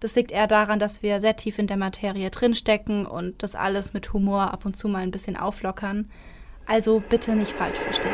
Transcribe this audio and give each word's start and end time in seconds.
Das 0.00 0.14
liegt 0.14 0.30
eher 0.30 0.46
daran, 0.46 0.78
dass 0.78 1.02
wir 1.02 1.20
sehr 1.20 1.36
tief 1.36 1.58
in 1.58 1.66
der 1.66 1.76
Materie 1.76 2.30
drinstecken 2.30 3.06
und 3.06 3.42
das 3.42 3.54
alles 3.54 3.94
mit 3.94 4.12
Humor 4.12 4.52
ab 4.52 4.66
und 4.66 4.76
zu 4.76 4.88
mal 4.88 5.02
ein 5.02 5.10
bisschen 5.10 5.36
auflockern. 5.36 6.10
Also 6.66 7.00
bitte 7.00 7.34
nicht 7.34 7.52
falsch 7.52 7.78
verstehen. 7.78 8.12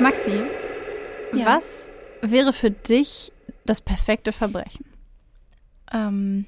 Maxi, 0.00 0.42
ja. 1.32 1.46
was 1.46 1.88
wäre 2.22 2.52
für 2.52 2.70
dich 2.70 3.32
das 3.64 3.80
perfekte 3.80 4.32
Verbrechen? 4.32 4.84
Ähm, 5.92 6.46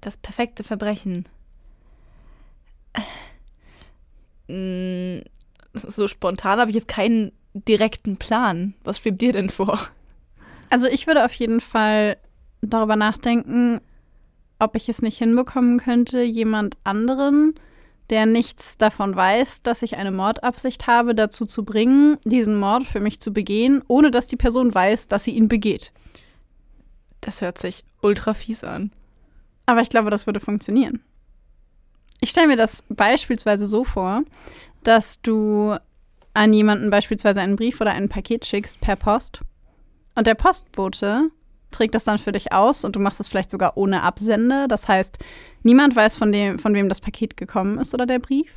das 0.00 0.16
perfekte 0.16 0.62
Verbrechen. 0.62 1.24
Äh, 4.48 5.24
so 5.72 6.06
spontan 6.06 6.60
habe 6.60 6.70
ich 6.70 6.76
jetzt 6.76 6.88
keinen 6.88 7.32
direkten 7.54 8.16
Plan. 8.16 8.74
Was 8.84 8.98
schwebt 8.98 9.22
dir 9.22 9.32
denn 9.32 9.48
vor? 9.48 9.80
Also 10.70 10.86
ich 10.86 11.06
würde 11.06 11.24
auf 11.24 11.32
jeden 11.34 11.60
Fall 11.60 12.16
darüber 12.60 12.96
nachdenken, 12.96 13.80
ob 14.58 14.76
ich 14.76 14.88
es 14.88 15.02
nicht 15.02 15.18
hinbekommen 15.18 15.78
könnte, 15.78 16.22
jemand 16.22 16.76
anderen, 16.84 17.54
der 18.10 18.26
nichts 18.26 18.76
davon 18.76 19.14
weiß, 19.16 19.62
dass 19.62 19.82
ich 19.82 19.96
eine 19.96 20.10
Mordabsicht 20.10 20.86
habe, 20.86 21.14
dazu 21.14 21.46
zu 21.46 21.64
bringen, 21.64 22.18
diesen 22.24 22.58
Mord 22.58 22.86
für 22.86 23.00
mich 23.00 23.20
zu 23.20 23.32
begehen, 23.32 23.82
ohne 23.88 24.10
dass 24.10 24.26
die 24.26 24.36
Person 24.36 24.74
weiß, 24.74 25.08
dass 25.08 25.24
sie 25.24 25.32
ihn 25.32 25.48
begeht. 25.48 25.92
Das 27.20 27.40
hört 27.40 27.58
sich 27.58 27.84
ultra 28.02 28.34
fies 28.34 28.64
an. 28.64 28.90
Aber 29.66 29.80
ich 29.80 29.88
glaube, 29.88 30.10
das 30.10 30.26
würde 30.26 30.40
funktionieren. 30.40 31.00
Ich 32.20 32.30
stelle 32.30 32.48
mir 32.48 32.56
das 32.56 32.84
beispielsweise 32.88 33.66
so 33.66 33.84
vor, 33.84 34.22
dass 34.82 35.20
du 35.22 35.76
an 36.34 36.52
jemanden 36.52 36.90
beispielsweise 36.90 37.40
einen 37.40 37.56
Brief 37.56 37.80
oder 37.80 37.92
ein 37.92 38.08
Paket 38.08 38.44
schickst 38.44 38.80
per 38.80 38.96
Post 38.96 39.40
und 40.14 40.26
der 40.26 40.34
Postbote 40.34 41.30
trägt 41.74 41.94
das 41.94 42.04
dann 42.04 42.18
für 42.18 42.32
dich 42.32 42.52
aus 42.52 42.84
und 42.84 42.96
du 42.96 43.00
machst 43.00 43.20
es 43.20 43.28
vielleicht 43.28 43.50
sogar 43.50 43.76
ohne 43.76 44.02
Absende. 44.02 44.68
Das 44.68 44.88
heißt, 44.88 45.18
niemand 45.62 45.94
weiß, 45.96 46.16
von, 46.16 46.32
dem, 46.32 46.58
von 46.58 46.74
wem 46.74 46.88
das 46.88 47.00
Paket 47.00 47.36
gekommen 47.36 47.78
ist 47.78 47.92
oder 47.94 48.06
der 48.06 48.20
Brief. 48.20 48.52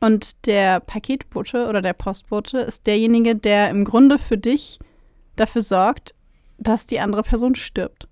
Und 0.00 0.46
der 0.46 0.80
Paketbote 0.80 1.68
oder 1.68 1.80
der 1.80 1.92
Postbote 1.92 2.58
ist 2.58 2.86
derjenige, 2.86 3.36
der 3.36 3.70
im 3.70 3.84
Grunde 3.84 4.18
für 4.18 4.38
dich 4.38 4.78
dafür 5.36 5.62
sorgt, 5.62 6.14
dass 6.58 6.86
die 6.86 7.00
andere 7.00 7.22
Person 7.22 7.54
stirbt. 7.54 8.08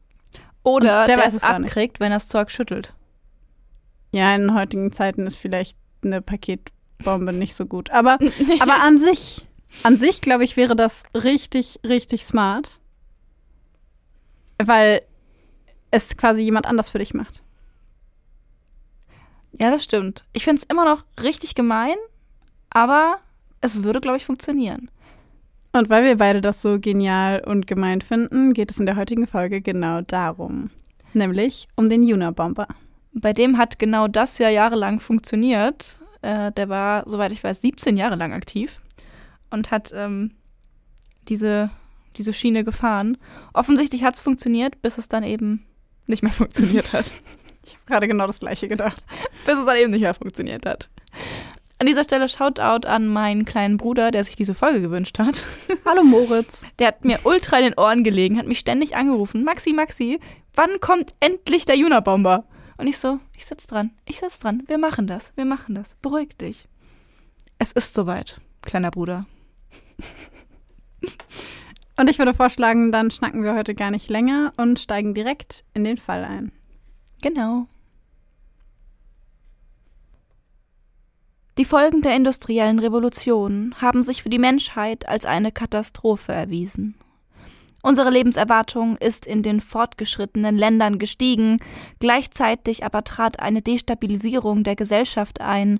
Oder 0.62 1.06
der, 1.06 1.16
der 1.16 1.26
es 1.26 1.42
abkriegt, 1.42 1.98
wenn 1.98 2.12
er 2.12 2.16
das 2.16 2.28
Zeug 2.28 2.50
schüttelt. 2.50 2.94
Ja, 4.12 4.34
in 4.34 4.54
heutigen 4.54 4.92
Zeiten 4.92 5.26
ist 5.26 5.36
vielleicht 5.36 5.76
eine 6.04 6.20
Paketbombe 6.20 7.32
nicht 7.32 7.54
so 7.54 7.66
gut. 7.66 7.90
Aber, 7.90 8.18
aber 8.60 8.82
an 8.82 8.98
sich, 8.98 9.46
an 9.82 9.96
sich, 9.96 10.20
glaube 10.20 10.44
ich, 10.44 10.56
wäre 10.56 10.76
das 10.76 11.02
richtig, 11.14 11.80
richtig 11.84 12.24
smart 12.24 12.80
weil 14.66 15.02
es 15.90 16.16
quasi 16.16 16.42
jemand 16.42 16.66
anders 16.66 16.88
für 16.88 16.98
dich 16.98 17.14
macht. 17.14 17.42
Ja, 19.58 19.70
das 19.70 19.84
stimmt. 19.84 20.24
Ich 20.32 20.44
finde 20.44 20.62
es 20.62 20.68
immer 20.68 20.84
noch 20.84 21.04
richtig 21.22 21.54
gemein, 21.54 21.96
aber 22.70 23.18
es 23.60 23.82
würde, 23.82 24.00
glaube 24.00 24.16
ich, 24.16 24.24
funktionieren. 24.24 24.90
Und 25.72 25.88
weil 25.88 26.04
wir 26.04 26.16
beide 26.16 26.40
das 26.40 26.60
so 26.60 26.78
genial 26.78 27.42
und 27.46 27.66
gemein 27.66 28.00
finden, 28.00 28.52
geht 28.52 28.70
es 28.70 28.78
in 28.78 28.86
der 28.86 28.96
heutigen 28.96 29.26
Folge 29.26 29.60
genau 29.60 30.02
darum. 30.02 30.70
Nämlich 31.14 31.68
um 31.76 31.88
den 31.88 32.02
Juna-Bomber. 32.02 32.66
Bei 33.14 33.32
dem 33.32 33.58
hat 33.58 33.78
genau 33.78 34.08
das 34.08 34.38
ja 34.38 34.48
jahrelang 34.48 35.00
funktioniert. 35.00 36.00
Äh, 36.22 36.52
der 36.52 36.68
war, 36.68 37.08
soweit 37.08 37.32
ich 37.32 37.44
weiß, 37.44 37.60
17 37.62 37.96
Jahre 37.96 38.16
lang 38.16 38.32
aktiv 38.32 38.80
und 39.50 39.70
hat 39.70 39.92
ähm, 39.94 40.32
diese 41.28 41.70
diese 42.12 42.32
Schiene 42.32 42.64
gefahren. 42.64 43.18
Offensichtlich 43.52 44.04
hat 44.04 44.14
es 44.14 44.20
funktioniert, 44.20 44.80
bis 44.82 44.98
es 44.98 45.08
dann 45.08 45.24
eben 45.24 45.66
nicht 46.06 46.22
mehr 46.22 46.32
funktioniert 46.32 46.92
hat. 46.92 47.12
Ich 47.64 47.74
habe 47.74 47.84
gerade 47.86 48.08
genau 48.08 48.26
das 48.26 48.40
gleiche 48.40 48.68
gedacht. 48.68 49.04
bis 49.44 49.58
es 49.58 49.64
dann 49.64 49.76
eben 49.76 49.92
nicht 49.92 50.02
mehr 50.02 50.14
funktioniert 50.14 50.66
hat. 50.66 50.90
An 51.78 51.86
dieser 51.86 52.04
Stelle 52.04 52.28
Shoutout 52.28 52.86
an 52.86 53.08
meinen 53.08 53.44
kleinen 53.44 53.76
Bruder, 53.76 54.12
der 54.12 54.22
sich 54.22 54.36
diese 54.36 54.54
Folge 54.54 54.80
gewünscht 54.80 55.18
hat. 55.18 55.44
Hallo 55.84 56.04
Moritz. 56.04 56.64
Der 56.78 56.88
hat 56.88 57.04
mir 57.04 57.18
ultra 57.24 57.58
in 57.58 57.64
den 57.64 57.74
Ohren 57.74 58.04
gelegen, 58.04 58.38
hat 58.38 58.46
mich 58.46 58.60
ständig 58.60 58.94
angerufen. 58.94 59.42
Maxi, 59.42 59.72
Maxi, 59.72 60.20
wann 60.54 60.78
kommt 60.80 61.14
endlich 61.18 61.64
der 61.64 61.76
Juna-Bomber? 61.76 62.44
Und 62.76 62.86
ich 62.86 62.98
so, 62.98 63.18
ich 63.36 63.44
sitz 63.44 63.66
dran, 63.66 63.90
ich 64.06 64.20
sitz 64.20 64.38
dran. 64.38 64.62
Wir 64.66 64.78
machen 64.78 65.08
das, 65.08 65.32
wir 65.34 65.44
machen 65.44 65.74
das. 65.74 65.96
Beruhig 66.02 66.36
dich. 66.36 66.68
Es 67.58 67.72
ist 67.72 67.94
soweit, 67.94 68.40
kleiner 68.62 68.90
Bruder. 68.90 69.26
Und 71.96 72.08
ich 72.08 72.18
würde 72.18 72.34
vorschlagen, 72.34 72.90
dann 72.90 73.10
schnacken 73.10 73.44
wir 73.44 73.54
heute 73.54 73.74
gar 73.74 73.90
nicht 73.90 74.08
länger 74.08 74.52
und 74.56 74.78
steigen 74.78 75.14
direkt 75.14 75.64
in 75.74 75.84
den 75.84 75.98
Fall 75.98 76.24
ein. 76.24 76.52
Genau. 77.20 77.66
Die 81.58 81.66
Folgen 81.66 82.00
der 82.00 82.16
industriellen 82.16 82.78
Revolution 82.78 83.74
haben 83.80 84.02
sich 84.02 84.22
für 84.22 84.30
die 84.30 84.38
Menschheit 84.38 85.06
als 85.06 85.26
eine 85.26 85.52
Katastrophe 85.52 86.32
erwiesen. 86.32 86.94
Unsere 87.82 88.10
Lebenserwartung 88.10 88.96
ist 88.96 89.26
in 89.26 89.42
den 89.42 89.60
fortgeschrittenen 89.60 90.56
Ländern 90.56 90.98
gestiegen, 90.98 91.58
gleichzeitig 91.98 92.84
aber 92.84 93.04
trat 93.04 93.40
eine 93.40 93.60
Destabilisierung 93.60 94.62
der 94.62 94.76
Gesellschaft 94.76 95.40
ein, 95.40 95.78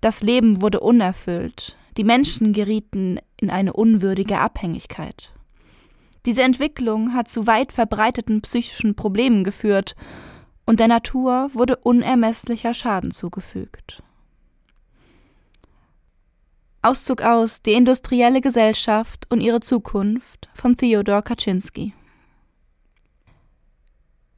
das 0.00 0.20
Leben 0.20 0.60
wurde 0.60 0.80
unerfüllt, 0.80 1.76
die 1.96 2.04
Menschen 2.04 2.52
gerieten 2.52 3.18
in 3.40 3.50
eine 3.50 3.72
unwürdige 3.72 4.38
Abhängigkeit. 4.38 5.32
Diese 6.26 6.42
Entwicklung 6.42 7.14
hat 7.14 7.28
zu 7.28 7.46
weit 7.46 7.72
verbreiteten 7.72 8.40
psychischen 8.42 8.94
Problemen 8.94 9.44
geführt 9.44 9.94
und 10.66 10.80
der 10.80 10.88
Natur 10.88 11.50
wurde 11.54 11.76
unermesslicher 11.76 12.74
Schaden 12.74 13.10
zugefügt. 13.10 14.02
Auszug 16.82 17.22
aus 17.22 17.62
Die 17.62 17.72
industrielle 17.72 18.40
Gesellschaft 18.40 19.26
und 19.30 19.40
ihre 19.40 19.60
Zukunft 19.60 20.48
von 20.54 20.76
Theodor 20.76 21.22
Kaczynski. 21.22 21.92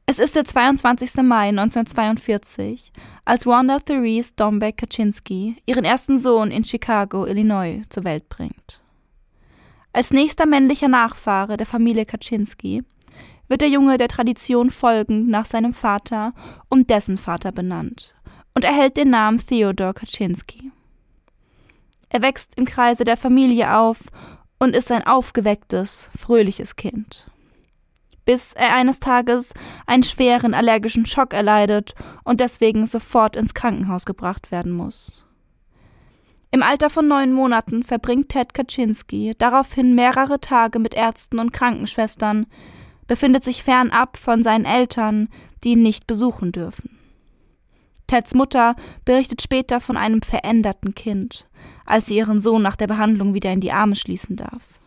Es 0.05 0.19
ist 0.19 0.35
der 0.35 0.43
22. 0.43 1.23
Mai 1.23 1.49
1942, 1.49 2.91
als 3.23 3.45
Wanda 3.45 3.79
Therese 3.79 4.33
Dombeck 4.35 4.77
Kaczynski 4.77 5.55
ihren 5.65 5.85
ersten 5.85 6.17
Sohn 6.17 6.51
in 6.51 6.65
Chicago, 6.65 7.25
Illinois, 7.25 7.83
zur 7.89 8.03
Welt 8.03 8.27
bringt. 8.27 8.81
Als 9.93 10.11
nächster 10.11 10.45
männlicher 10.45 10.87
Nachfahre 10.87 11.57
der 11.57 11.67
Familie 11.67 12.05
Kaczynski 12.05 12.83
wird 13.49 13.59
der 13.59 13.67
Junge 13.67 13.97
der 13.97 14.07
Tradition 14.07 14.69
folgend 14.69 15.27
nach 15.27 15.45
seinem 15.45 15.73
Vater 15.73 16.33
und 16.69 16.89
dessen 16.89 17.17
Vater 17.17 17.51
benannt 17.51 18.15
und 18.55 18.63
erhält 18.63 18.95
den 18.95 19.09
Namen 19.09 19.45
Theodor 19.45 19.93
Kaczynski. 19.93 20.71
Er 22.07 22.21
wächst 22.21 22.57
im 22.57 22.65
Kreise 22.65 23.03
der 23.03 23.17
Familie 23.17 23.75
auf 23.75 23.99
und 24.59 24.75
ist 24.75 24.91
ein 24.91 25.05
aufgewecktes, 25.05 26.09
fröhliches 26.17 26.77
Kind. 26.77 27.29
Bis 28.23 28.53
er 28.53 28.73
eines 28.75 29.01
Tages 29.01 29.53
einen 29.87 30.03
schweren 30.03 30.53
allergischen 30.53 31.05
Schock 31.05 31.33
erleidet 31.33 31.95
und 32.23 32.39
deswegen 32.39 32.85
sofort 32.85 33.35
ins 33.35 33.53
Krankenhaus 33.53 34.05
gebracht 34.05 34.51
werden 34.51 34.71
muss. 34.71 35.25
Im 36.53 36.63
Alter 36.63 36.89
von 36.89 37.07
neun 37.07 37.31
Monaten 37.31 37.83
verbringt 37.83 38.27
Ted 38.29 38.53
Kaczynski 38.53 39.33
daraufhin 39.37 39.95
mehrere 39.95 40.41
Tage 40.41 40.79
mit 40.79 40.93
Ärzten 40.93 41.39
und 41.39 41.53
Krankenschwestern, 41.53 42.45
befindet 43.07 43.45
sich 43.45 43.63
fernab 43.63 44.17
von 44.17 44.43
seinen 44.43 44.65
Eltern, 44.65 45.29
die 45.63 45.71
ihn 45.71 45.81
nicht 45.81 46.07
besuchen 46.07 46.51
dürfen. 46.51 46.97
Teds 48.07 48.33
Mutter 48.33 48.75
berichtet 49.05 49.41
später 49.41 49.79
von 49.79 49.95
einem 49.95 50.21
veränderten 50.21 50.93
Kind, 50.93 51.47
als 51.85 52.07
sie 52.07 52.17
ihren 52.17 52.39
Sohn 52.39 52.61
nach 52.61 52.75
der 52.75 52.87
Behandlung 52.87 53.33
wieder 53.33 53.53
in 53.53 53.61
die 53.61 53.71
Arme 53.71 53.95
schließen 53.95 54.35
darf. 54.35 54.81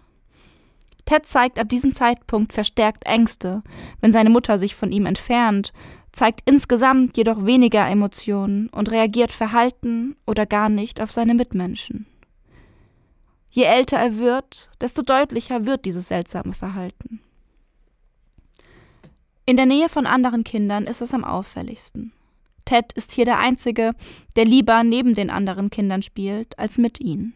Ted 1.06 1.24
zeigt 1.24 1.58
ab 1.58 1.70
diesem 1.70 1.92
Zeitpunkt 1.92 2.52
verstärkt 2.52 3.06
Ängste, 3.06 3.62
wenn 4.02 4.12
seine 4.12 4.28
Mutter 4.28 4.58
sich 4.58 4.74
von 4.74 4.92
ihm 4.92 5.06
entfernt, 5.06 5.72
zeigt 6.14 6.42
insgesamt 6.44 7.16
jedoch 7.16 7.44
weniger 7.44 7.88
Emotionen 7.88 8.68
und 8.68 8.90
reagiert 8.90 9.32
verhalten 9.32 10.16
oder 10.26 10.46
gar 10.46 10.68
nicht 10.68 11.00
auf 11.00 11.10
seine 11.10 11.34
Mitmenschen. 11.34 12.06
Je 13.50 13.64
älter 13.64 13.98
er 13.98 14.18
wird, 14.18 14.70
desto 14.80 15.02
deutlicher 15.02 15.66
wird 15.66 15.84
dieses 15.84 16.08
seltsame 16.08 16.52
Verhalten. 16.52 17.20
In 19.44 19.56
der 19.56 19.66
Nähe 19.66 19.88
von 19.88 20.06
anderen 20.06 20.44
Kindern 20.44 20.84
ist 20.84 21.02
es 21.02 21.12
am 21.12 21.24
auffälligsten. 21.24 22.12
Ted 22.64 22.92
ist 22.94 23.12
hier 23.12 23.24
der 23.24 23.38
Einzige, 23.38 23.92
der 24.36 24.44
lieber 24.44 24.84
neben 24.84 25.14
den 25.14 25.30
anderen 25.30 25.68
Kindern 25.68 26.02
spielt, 26.02 26.58
als 26.58 26.78
mit 26.78 27.00
ihnen. 27.00 27.34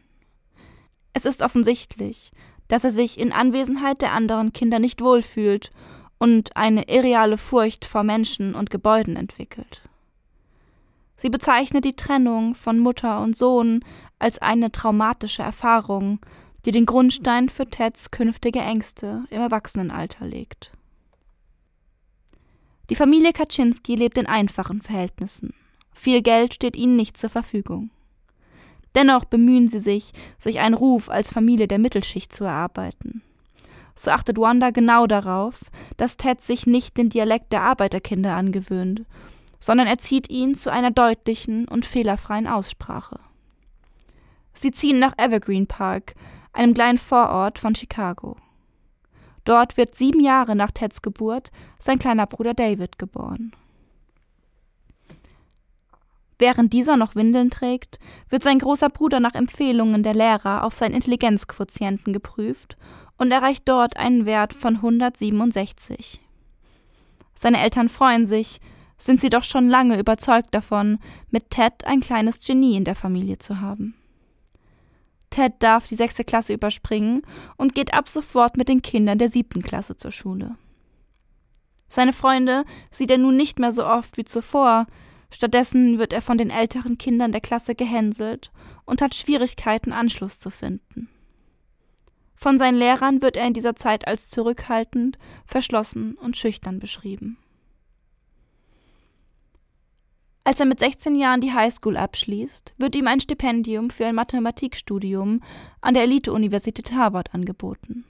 Es 1.12 1.26
ist 1.26 1.42
offensichtlich, 1.42 2.30
dass 2.68 2.84
er 2.84 2.92
sich 2.92 3.18
in 3.18 3.32
Anwesenheit 3.32 4.02
der 4.02 4.12
anderen 4.12 4.52
Kinder 4.52 4.78
nicht 4.78 5.00
wohlfühlt 5.00 5.70
und 6.18 6.56
eine 6.56 6.88
irreale 6.88 7.38
Furcht 7.38 7.84
vor 7.84 8.02
Menschen 8.02 8.54
und 8.54 8.70
Gebäuden 8.70 9.16
entwickelt. 9.16 9.82
Sie 11.16 11.30
bezeichnet 11.30 11.84
die 11.84 11.96
Trennung 11.96 12.54
von 12.54 12.78
Mutter 12.78 13.20
und 13.20 13.36
Sohn 13.36 13.84
als 14.18 14.38
eine 14.38 14.70
traumatische 14.70 15.42
Erfahrung, 15.42 16.20
die 16.64 16.70
den 16.70 16.86
Grundstein 16.86 17.48
für 17.48 17.66
Teds 17.66 18.10
künftige 18.10 18.60
Ängste 18.60 19.24
im 19.30 19.40
Erwachsenenalter 19.40 20.26
legt. 20.26 20.72
Die 22.90 22.94
Familie 22.94 23.32
Kaczynski 23.32 23.96
lebt 23.96 24.16
in 24.16 24.26
einfachen 24.26 24.80
Verhältnissen. 24.80 25.54
Viel 25.92 26.22
Geld 26.22 26.54
steht 26.54 26.76
ihnen 26.76 26.96
nicht 26.96 27.16
zur 27.16 27.30
Verfügung. 27.30 27.90
Dennoch 28.94 29.24
bemühen 29.24 29.68
sie 29.68 29.80
sich, 29.80 30.12
sich 30.38 30.60
einen 30.60 30.74
Ruf 30.74 31.08
als 31.10 31.32
Familie 31.32 31.68
der 31.68 31.78
Mittelschicht 31.78 32.32
zu 32.32 32.44
erarbeiten. 32.44 33.22
So 33.98 34.12
achtet 34.12 34.38
Wanda 34.38 34.70
genau 34.70 35.08
darauf, 35.08 35.60
dass 35.96 36.16
Ted 36.16 36.40
sich 36.40 36.68
nicht 36.68 36.96
den 36.96 37.08
Dialekt 37.08 37.52
der 37.52 37.62
Arbeiterkinder 37.62 38.36
angewöhnt, 38.36 39.02
sondern 39.58 39.88
erzieht 39.88 40.30
ihn 40.30 40.54
zu 40.54 40.70
einer 40.70 40.92
deutlichen 40.92 41.66
und 41.66 41.84
fehlerfreien 41.84 42.46
Aussprache. 42.46 43.18
Sie 44.52 44.70
ziehen 44.70 45.00
nach 45.00 45.14
Evergreen 45.18 45.66
Park, 45.66 46.14
einem 46.52 46.74
kleinen 46.74 46.98
Vorort 46.98 47.58
von 47.58 47.74
Chicago. 47.74 48.36
Dort 49.44 49.76
wird 49.76 49.96
sieben 49.96 50.20
Jahre 50.20 50.54
nach 50.54 50.70
Teds 50.70 51.02
Geburt 51.02 51.50
sein 51.80 51.98
kleiner 51.98 52.26
Bruder 52.26 52.54
David 52.54 53.00
geboren. 53.00 53.50
Während 56.38 56.72
dieser 56.72 56.96
noch 56.96 57.16
Windeln 57.16 57.50
trägt, 57.50 57.98
wird 58.28 58.44
sein 58.44 58.60
großer 58.60 58.90
Bruder 58.90 59.18
nach 59.18 59.34
Empfehlungen 59.34 60.04
der 60.04 60.14
Lehrer 60.14 60.62
auf 60.62 60.74
seinen 60.74 60.94
Intelligenzquotienten 60.94 62.12
geprüft 62.12 62.76
und 63.18 63.30
erreicht 63.30 63.64
dort 63.66 63.96
einen 63.96 64.24
Wert 64.24 64.54
von 64.54 64.76
167. 64.76 66.20
Seine 67.34 67.60
Eltern 67.60 67.88
freuen 67.88 68.26
sich, 68.26 68.60
sind 68.96 69.20
sie 69.20 69.30
doch 69.30 69.44
schon 69.44 69.68
lange 69.68 69.98
überzeugt 69.98 70.54
davon, 70.54 70.98
mit 71.30 71.50
Ted 71.50 71.84
ein 71.84 72.00
kleines 72.00 72.44
Genie 72.44 72.76
in 72.76 72.84
der 72.84 72.96
Familie 72.96 73.38
zu 73.38 73.60
haben. 73.60 73.94
Ted 75.30 75.54
darf 75.60 75.86
die 75.86 75.94
sechste 75.94 76.24
Klasse 76.24 76.54
überspringen 76.54 77.22
und 77.56 77.74
geht 77.74 77.92
ab 77.94 78.08
sofort 78.08 78.56
mit 78.56 78.68
den 78.68 78.82
Kindern 78.82 79.18
der 79.18 79.28
siebten 79.28 79.62
Klasse 79.62 79.96
zur 79.96 80.10
Schule. 80.10 80.56
Seine 81.88 82.12
Freunde 82.12 82.64
sieht 82.90 83.10
er 83.10 83.18
nun 83.18 83.36
nicht 83.36 83.58
mehr 83.58 83.72
so 83.72 83.86
oft 83.86 84.16
wie 84.16 84.24
zuvor, 84.24 84.86
stattdessen 85.30 85.98
wird 85.98 86.12
er 86.12 86.22
von 86.22 86.38
den 86.38 86.50
älteren 86.50 86.98
Kindern 86.98 87.32
der 87.32 87.40
Klasse 87.40 87.74
gehänselt 87.74 88.50
und 88.84 89.00
hat 89.00 89.14
Schwierigkeiten, 89.14 89.92
Anschluss 89.92 90.40
zu 90.40 90.50
finden. 90.50 91.08
Von 92.38 92.56
seinen 92.56 92.78
Lehrern 92.78 93.20
wird 93.20 93.36
er 93.36 93.46
in 93.46 93.52
dieser 93.52 93.74
Zeit 93.74 94.06
als 94.06 94.28
zurückhaltend, 94.28 95.18
verschlossen 95.44 96.14
und 96.14 96.36
schüchtern 96.36 96.78
beschrieben. 96.78 97.36
Als 100.44 100.60
er 100.60 100.66
mit 100.66 100.78
16 100.78 101.16
Jahren 101.16 101.40
die 101.40 101.52
Highschool 101.52 101.96
abschließt, 101.96 102.74
wird 102.78 102.94
ihm 102.94 103.08
ein 103.08 103.20
Stipendium 103.20 103.90
für 103.90 104.06
ein 104.06 104.14
Mathematikstudium 104.14 105.42
an 105.80 105.94
der 105.94 106.04
Elite-Universität 106.04 106.92
Harvard 106.92 107.34
angeboten. 107.34 108.04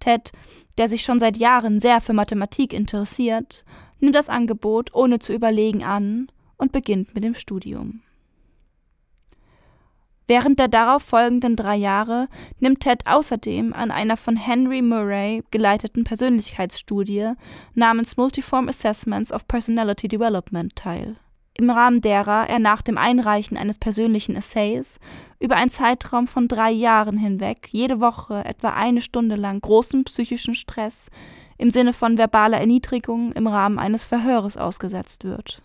Ted, 0.00 0.32
der 0.78 0.88
sich 0.88 1.02
schon 1.02 1.20
seit 1.20 1.36
Jahren 1.36 1.80
sehr 1.80 2.00
für 2.00 2.14
Mathematik 2.14 2.72
interessiert, 2.72 3.64
nimmt 4.00 4.14
das 4.14 4.30
Angebot 4.30 4.94
ohne 4.94 5.18
zu 5.18 5.34
überlegen 5.34 5.84
an 5.84 6.28
und 6.56 6.72
beginnt 6.72 7.14
mit 7.14 7.24
dem 7.24 7.34
Studium. 7.34 8.00
Während 10.28 10.60
der 10.60 10.68
darauf 10.68 11.02
folgenden 11.02 11.56
drei 11.56 11.74
Jahre 11.74 12.28
nimmt 12.60 12.80
Ted 12.80 13.06
außerdem 13.06 13.72
an 13.72 13.90
einer 13.90 14.16
von 14.16 14.36
Henry 14.36 14.82
Murray 14.82 15.42
geleiteten 15.50 16.04
Persönlichkeitsstudie 16.04 17.32
namens 17.74 18.16
Multiform 18.16 18.68
Assessments 18.68 19.32
of 19.32 19.48
Personality 19.48 20.06
Development 20.06 20.76
teil 20.76 21.16
im 21.58 21.70
Rahmen 21.70 22.00
derer 22.00 22.48
er 22.48 22.60
nach 22.60 22.82
dem 22.82 22.96
Einreichen 22.96 23.56
eines 23.56 23.78
persönlichen 23.78 24.36
Essays 24.36 25.00
über 25.40 25.56
einen 25.56 25.70
Zeitraum 25.70 26.28
von 26.28 26.46
drei 26.46 26.70
Jahren 26.70 27.18
hinweg 27.18 27.68
jede 27.72 28.00
Woche 28.00 28.44
etwa 28.44 28.70
eine 28.70 29.00
Stunde 29.00 29.34
lang 29.34 29.60
großen 29.60 30.04
psychischen 30.04 30.54
Stress 30.54 31.10
im 31.58 31.72
Sinne 31.72 31.92
von 31.92 32.16
verbaler 32.16 32.58
Erniedrigung 32.58 33.32
im 33.32 33.48
Rahmen 33.48 33.80
eines 33.80 34.04
Verhöres 34.04 34.56
ausgesetzt 34.56 35.24
wird. 35.24 35.60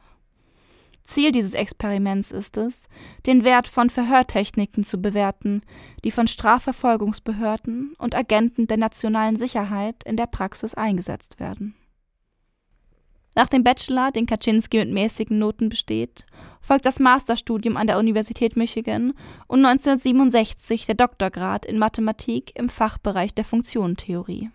Ziel 1.03 1.31
dieses 1.31 1.53
Experiments 1.53 2.31
ist 2.31 2.57
es, 2.57 2.87
den 3.25 3.43
Wert 3.43 3.67
von 3.67 3.89
Verhörtechniken 3.89 4.83
zu 4.83 5.01
bewerten, 5.01 5.61
die 6.03 6.11
von 6.11 6.27
Strafverfolgungsbehörden 6.27 7.95
und 7.97 8.15
Agenten 8.15 8.67
der 8.67 8.77
nationalen 8.77 9.35
Sicherheit 9.35 10.03
in 10.05 10.17
der 10.17 10.27
Praxis 10.27 10.73
eingesetzt 10.73 11.39
werden 11.39 11.75
nach 13.35 13.47
dem 13.47 13.63
Bachelor, 13.63 14.11
den 14.11 14.25
Kaczynski 14.25 14.77
mit 14.77 14.91
mäßigen 14.91 15.39
Noten 15.39 15.69
besteht, 15.69 16.25
folgt 16.61 16.85
das 16.85 16.99
Masterstudium 16.99 17.77
an 17.77 17.87
der 17.87 17.97
Universität 17.97 18.55
Michigan 18.55 19.13
und 19.47 19.65
1967 19.65 20.85
der 20.85 20.95
Doktorgrad 20.95 21.65
in 21.65 21.79
Mathematik 21.79 22.51
im 22.55 22.69
Fachbereich 22.69 23.33
der 23.33 23.45
Funktionentheorie. 23.45 24.51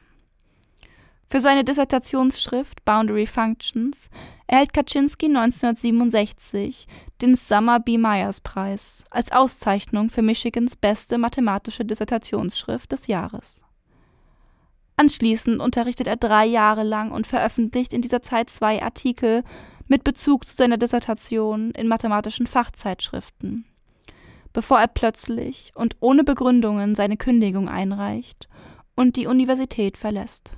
Für 1.31 1.41
seine 1.41 1.63
Dissertationsschrift 1.63 2.85
Boundary 2.85 3.27
Functions 3.27 4.09
erhält 4.47 4.73
Kaczynski 4.73 5.27
1967 5.27 6.87
den 7.21 7.35
Summer 7.35 7.81
B. 7.81 7.99
Myers 7.99 8.41
Preis 8.41 9.05
als 9.11 9.31
Auszeichnung 9.31 10.09
für 10.09 10.23
Michigans 10.23 10.75
beste 10.75 11.19
mathematische 11.19 11.85
Dissertationsschrift 11.85 12.91
des 12.93 13.09
Jahres 13.09 13.63
Anschließend 14.99 15.61
unterrichtet 15.61 16.09
er 16.09 16.17
drei 16.17 16.45
Jahre 16.45 16.83
lang 16.83 17.13
und 17.13 17.25
veröffentlicht 17.27 17.93
in 17.93 18.03
dieser 18.03 18.21
Zeit 18.21 18.51
zwei 18.51 18.83
Artikel 18.83 19.45
mit 19.87 20.03
Bezug 20.03 20.45
zu 20.45 20.57
seiner 20.57 20.77
Dissertation 20.77 21.71
in 21.71 21.87
mathematischen 21.87 22.49
Fachzeitschriften, 22.49 23.65
bevor 24.53 24.81
er 24.81 24.89
plötzlich 24.89 25.71
und 25.77 25.95
ohne 26.01 26.25
Begründungen 26.25 26.97
seine 26.97 27.17
Kündigung 27.17 27.69
einreicht 27.69 28.49
und 28.97 29.15
die 29.15 29.29
Universität 29.29 29.97
verlässt. 29.97 30.57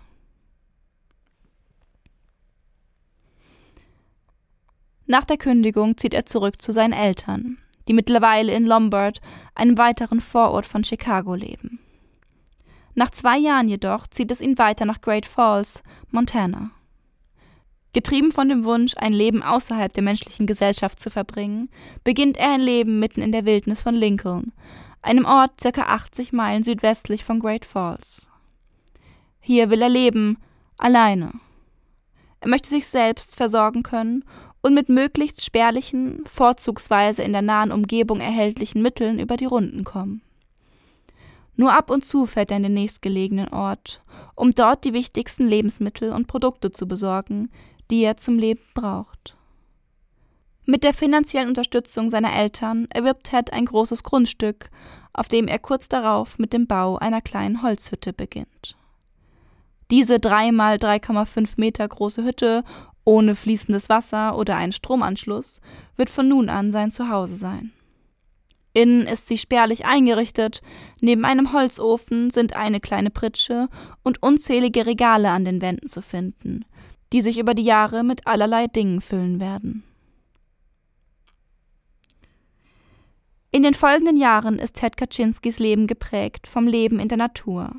Nach 5.11 5.25
der 5.25 5.38
Kündigung 5.38 5.97
zieht 5.97 6.14
er 6.14 6.25
zurück 6.25 6.62
zu 6.62 6.71
seinen 6.71 6.93
Eltern, 6.93 7.59
die 7.88 7.95
mittlerweile 7.95 8.55
in 8.55 8.64
Lombard, 8.64 9.21
einem 9.57 9.76
weiteren 9.76 10.21
Vorort 10.21 10.67
von 10.67 10.85
Chicago, 10.85 11.35
leben. 11.35 11.81
Nach 12.95 13.11
zwei 13.11 13.37
Jahren 13.37 13.67
jedoch 13.67 14.07
zieht 14.07 14.31
es 14.31 14.40
ihn 14.40 14.57
weiter 14.57 14.85
nach 14.85 15.00
Great 15.00 15.26
Falls, 15.26 15.83
Montana. 16.12 16.71
Getrieben 17.93 18.31
von 18.31 18.49
dem 18.49 18.62
Wunsch, 18.62 18.95
ein 18.99 19.12
Leben 19.12 19.43
außerhalb 19.43 19.93
der 19.93 20.05
menschlichen 20.05 20.47
Gesellschaft 20.47 21.00
zu 21.00 21.11
verbringen, 21.11 21.71
beginnt 22.05 22.37
er 22.37 22.52
ein 22.52 22.61
Leben 22.61 23.00
mitten 23.00 23.21
in 23.21 23.33
der 23.33 23.45
Wildnis 23.45 23.81
von 23.81 23.97
Lincoln, 23.97 24.52
einem 25.02 25.25
Ort 25.25 25.61
circa 25.61 25.87
80 25.87 26.33
Meilen 26.33 26.62
südwestlich 26.62 27.25
von 27.25 27.40
Great 27.40 27.64
Falls. 27.64 28.31
Hier 29.40 29.71
will 29.71 29.83
er 29.83 29.88
leben, 29.88 30.38
alleine. 30.79 31.33
Er 32.38 32.49
möchte 32.49 32.69
sich 32.69 32.87
selbst 32.87 33.35
versorgen 33.35 33.83
können 33.83 34.25
und 34.62 34.75
mit 34.75 34.88
möglichst 34.88 35.45
spärlichen, 35.45 36.23
vorzugsweise 36.26 37.23
in 37.23 37.33
der 37.33 37.43
nahen 37.43 37.73
Umgebung 37.73 38.21
erhältlichen 38.21 38.83
Mitteln 38.83 39.19
über 39.19 39.37
die 39.37 39.47
Runden 39.47 39.85
kommen. 39.85 40.23
Nur 41.57 41.75
ab 41.75 41.90
und 41.90 42.05
zu 42.05 42.26
fährt 42.26 42.50
er 42.50 42.57
in 42.57 42.62
den 42.62 42.75
nächstgelegenen 42.75 43.49
Ort, 43.49 44.00
um 44.35 44.50
dort 44.50 44.85
die 44.85 44.95
wichtigsten 44.95 45.47
Lebensmittel 45.47 46.12
und 46.12 46.26
Produkte 46.26 46.71
zu 46.71 46.88
besorgen, 46.88 47.50
die 47.90 48.02
er 48.02 48.17
zum 48.17 48.38
Leben 48.38 48.62
braucht. 48.75 49.37
Mit 50.64 50.85
der 50.85 50.95
finanziellen 50.95 51.49
Unterstützung 51.49 52.11
seiner 52.11 52.33
Eltern 52.35 52.87
erwirbt 52.90 53.25
Ted 53.25 53.52
ein 53.52 53.67
großes 53.67 54.05
Grundstück, 54.05 54.71
auf 55.12 55.29
dem 55.29 55.49
er 55.49 55.59
kurz 55.59 55.88
darauf 55.88 56.38
mit 56.38 56.52
dem 56.52 56.67
Bau 56.67 56.97
einer 56.97 57.21
kleinen 57.21 57.62
Holzhütte 57.62 58.12
beginnt. 58.12 58.76
Diese 59.90 60.21
3 60.21 60.52
mal 60.52 60.76
3,5 60.76 61.55
Meter 61.57 61.88
große 61.88 62.23
Hütte 62.23 62.62
ohne 63.04 63.35
fließendes 63.35 63.88
Wasser 63.88 64.37
oder 64.37 64.57
einen 64.57 64.73
Stromanschluss, 64.73 65.61
wird 65.97 66.11
von 66.11 66.28
nun 66.28 66.49
an 66.49 66.73
sein 66.73 66.90
Zuhause 66.90 67.37
sein. 67.37 67.73
Innen 68.73 69.07
ist 69.07 69.26
sie 69.26 69.38
spärlich 69.38 69.85
eingerichtet, 69.85 70.62
neben 71.00 71.25
einem 71.25 71.52
Holzofen 71.52 72.30
sind 72.30 72.54
eine 72.54 72.78
kleine 72.78 73.11
Pritsche 73.11 73.69
und 74.04 74.23
unzählige 74.23 74.87
Regale 74.87 75.30
an 75.30 75.45
den 75.45 75.61
Wänden 75.61 75.88
zu 75.88 76.02
finden, 76.02 76.64
die 77.12 77.21
sich 77.21 77.38
über 77.38 77.54
die 77.54 77.64
Jahre 77.64 78.04
mit 78.04 78.26
allerlei 78.26 78.69
Dingen 78.69 79.00
füllen 79.00 79.40
werden. 79.40 79.83
In 83.52 83.64
den 83.64 83.75
folgenden 83.75 84.16
Jahren 84.16 84.61
ist 84.61 84.76
Ted 84.76 84.97
Kaczynskis 84.97 85.59
Leben 85.59 85.88
geprägt 85.88 86.47
vom 86.47 86.69
Leben 86.69 87.00
in 87.00 87.09
der 87.09 87.19
Natur, 87.19 87.73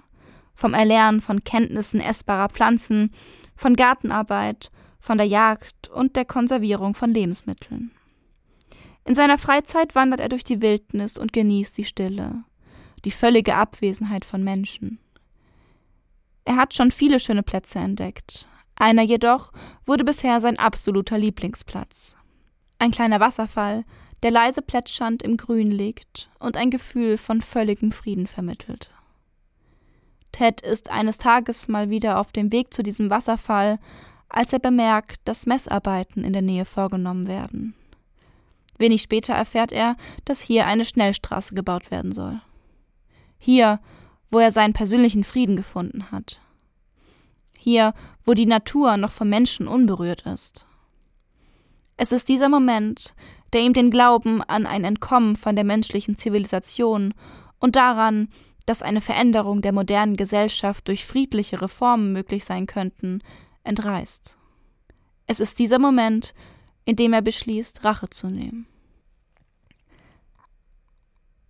vom 0.54 0.74
Erlernen 0.74 1.22
von 1.22 1.46
Kenntnissen 1.46 2.02
essbarer 2.02 2.50
Pflanzen, 2.50 3.14
von 3.56 3.78
Gartenarbeit, 3.78 4.70
von 5.02 5.18
der 5.18 5.28
Jagd 5.28 5.90
und 5.90 6.16
der 6.16 6.26
Konservierung 6.26 6.94
von 6.94 7.14
Lebensmitteln. 7.14 7.92
In 9.04 9.16
seiner 9.16 9.38
Freizeit 9.38 9.96
wandert 9.96 10.20
er 10.20 10.30
durch 10.30 10.44
die 10.44 10.62
Wildnis 10.62 11.18
und 11.18 11.34
genießt 11.34 11.78
die 11.78 11.86
Stille, 11.86 12.44
die 13.04 13.12
völlige 13.12 13.56
Abwesenheit 13.56 14.26
von 14.26 14.44
Menschen. 14.44 15.00
Er 16.46 16.56
hat 16.56 16.74
schon 16.74 16.92
viele 16.92 17.20
schöne 17.20 17.44
Plätze 17.44 17.80
entdeckt, 17.80 18.48
einer 18.76 19.04
jedoch 19.04 19.52
wurde 19.86 20.04
bisher 20.04 20.42
sein 20.42 20.58
absoluter 20.58 21.18
Lieblingsplatz. 21.18 22.18
Ein 22.80 22.90
kleiner 22.90 23.20
Wasserfall, 23.20 23.86
der 24.24 24.32
leise 24.32 24.64
plätschernd 24.64 25.22
im 25.22 25.38
Grün 25.38 25.70
liegt 25.70 26.32
und 26.40 26.58
ein 26.58 26.72
Gefühl 26.72 27.18
von 27.18 27.42
völligem 27.42 27.92
Frieden 27.92 28.26
vermittelt. 28.26 28.92
Ted 30.32 30.62
ist 30.62 30.90
eines 30.90 31.18
Tages 31.18 31.68
mal 31.68 31.90
wieder 31.90 32.20
auf 32.20 32.32
dem 32.32 32.52
Weg 32.52 32.74
zu 32.74 32.82
diesem 32.82 33.10
Wasserfall, 33.10 33.80
als 34.32 34.54
er 34.54 34.60
bemerkt, 34.60 35.20
dass 35.26 35.46
Messarbeiten 35.46 36.24
in 36.24 36.34
der 36.34 36.42
Nähe 36.42 36.66
vorgenommen 36.66 37.28
werden. 37.28 37.76
Wenig 38.78 39.02
später 39.02 39.34
erfährt 39.34 39.72
er, 39.72 39.96
dass 40.26 40.42
hier 40.42 40.66
eine 40.66 40.86
Schnellstraße 40.86 41.54
gebaut 41.54 41.92
werden 41.92 42.12
soll. 42.12 42.42
Hier, 43.38 43.80
wo 44.32 44.40
er 44.40 44.52
seinen 44.52 44.74
persönlichen 44.74 45.24
Frieden 45.24 45.56
gefunden 45.56 46.12
hat. 46.12 46.42
Hier, 47.58 47.94
wo 48.26 48.34
die 48.34 48.46
Natur 48.46 48.98
noch 48.98 49.12
vom 49.12 49.30
Menschen 49.30 49.68
unberührt 49.68 50.26
ist. 50.26 50.66
Es 51.98 52.12
ist 52.12 52.30
dieser 52.30 52.50
Moment, 52.50 53.14
der 53.54 53.62
ihm 53.62 53.74
den 53.74 53.92
Glauben 53.92 54.42
an 54.42 54.66
ein 54.66 54.84
Entkommen 54.84 55.36
von 55.36 55.56
der 55.56 55.66
menschlichen 55.66 56.18
Zivilisation 56.18 57.14
und 57.60 57.76
daran, 57.76 58.30
dass 58.66 58.82
eine 58.82 59.02
Veränderung 59.02 59.62
der 59.62 59.74
modernen 59.74 60.16
Gesellschaft 60.16 60.88
durch 60.88 61.06
friedliche 61.06 61.62
Reformen 61.62 62.14
möglich 62.14 62.46
sein 62.46 62.66
könnten, 62.66 63.22
entreißt. 63.64 64.38
Es 65.28 65.40
ist 65.40 65.60
dieser 65.60 65.80
Moment, 65.80 66.34
in 66.86 66.96
dem 66.96 67.14
er 67.14 67.22
beschließt, 67.22 67.84
Rache 67.84 68.10
zu 68.10 68.28
nehmen. 68.28 68.66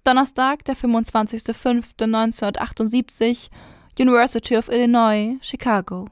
Donnerstag, 0.03 0.65
der 0.65 0.75
25.05.1978, 0.75 3.49
University 3.99 4.57
of 4.57 4.67
Illinois, 4.67 5.37
Chicago. 5.41 6.07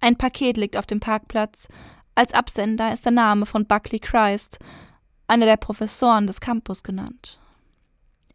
Ein 0.00 0.16
Paket 0.16 0.58
liegt 0.58 0.76
auf 0.76 0.86
dem 0.86 1.00
Parkplatz. 1.00 1.68
Als 2.14 2.34
Absender 2.34 2.92
ist 2.92 3.04
der 3.04 3.12
Name 3.12 3.46
von 3.46 3.66
Buckley 3.66 3.98
Christ, 3.98 4.58
einer 5.26 5.46
der 5.46 5.56
Professoren 5.56 6.26
des 6.26 6.40
Campus, 6.40 6.82
genannt. 6.82 7.40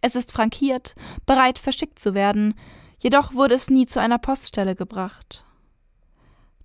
Es 0.02 0.16
ist 0.16 0.32
frankiert, 0.32 0.96
bereit 1.26 1.60
verschickt 1.60 2.00
zu 2.00 2.16
werden, 2.16 2.56
jedoch 3.00 3.34
wurde 3.34 3.56
es 3.56 3.70
nie 3.70 3.86
zu 3.86 4.00
einer 4.00 4.18
Poststelle 4.18 4.76
gebracht. 4.76 5.46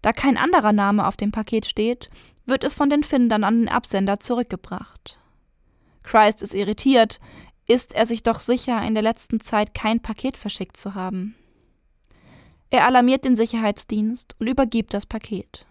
Da 0.07 0.13
kein 0.13 0.37
anderer 0.37 0.73
Name 0.73 1.05
auf 1.05 1.17
dem 1.17 1.33
Paket 1.33 1.67
steht, 1.67 2.11
wird 2.45 2.63
es 2.63 2.75
von 2.75 2.89
den 2.89 3.03
Findern 3.03 3.43
an 3.43 3.63
den 3.63 3.69
Absender 3.69 4.21
zurückgebracht. 4.21 5.19
Christ 6.05 6.43
ist 6.43 6.55
irritiert, 6.55 7.19
ist 7.67 7.93
er 7.93 8.07
sich 8.07 8.23
doch 8.23 8.39
sicher, 8.39 8.81
in 8.83 8.95
der 8.95 9.03
letzten 9.03 9.41
Zeit 9.41 9.75
kein 9.75 9.99
Paket 9.99 10.37
verschickt 10.37 10.77
zu 10.77 10.95
haben. 10.95 11.35
Er 12.71 12.87
alarmiert 12.87 13.25
den 13.25 13.35
Sicherheitsdienst 13.35 14.37
und 14.39 14.47
übergibt 14.47 14.95
das 14.95 15.07
Paket. 15.07 15.67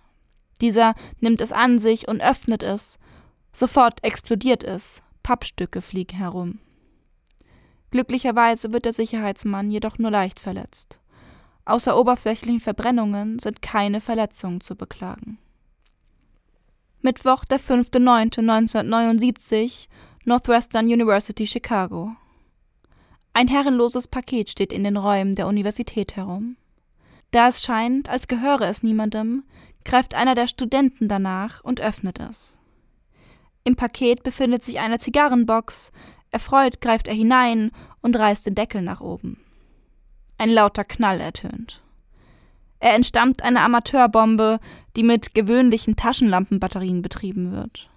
Dieser 0.59 0.95
nimmt 1.21 1.39
es 1.39 1.53
an 1.53 1.79
sich 1.79 2.09
und 2.09 2.19
öffnet 2.19 2.61
es. 2.61 2.99
Sofort 3.53 4.03
explodiert 4.03 4.65
es. 4.65 5.01
Pappstücke 5.23 5.81
fliegen 5.81 6.17
herum. 6.17 6.59
Glücklicherweise 7.89 8.73
wird 8.73 8.83
der 8.83 8.91
Sicherheitsmann 8.91 9.71
jedoch 9.71 9.97
nur 9.97 10.11
leicht 10.11 10.41
verletzt. 10.41 10.99
Außer 11.65 11.97
oberflächlichen 11.97 12.59
Verbrennungen 12.59 13.39
sind 13.39 13.61
keine 13.61 13.99
Verletzungen 13.99 14.61
zu 14.61 14.75
beklagen. 14.75 15.39
Mittwoch, 17.01 17.45
der 17.45 17.59
5.9.1979, 17.59 19.87
Northwestern 20.25 20.85
University 20.85 21.45
Chicago. 21.45 22.15
Ein 23.33 23.47
herrenloses 23.47 24.07
Paket 24.07 24.49
steht 24.49 24.73
in 24.73 24.83
den 24.83 24.97
Räumen 24.97 25.35
der 25.35 25.47
Universität 25.47 26.15
herum. 26.15 26.57
Da 27.31 27.49
es 27.49 27.63
scheint, 27.63 28.09
als 28.09 28.27
gehöre 28.27 28.67
es 28.67 28.81
niemandem, 28.81 29.43
greift 29.83 30.15
einer 30.15 30.35
der 30.35 30.47
Studenten 30.47 31.07
danach 31.07 31.63
und 31.63 31.81
öffnet 31.81 32.19
es. 32.19 32.57
Im 33.63 33.75
Paket 33.75 34.23
befindet 34.23 34.63
sich 34.63 34.79
eine 34.79 34.99
Zigarrenbox, 34.99 35.91
erfreut 36.31 36.81
greift 36.81 37.07
er 37.07 37.13
hinein 37.13 37.71
und 38.01 38.15
reißt 38.15 38.45
den 38.45 38.55
Deckel 38.55 38.81
nach 38.81 39.01
oben. 39.01 39.44
Ein 40.37 40.49
lauter 40.49 40.83
Knall 40.83 41.21
ertönt. 41.21 41.81
Er 42.79 42.93
entstammt 42.93 43.41
einer 43.41 43.61
Amateurbombe, 43.61 44.59
die 44.95 45.03
mit 45.03 45.33
gewöhnlichen 45.33 45.95
Taschenlampenbatterien 45.95 47.01
betrieben 47.01 47.51
wird. 47.51 47.89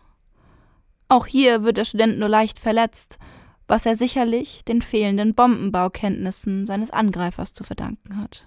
Auch 1.09 1.26
hier 1.26 1.64
wird 1.64 1.76
der 1.76 1.85
Student 1.85 2.18
nur 2.18 2.28
leicht 2.28 2.61
verletzt, 2.61 3.18
was 3.66 3.87
er 3.87 3.97
sicherlich 3.97 4.64
den 4.64 4.83
fehlenden 4.83 5.35
Bombenbaukenntnissen 5.35 6.64
seines 6.64 6.90
Angreifers 6.90 7.52
zu 7.52 7.64
verdanken 7.64 8.21
hat. 8.21 8.47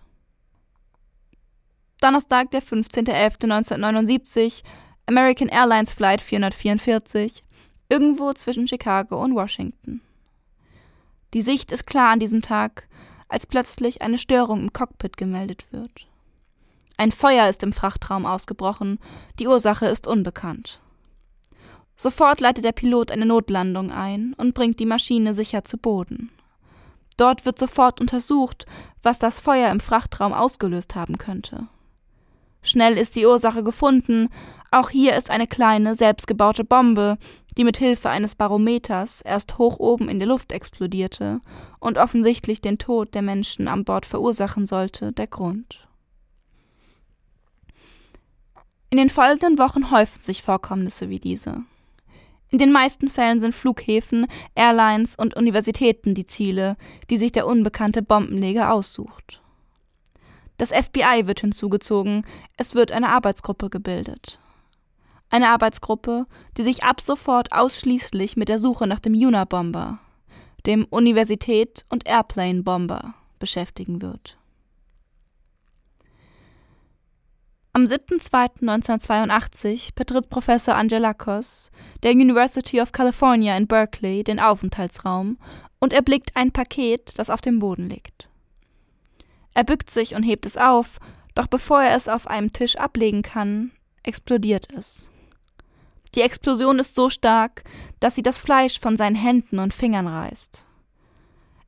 Donnerstag, 2.02 2.52
der 2.52 2.64
15.11.1979, 2.64 4.64
American 5.06 5.48
Airlines 5.48 5.94
Flight 5.94 6.22
444, 6.22 7.44
irgendwo 7.90 8.34
zwischen 8.34 8.68
Chicago 8.68 9.22
und 9.22 9.36
Washington. 9.36 10.02
Die 11.36 11.42
Sicht 11.42 11.72
ist 11.72 11.86
klar 11.86 12.12
an 12.12 12.20
diesem 12.20 12.42
Tag, 12.42 12.88
als 13.32 13.48
plötzlich 13.48 14.02
eine 14.02 14.18
Störung 14.18 14.60
im 14.60 14.74
Cockpit 14.74 15.16
gemeldet 15.16 15.66
wird. 15.72 16.08
Ein 16.98 17.12
Feuer 17.12 17.48
ist 17.48 17.64
im 17.64 17.72
Frachtraum 17.72 18.26
ausgebrochen, 18.26 19.00
die 19.40 19.48
Ursache 19.48 19.88
ist 19.88 20.06
unbekannt. 20.06 20.82
Sofort 21.96 22.42
leitet 22.42 22.66
der 22.66 22.74
Pilot 22.74 23.10
eine 23.10 23.26
Notlandung 23.26 23.92
ein 23.92 24.34
und 24.34 24.54
bringt 24.54 24.80
die 24.80 24.86
Maschine 24.86 25.34
sicher 25.34 25.64
zu 25.64 25.78
Boden. 25.78 26.30
Dort 27.18 27.46
wird 27.46 27.58
sofort 27.58 28.02
untersucht, 28.02 28.66
was 29.02 29.18
das 29.18 29.40
Feuer 29.40 29.72
im 29.72 29.80
Frachtraum 29.80 30.34
ausgelöst 30.34 30.96
haben 30.96 31.18
könnte. 31.18 31.68
Schnell 32.62 32.98
ist 32.98 33.16
die 33.16 33.26
Ursache 33.26 33.64
gefunden, 33.64 34.30
auch 34.70 34.90
hier 34.90 35.16
ist 35.16 35.30
eine 35.30 35.48
kleine, 35.48 35.96
selbstgebaute 35.96 36.64
Bombe, 36.64 37.18
die 37.58 37.66
mit 37.66 37.78
Hilfe 37.78 38.10
eines 38.10 38.36
Barometers 38.36 39.22
erst 39.22 39.58
hoch 39.58 39.80
oben 39.80 40.08
in 40.08 40.20
der 40.20 40.28
Luft 40.28 40.54
explodierte 40.54 41.42
und 41.80 41.98
offensichtlich 41.98 42.62
den 42.62 42.78
Tod 42.78 43.14
der 43.14 43.22
Menschen 43.22 43.68
an 43.68 43.84
Bord 43.84 44.06
verursachen 44.06 44.66
sollte, 44.66 45.12
der 45.12 45.28
Grund. 45.28 45.88
In 48.90 48.98
den 48.98 49.10
folgenden 49.10 49.58
Wochen 49.58 49.92
häufen 49.92 50.22
sich 50.22 50.42
Vorkommnisse 50.42 51.10
wie 51.10 51.20
diese. 51.20 51.64
In 52.50 52.60
den 52.60 52.72
meisten 52.72 53.10
Fällen 53.10 53.40
sind 53.40 53.56
Flughäfen, 53.56 54.28
Airlines 54.56 55.16
und 55.16 55.36
Universitäten 55.36 56.14
die 56.14 56.28
Ziele, 56.28 56.76
die 57.10 57.18
sich 57.18 57.32
der 57.32 57.48
unbekannte 57.48 58.02
Bombenleger 58.02 58.74
aussucht. 58.74 59.41
Das 60.62 60.70
FBI 60.70 61.26
wird 61.26 61.40
hinzugezogen, 61.40 62.24
es 62.56 62.76
wird 62.76 62.92
eine 62.92 63.10
Arbeitsgruppe 63.10 63.72
gebildet. 63.72 64.40
Eine 65.32 65.50
Arbeitsgruppe, 65.50 66.28
die 66.56 66.62
sich 66.62 66.84
ab 66.84 67.02
sofort 67.02 67.52
ausschließlich 67.52 68.38
mit 68.38 68.48
der 68.48 68.60
Suche 68.60 68.86
nach 68.86 69.00
dem 69.00 69.16
Unabomber, 69.16 69.98
dem 70.68 70.86
Universität- 70.86 71.88
und 71.90 72.08
Airplane-Bomber, 72.08 73.16
beschäftigen 73.40 74.04
wird. 74.04 74.38
Am 77.74 77.86
7.2.1982 77.86 79.96
betritt 79.96 80.30
Professor 80.30 80.76
Angelakos 80.76 81.72
der 82.04 82.12
University 82.12 82.80
of 82.80 82.92
California 82.92 83.58
in 83.58 83.66
Berkeley 83.66 84.24
den 84.24 84.40
Aufenthaltsraum 84.40 85.40
und 85.80 85.92
erblickt 85.92 86.36
ein 86.36 86.52
Paket, 86.52 87.18
das 87.18 87.32
auf 87.32 87.42
dem 87.42 87.58
Boden 87.58 87.90
liegt. 87.90 88.30
Er 89.54 89.64
bückt 89.64 89.90
sich 89.90 90.16
und 90.16 90.24
hebt 90.24 90.46
es 90.46 90.58
auf, 90.58 91.00
doch 91.36 91.48
bevor 91.48 91.82
er 91.82 91.96
es 91.96 92.08
auf 92.08 92.28
einem 92.28 92.54
Tisch 92.54 92.76
ablegen 92.78 93.22
kann, 93.22 93.72
explodiert 94.04 94.72
es. 94.74 95.12
Die 96.16 96.22
Explosion 96.22 96.80
ist 96.80 96.96
so 96.96 97.10
stark, 97.10 97.64
dass 98.00 98.16
sie 98.16 98.24
das 98.24 98.40
Fleisch 98.40 98.80
von 98.80 98.98
seinen 98.98 99.16
Händen 99.16 99.60
und 99.60 99.74
Fingern 99.74 100.08
reißt. 100.08 100.66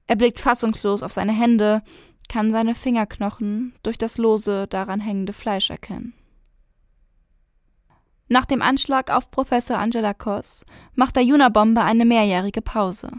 Er 0.07 0.15
blickt 0.15 0.39
fassungslos 0.39 1.01
auf 1.01 1.13
seine 1.13 1.31
Hände, 1.31 1.81
kann 2.27 2.51
seine 2.51 2.75
Fingerknochen 2.75 3.73
durch 3.83 3.97
das 3.97 4.17
lose 4.17 4.67
daran 4.67 4.99
hängende 4.99 5.33
Fleisch 5.33 5.69
erkennen. 5.69 6.13
Nach 8.27 8.45
dem 8.45 8.61
Anschlag 8.61 9.11
auf 9.11 9.31
Professor 9.31 9.77
Angelakos 9.77 10.65
macht 10.95 11.15
der 11.15 11.23
Unabomber 11.23 11.83
eine 11.83 12.05
mehrjährige 12.05 12.61
Pause. 12.61 13.11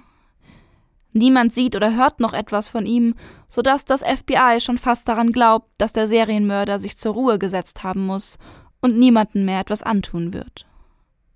Niemand 1.16 1.54
sieht 1.54 1.76
oder 1.76 1.94
hört 1.94 2.18
noch 2.18 2.32
etwas 2.32 2.66
von 2.66 2.86
ihm, 2.86 3.14
sodass 3.48 3.84
das 3.84 4.02
FBI 4.02 4.58
schon 4.58 4.78
fast 4.78 5.08
daran 5.08 5.30
glaubt, 5.30 5.70
dass 5.78 5.92
der 5.92 6.08
Serienmörder 6.08 6.80
sich 6.80 6.98
zur 6.98 7.14
Ruhe 7.14 7.38
gesetzt 7.38 7.84
haben 7.84 8.04
muss 8.04 8.36
und 8.80 8.98
niemanden 8.98 9.44
mehr 9.44 9.60
etwas 9.60 9.84
antun 9.84 10.32
wird. 10.32 10.66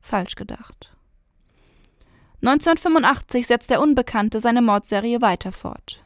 Falsch 0.01 0.35
gedacht. 0.35 0.93
1985 2.43 3.47
setzt 3.47 3.71
der 3.71 3.81
Unbekannte 3.81 4.41
seine 4.41 4.63
Mordserie 4.63 5.21
weiter 5.21 5.53
fort. 5.53 6.03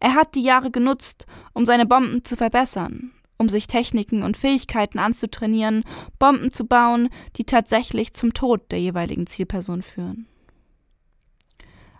Er 0.00 0.14
hat 0.14 0.34
die 0.34 0.42
Jahre 0.42 0.70
genutzt, 0.70 1.26
um 1.52 1.66
seine 1.66 1.84
Bomben 1.84 2.24
zu 2.24 2.36
verbessern, 2.36 3.12
um 3.36 3.50
sich 3.50 3.66
Techniken 3.66 4.22
und 4.22 4.38
Fähigkeiten 4.38 4.98
anzutrainieren, 4.98 5.84
Bomben 6.18 6.50
zu 6.50 6.64
bauen, 6.64 7.10
die 7.36 7.44
tatsächlich 7.44 8.14
zum 8.14 8.32
Tod 8.32 8.72
der 8.72 8.80
jeweiligen 8.80 9.26
Zielperson 9.26 9.82
führen. 9.82 10.26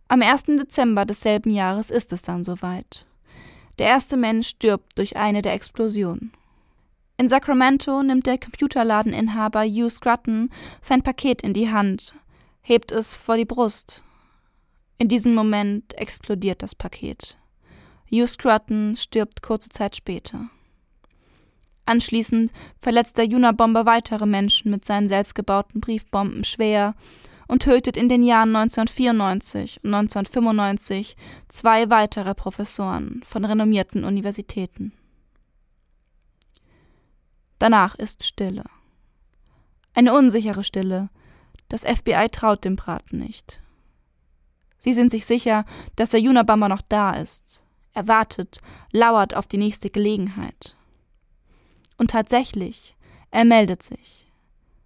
Am 0.09 0.23
1. 0.23 0.45
Dezember 0.45 1.05
desselben 1.05 1.51
Jahres 1.51 1.91
ist 1.91 2.13
es 2.13 2.23
dann 2.23 2.45
soweit. 2.45 3.07
Der 3.79 3.89
erste 3.89 4.17
Mensch 4.17 4.49
stirbt 4.49 4.99
durch 4.99 5.17
eine 5.17 5.43
der 5.43 5.55
Explosionen. 5.55 6.33
In 7.17 7.29
Sacramento 7.29 8.03
nimmt 8.03 8.27
der 8.27 8.39
Computerladeninhaber 8.39 9.65
Hugh 9.65 9.89
Scruton 9.89 10.51
sein 10.81 11.03
Paket 11.03 11.43
in 11.43 11.55
die 11.55 11.71
Hand, 11.71 12.15
hebt 12.61 12.93
es 12.93 13.15
vor 13.15 13.37
die 13.37 13.45
Brust. 13.45 14.03
In 14.99 15.09
diesem 15.09 15.35
Moment 15.35 15.95
explodiert 15.95 16.63
das 16.63 16.75
Paket. 16.75 17.37
Hugh 18.11 18.27
Scruton 18.27 18.97
stirbt 18.97 19.43
kurze 19.43 19.69
Zeit 19.69 19.97
später. 19.97 20.49
Anschließend 21.87 22.53
verletzt 22.79 23.19
der 23.19 23.27
Unabomber 23.27 23.87
weitere 23.87 24.27
Menschen 24.27 24.71
mit 24.71 24.85
seinen 24.85 25.09
selbstgebauten 25.09 25.81
Briefbomben 25.81 26.45
schwer 26.45 26.95
und 27.49 27.63
tötet 27.63 27.97
in 27.97 28.09
den 28.09 28.23
Jahren 28.23 28.55
1994 28.55 29.81
und 29.83 29.95
1995 29.95 31.17
zwei 31.49 31.91
weitere 31.91 32.35
Professoren 32.35 33.23
von 33.25 33.45
renommierten 33.45 34.05
Universitäten. 34.05 34.93
Danach 37.59 37.95
ist 37.95 38.25
Stille. 38.25 38.65
Eine 39.95 40.13
unsichere 40.13 40.65
Stille. 40.65 41.09
Das 41.69 41.83
FBI 41.83 42.29
traut 42.31 42.65
dem 42.65 42.77
Braten 42.77 43.19
nicht. 43.19 43.61
Sie 44.79 44.93
sind 44.93 45.11
sich 45.11 45.25
sicher, 45.25 45.65
dass 45.97 46.11
der 46.11 46.21
Unabomber 46.21 46.69
noch 46.69 46.83
da 46.83 47.13
ist. 47.13 47.65
Er 47.95 48.09
wartet, 48.09 48.61
lauert 48.91 49.35
auf 49.35 49.47
die 49.47 49.57
nächste 49.57 49.89
Gelegenheit. 49.89 50.77
Und 51.97 52.11
tatsächlich, 52.11 52.97
er 53.31 53.45
meldet 53.45 53.83
sich. 53.83 54.24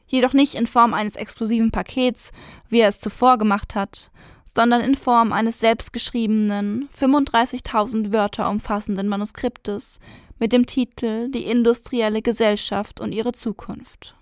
Jedoch 0.09 0.33
nicht 0.33 0.55
in 0.55 0.67
Form 0.67 0.95
eines 0.95 1.17
explosiven 1.17 1.71
Pakets, 1.71 2.33
wie 2.69 2.81
er 2.81 2.89
es 2.89 2.99
zuvor 2.99 3.39
gemacht 3.39 3.75
hat, 3.75 4.11
sondern 4.45 4.81
in 4.81 4.95
Form 4.95 5.33
eines 5.33 5.61
selbstgeschriebenen, 5.61 6.89
35.000 6.99 8.13
Wörter 8.13 8.51
umfassenden 8.51 9.07
Manuskriptes 9.07 10.01
mit 10.39 10.53
dem 10.53 10.67
Titel 10.67 11.31
Die 11.31 11.45
industrielle 11.45 12.23
Gesellschaft 12.23 13.01
und 13.01 13.13
ihre 13.13 13.33
Zukunft. 13.33 14.17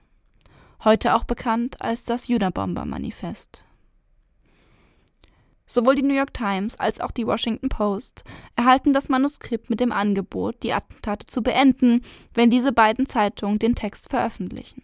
Heute 0.85 1.15
auch 1.15 1.25
bekannt 1.25 1.81
als 1.81 2.05
das 2.05 2.29
Unabomber-Manifest. 2.29 3.65
Sowohl 5.67 5.97
die 5.97 6.03
New 6.03 6.15
York 6.15 6.33
Times 6.33 6.79
als 6.79 7.01
auch 7.01 7.11
die 7.11 7.27
Washington 7.27 7.69
Post 7.69 8.23
erhalten 8.55 8.93
das 8.93 9.09
Manuskript 9.09 9.69
mit 9.69 9.81
dem 9.81 9.91
Angebot, 9.91 10.63
die 10.63 10.73
Attentate 10.73 11.27
zu 11.27 11.43
beenden, 11.43 12.03
wenn 12.35 12.51
diese 12.51 12.73
beiden 12.73 13.07
Zeitungen 13.07 13.59
den 13.59 13.75
Text 13.75 14.09
veröffentlichen. 14.11 14.83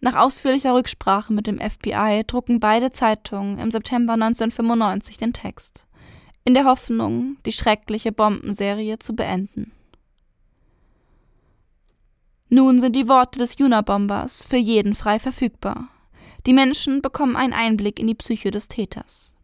Nach 0.00 0.14
ausführlicher 0.14 0.74
Rücksprache 0.74 1.32
mit 1.32 1.46
dem 1.46 1.58
FBI 1.58 2.22
drucken 2.26 2.60
beide 2.60 2.92
Zeitungen 2.92 3.58
im 3.58 3.70
September 3.70 4.12
1995 4.14 5.16
den 5.16 5.32
Text, 5.32 5.86
in 6.44 6.54
der 6.54 6.64
Hoffnung, 6.64 7.38
die 7.46 7.52
schreckliche 7.52 8.12
Bombenserie 8.12 8.98
zu 8.98 9.14
beenden. 9.16 9.72
Nun 12.48 12.78
sind 12.78 12.94
die 12.94 13.08
Worte 13.08 13.38
des 13.38 13.56
Unabombers 13.56 14.42
für 14.42 14.56
jeden 14.56 14.94
frei 14.94 15.18
verfügbar. 15.18 15.88
Die 16.46 16.52
Menschen 16.52 17.02
bekommen 17.02 17.34
einen 17.34 17.52
Einblick 17.52 17.98
in 17.98 18.06
die 18.06 18.14
Psyche 18.14 18.52
des 18.52 18.68
Täters. 18.68 19.34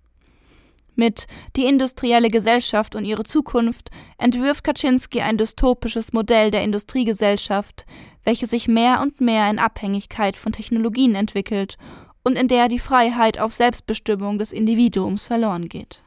Mit 0.95 1.27
Die 1.57 1.65
industrielle 1.65 2.29
Gesellschaft 2.29 2.95
und 2.95 3.05
ihre 3.05 3.25
Zukunft 3.25 3.91
entwirft 4.19 4.62
Kaczynski 4.62 5.21
ein 5.21 5.38
dystopisches 5.38 6.12
Modell 6.12 6.51
der 6.51 6.62
Industriegesellschaft, 6.62 7.87
welche 8.25 8.47
sich 8.47 8.69
mehr 8.69 9.01
und 9.01 9.21
mehr 9.21 9.51
in 9.51 9.59
Abhängigkeit 9.59 10.37
von 10.37 10.53
Technologien 10.53 11.15
entwickelt 11.15 11.77
und 12.23 12.37
in 12.37 12.49
der 12.49 12.69
die 12.69 12.79
Freiheit 12.79 13.39
auf 13.39 13.55
Selbstbestimmung 13.55 14.39
des 14.39 14.53
Individuums 14.53 15.25
verloren 15.25 15.69
geht. 15.69 16.01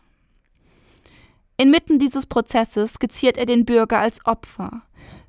Inmitten 1.58 2.00
dieses 2.00 2.26
Prozesses 2.26 2.94
skizziert 2.94 3.38
er 3.38 3.46
den 3.46 3.66
Bürger 3.66 4.00
als 4.00 4.26
Opfer, 4.26 4.82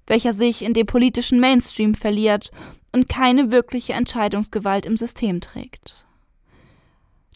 welcher 0.06 0.32
sich 0.32 0.62
in 0.62 0.74
dem 0.74 0.86
politischen 0.86 1.40
Mainstream 1.40 1.94
verliert 1.94 2.50
und 2.92 3.08
keine 3.08 3.50
wirkliche 3.50 3.92
Entscheidungsgewalt 3.92 4.86
im 4.86 4.96
System 4.96 5.40
trägt. 5.40 6.06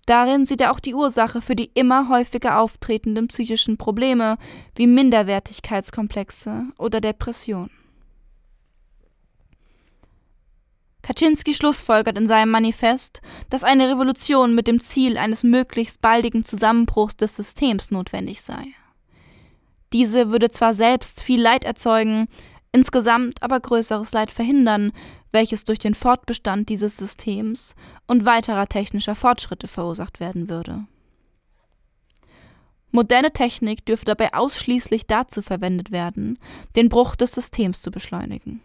Darin 0.06 0.44
sieht 0.44 0.60
er 0.60 0.72
auch 0.72 0.80
die 0.80 0.94
Ursache 0.94 1.40
für 1.40 1.54
die 1.54 1.70
immer 1.74 2.08
häufiger 2.08 2.58
auftretenden 2.58 3.28
psychischen 3.28 3.76
Probleme 3.76 4.38
wie 4.74 4.88
Minderwertigkeitskomplexe 4.88 6.64
oder 6.78 7.00
Depression. 7.00 7.70
Kaczynski 11.02 11.54
schlussfolgert 11.54 12.18
in 12.18 12.26
seinem 12.26 12.50
Manifest, 12.50 13.22
dass 13.48 13.64
eine 13.64 13.88
Revolution 13.88 14.54
mit 14.54 14.66
dem 14.66 14.80
Ziel 14.80 15.16
eines 15.16 15.42
möglichst 15.42 16.00
baldigen 16.00 16.44
Zusammenbruchs 16.44 17.16
des 17.16 17.36
Systems 17.36 17.90
notwendig 17.90 18.42
sei. 18.42 18.64
Diese 19.92 20.30
würde 20.30 20.50
zwar 20.50 20.74
selbst 20.74 21.22
viel 21.22 21.40
Leid 21.40 21.64
erzeugen, 21.64 22.28
insgesamt 22.72 23.42
aber 23.42 23.58
größeres 23.58 24.12
Leid 24.12 24.30
verhindern, 24.30 24.92
welches 25.32 25.64
durch 25.64 25.78
den 25.78 25.94
Fortbestand 25.94 26.68
dieses 26.68 26.96
Systems 26.96 27.74
und 28.06 28.24
weiterer 28.24 28.68
technischer 28.68 29.14
Fortschritte 29.14 29.66
verursacht 29.66 30.20
werden 30.20 30.48
würde. 30.48 30.86
Moderne 32.92 33.32
Technik 33.32 33.86
dürfe 33.86 34.04
dabei 34.04 34.34
ausschließlich 34.34 35.06
dazu 35.06 35.42
verwendet 35.42 35.92
werden, 35.92 36.38
den 36.74 36.88
Bruch 36.88 37.14
des 37.14 37.32
Systems 37.32 37.82
zu 37.82 37.90
beschleunigen. 37.90 38.60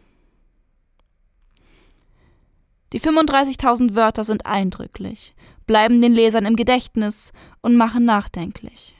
Die 2.95 3.01
35.000 3.01 3.93
Wörter 3.95 4.23
sind 4.23 4.45
eindrücklich, 4.45 5.35
bleiben 5.67 6.01
den 6.01 6.13
Lesern 6.13 6.45
im 6.45 6.55
Gedächtnis 6.55 7.33
und 7.59 7.75
machen 7.75 8.05
nachdenklich. 8.05 8.95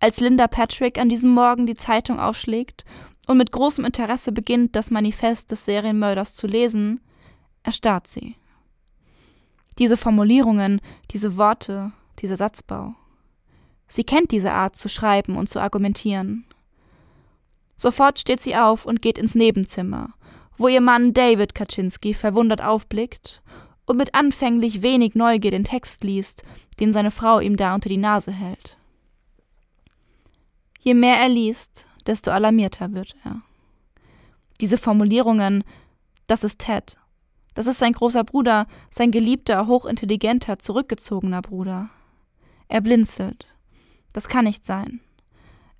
Als 0.00 0.18
Linda 0.18 0.48
Patrick 0.48 0.98
an 0.98 1.10
diesem 1.10 1.28
Morgen 1.28 1.66
die 1.66 1.74
Zeitung 1.74 2.18
aufschlägt 2.18 2.86
und 3.26 3.36
mit 3.36 3.52
großem 3.52 3.84
Interesse 3.84 4.32
beginnt, 4.32 4.76
das 4.76 4.90
Manifest 4.90 5.50
des 5.50 5.66
Serienmörders 5.66 6.34
zu 6.34 6.46
lesen, 6.46 7.02
erstarrt 7.64 8.06
sie. 8.06 8.36
Diese 9.78 9.98
Formulierungen, 9.98 10.80
diese 11.10 11.36
Worte, 11.36 11.92
dieser 12.20 12.38
Satzbau. 12.38 12.94
Sie 13.88 14.04
kennt 14.04 14.30
diese 14.30 14.52
Art 14.52 14.74
zu 14.74 14.88
schreiben 14.88 15.36
und 15.36 15.50
zu 15.50 15.60
argumentieren. 15.60 16.46
Sofort 17.76 18.20
steht 18.20 18.40
sie 18.40 18.56
auf 18.56 18.86
und 18.86 19.02
geht 19.02 19.18
ins 19.18 19.34
Nebenzimmer, 19.34 20.14
wo 20.56 20.68
ihr 20.68 20.80
Mann 20.80 21.12
David 21.12 21.54
Kaczynski 21.54 22.14
verwundert 22.14 22.62
aufblickt 22.62 23.42
und 23.86 23.96
mit 23.96 24.14
anfänglich 24.14 24.82
wenig 24.82 25.14
Neugier 25.14 25.50
den 25.50 25.64
Text 25.64 26.04
liest, 26.04 26.42
den 26.80 26.92
seine 26.92 27.10
Frau 27.10 27.40
ihm 27.40 27.56
da 27.56 27.74
unter 27.74 27.88
die 27.88 27.96
Nase 27.96 28.32
hält. 28.32 28.78
Je 30.80 30.94
mehr 30.94 31.16
er 31.16 31.28
liest, 31.28 31.86
desto 32.06 32.30
alarmierter 32.30 32.92
wird 32.92 33.14
er. 33.24 33.40
Diese 34.60 34.78
Formulierungen, 34.78 35.64
das 36.26 36.44
ist 36.44 36.60
Ted, 36.60 36.96
das 37.54 37.66
ist 37.66 37.78
sein 37.78 37.92
großer 37.92 38.24
Bruder, 38.24 38.66
sein 38.90 39.10
geliebter, 39.10 39.66
hochintelligenter, 39.66 40.58
zurückgezogener 40.58 41.40
Bruder. 41.40 41.88
Er 42.68 42.80
blinzelt. 42.80 43.46
Das 44.12 44.28
kann 44.28 44.44
nicht 44.44 44.66
sein. 44.66 45.00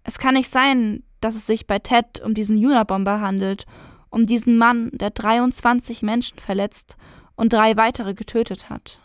Es 0.04 0.18
kann 0.18 0.34
nicht 0.34 0.50
sein, 0.50 1.02
dass 1.20 1.34
es 1.34 1.46
sich 1.46 1.66
bei 1.66 1.78
Ted 1.78 2.20
um 2.20 2.34
diesen 2.34 2.64
Unabomber 2.64 3.20
handelt, 3.20 3.66
um 4.14 4.26
diesen 4.26 4.56
Mann, 4.56 4.90
der 4.92 5.10
23 5.10 6.02
Menschen 6.02 6.38
verletzt 6.38 6.96
und 7.34 7.52
drei 7.52 7.76
weitere 7.76 8.14
getötet 8.14 8.70
hat. 8.70 9.00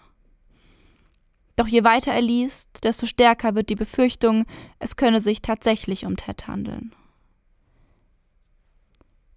Doch 1.55 1.67
je 1.67 1.83
weiter 1.83 2.13
er 2.13 2.21
liest, 2.21 2.69
desto 2.83 3.07
stärker 3.07 3.55
wird 3.55 3.69
die 3.69 3.75
Befürchtung, 3.75 4.45
es 4.77 4.95
könne 4.95 5.19
sich 5.19 5.41
tatsächlich 5.41 6.05
um 6.05 6.15
Ted 6.15 6.47
handeln. 6.47 6.95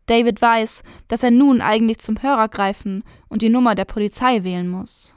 David 0.06 0.42
weiß, 0.42 0.82
dass 1.08 1.22
er 1.22 1.30
nun 1.30 1.62
eigentlich 1.62 1.98
zum 2.00 2.20
Hörer 2.20 2.48
greifen 2.48 3.02
und 3.28 3.40
die 3.40 3.48
Nummer 3.48 3.74
der 3.74 3.86
Polizei 3.86 4.44
wählen 4.44 4.68
muss. 4.68 5.16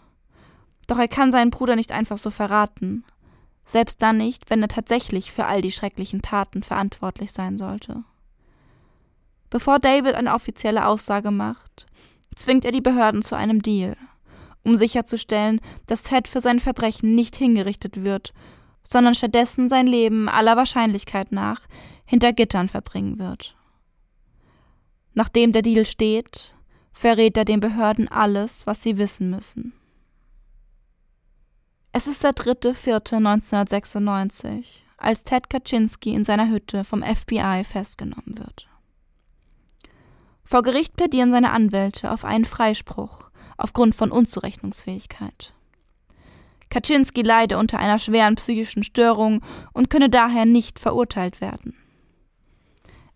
Doch 0.88 0.98
er 0.98 1.08
kann 1.08 1.32
seinen 1.32 1.52
Bruder 1.52 1.76
nicht 1.76 1.92
einfach 1.92 2.18
so 2.18 2.30
verraten, 2.30 3.04
selbst 3.66 4.02
dann 4.02 4.18
nicht, 4.18 4.50
wenn 4.50 4.62
er 4.62 4.70
tatsächlich 4.70 5.32
für 5.32 5.48
all 5.48 5.62
die 5.62 5.72
schrecklichen 5.72 6.22
Taten 6.22 6.64
verantwortlich 6.64 7.34
sein 7.34 7.58
sollte. 7.58 8.04
Bevor 9.56 9.80
David 9.80 10.16
eine 10.16 10.34
offizielle 10.34 10.86
Aussage 10.86 11.32
macht, 11.32 11.86
zwingt 12.36 12.66
er 12.66 12.74
die 12.74 12.82
Behörden 12.82 13.22
zu 13.22 13.38
einem 13.38 13.62
Deal, 13.62 13.96
um 14.66 14.76
sicherzustellen, 14.76 15.62
dass 15.86 16.04
Ted 16.04 16.28
für 16.28 16.42
sein 16.42 16.60
Verbrechen 16.60 17.16
nicht 17.16 17.38
hingerichtet 17.38 18.04
wird, 18.04 18.34
sondern 18.86 19.16
stattdessen 19.16 19.70
sein 19.70 19.88
Leben 19.88 20.28
aller 20.28 20.58
Wahrscheinlichkeit 20.58 21.32
nach 21.32 21.62
hinter 22.04 22.34
Gittern 22.34 22.68
verbringen 22.68 23.18
wird. 23.18 23.56
Nachdem 25.14 25.54
der 25.54 25.62
Deal 25.62 25.86
steht, 25.86 26.54
verrät 26.92 27.38
er 27.38 27.46
den 27.46 27.62
Behörden 27.62 28.10
alles, 28.10 28.68
was 28.68 28.84
sie 28.84 28.98
wissen 28.98 29.30
müssen. 29.30 29.72
Es 31.94 32.08
ist 32.08 32.26
der 32.26 32.34
3.4.1996, 32.34 34.66
als 34.98 35.24
Ted 35.24 35.50
Kaczynski 35.50 36.14
in 36.14 36.26
seiner 36.26 36.50
Hütte 36.50 36.84
vom 36.84 37.04
FBI 37.04 37.64
festgenommen 37.64 38.38
wird. 38.38 38.68
Vor 40.46 40.62
Gericht 40.62 40.96
plädieren 40.96 41.32
seine 41.32 41.52
Anwälte 41.52 42.12
auf 42.12 42.24
einen 42.24 42.46
Freispruch 42.46 43.32
aufgrund 43.58 43.96
von 43.96 44.12
Unzurechnungsfähigkeit. 44.12 45.54
Kaczynski 46.70 47.22
leide 47.22 47.58
unter 47.58 47.80
einer 47.80 48.00
schweren 48.00 48.36
psychischen 48.36 48.84
Störung 48.84 49.42
und 49.74 49.90
könne 49.90 50.10
daher 50.10 50.46
nicht 50.46 50.80
verurteilt 50.80 51.42
werden. 51.42 51.76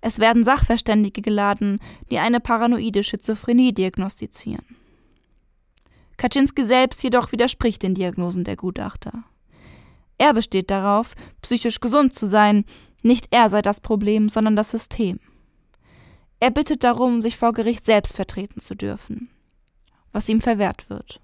Es 0.01 0.19
werden 0.19 0.43
Sachverständige 0.43 1.21
geladen, 1.21 1.79
die 2.09 2.19
eine 2.19 2.39
paranoide 2.39 3.03
Schizophrenie 3.03 3.73
diagnostizieren. 3.73 4.65
Kaczynski 6.17 6.65
selbst 6.65 7.03
jedoch 7.03 7.31
widerspricht 7.31 7.83
den 7.83 7.95
Diagnosen 7.95 8.43
der 8.43 8.55
Gutachter. 8.55 9.23
Er 10.17 10.33
besteht 10.33 10.69
darauf, 10.69 11.15
psychisch 11.41 11.79
gesund 11.79 12.13
zu 12.13 12.25
sein, 12.27 12.65
nicht 13.03 13.27
er 13.31 13.49
sei 13.49 13.61
das 13.61 13.79
Problem, 13.79 14.29
sondern 14.29 14.55
das 14.55 14.71
System. 14.71 15.19
Er 16.39 16.51
bittet 16.51 16.83
darum, 16.83 17.21
sich 17.21 17.37
vor 17.37 17.53
Gericht 17.53 17.85
selbst 17.85 18.13
vertreten 18.13 18.59
zu 18.59 18.75
dürfen, 18.75 19.29
was 20.11 20.29
ihm 20.29 20.41
verwehrt 20.41 20.89
wird. 20.89 21.19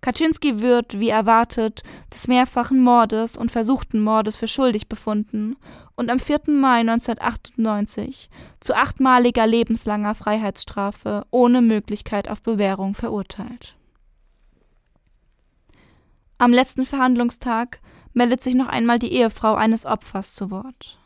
Kaczynski 0.00 0.62
wird, 0.62 0.98
wie 0.98 1.10
erwartet, 1.10 1.82
des 2.12 2.26
mehrfachen 2.26 2.80
Mordes 2.80 3.36
und 3.36 3.50
versuchten 3.50 4.00
Mordes 4.00 4.36
für 4.36 4.48
schuldig 4.48 4.88
befunden 4.88 5.56
und 5.94 6.10
am 6.10 6.18
4. 6.18 6.40
Mai 6.48 6.80
1998 6.80 8.30
zu 8.60 8.74
achtmaliger 8.74 9.46
lebenslanger 9.46 10.14
Freiheitsstrafe 10.14 11.26
ohne 11.30 11.60
Möglichkeit 11.60 12.30
auf 12.30 12.40
Bewährung 12.40 12.94
verurteilt. 12.94 13.76
Am 16.38 16.54
letzten 16.54 16.86
Verhandlungstag 16.86 17.80
meldet 18.14 18.42
sich 18.42 18.54
noch 18.54 18.68
einmal 18.68 18.98
die 18.98 19.12
Ehefrau 19.12 19.54
eines 19.54 19.84
Opfers 19.84 20.34
zu 20.34 20.50
Wort. 20.50 20.99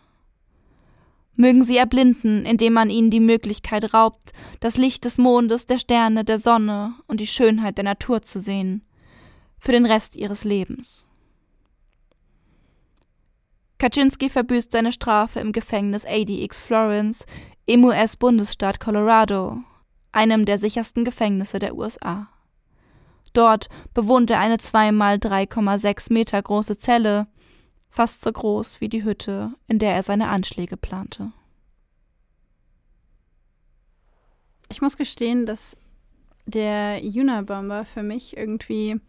Mögen 1.37 1.65
sie 1.65 1.77
erblinden, 1.77 2.47
indem 2.47 2.75
man 2.75 2.91
ihnen 2.91 3.11
die 3.11 3.21
Möglichkeit 3.21 3.93
raubt, 3.93 4.33
das 4.61 4.77
Licht 4.77 5.05
des 5.05 5.19
Mondes, 5.19 5.67
der 5.67 5.79
Sterne, 5.79 6.25
der 6.25 6.39
Sonne 6.39 6.95
und 7.07 7.21
die 7.21 7.27
Schönheit 7.27 7.77
der 7.77 7.85
Natur 7.85 8.23
zu 8.23 8.39
sehen, 8.39 8.83
für 9.59 9.73
den 9.73 9.87
Rest 9.87 10.15
ihres 10.15 10.45
Lebens. 10.45 11.09
Kaczynski 13.79 14.31
verbüßt 14.31 14.71
seine 14.71 14.93
Strafe 14.93 15.41
im 15.41 15.53
Gefängnis 15.53 16.07
ADX 16.07 16.61
Florence 16.61 17.27
im 17.67 17.85
US-Bundesstaat 17.85 18.79
Colorado, 18.79 19.59
einem 20.13 20.45
der 20.45 20.59
sichersten 20.59 21.05
Gefängnisse 21.05 21.59
der 21.59 21.75
USA. 21.77 22.29
Dort 23.33 23.69
bewohnt 23.93 24.31
er 24.31 24.39
eine 24.39 24.59
2 24.59 24.93
mal 24.93 25.17
3,6 25.17 26.13
Meter 26.13 26.41
große 26.41 26.79
Zelle, 26.79 27.27
fast 27.95 28.23
so 28.23 28.33
groß 28.33 28.81
wie 28.81 28.89
die 28.89 29.05
Hütte, 29.05 29.53
in 29.69 29.79
der 29.79 29.95
er 29.95 30.03
seine 30.03 30.27
Anschläge 30.29 30.77
plante. 30.77 31.31
Ich 34.69 34.83
muss 34.83 34.97
gestehen, 34.97 35.47
dass 35.47 35.77
der 36.45 37.01
Unabomber 37.03 37.85
für 37.85 38.03
mich 38.03 38.37
irgendwie 38.37 39.01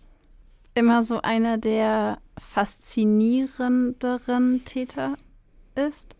immer 0.75 1.01
so 1.01 1.23
einer 1.23 1.57
der 1.57 2.19
faszinierenderen 2.37 4.63
Täter 4.65 5.17
ist. 5.73 6.15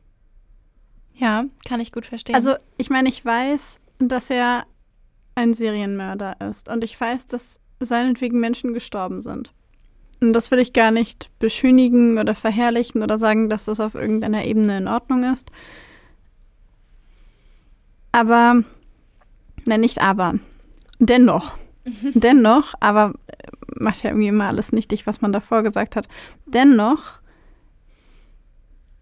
Ja, 1.14 1.46
kann 1.68 1.80
ich 1.80 1.92
gut 1.92 2.08
verstehen. 2.08 2.34
Also, 2.34 2.56
ich 2.78 2.90
meine, 2.90 3.10
ich 3.10 3.24
weiß, 3.24 3.80
dass 4.00 4.32
er 4.32 4.66
ein 5.36 5.54
Serienmörder 5.54 6.42
ist 6.50 6.68
und 6.68 6.84
ich 6.84 7.00
weiß, 7.00 7.28
dass 7.28 7.60
seinetwegen 7.80 8.40
Menschen 8.40 8.74
gestorben 8.74 9.22
sind. 9.22 9.54
Und 10.26 10.34
das 10.34 10.50
will 10.50 10.60
ich 10.60 10.74
gar 10.74 10.92
nicht 10.92 11.30
beschönigen 11.40 12.18
oder 12.18 12.34
verherrlichen 12.34 13.04
oder 13.04 13.18
sagen, 13.18 13.50
dass 13.50 13.66
das 13.66 13.80
auf 13.80 13.96
irgendeiner 13.96 14.46
Ebene 14.46 14.78
in 14.78 14.88
Ordnung 14.88 15.24
ist. 15.24 15.52
Aber, 18.12 18.64
nein, 19.66 19.82
nicht 19.82 20.02
aber. 20.02 20.36
Dennoch. 21.00 21.58
Dennoch, 22.14 22.74
aber 22.80 23.14
äh, 23.28 23.52
macht 23.76 24.04
ja 24.04 24.10
irgendwie 24.10 24.30
immer 24.30 24.48
alles 24.48 24.72
nichtig, 24.72 25.06
was 25.06 25.22
man 25.22 25.32
davor 25.32 25.62
gesagt 25.62 25.96
hat. 25.96 26.08
Dennoch 26.46 27.20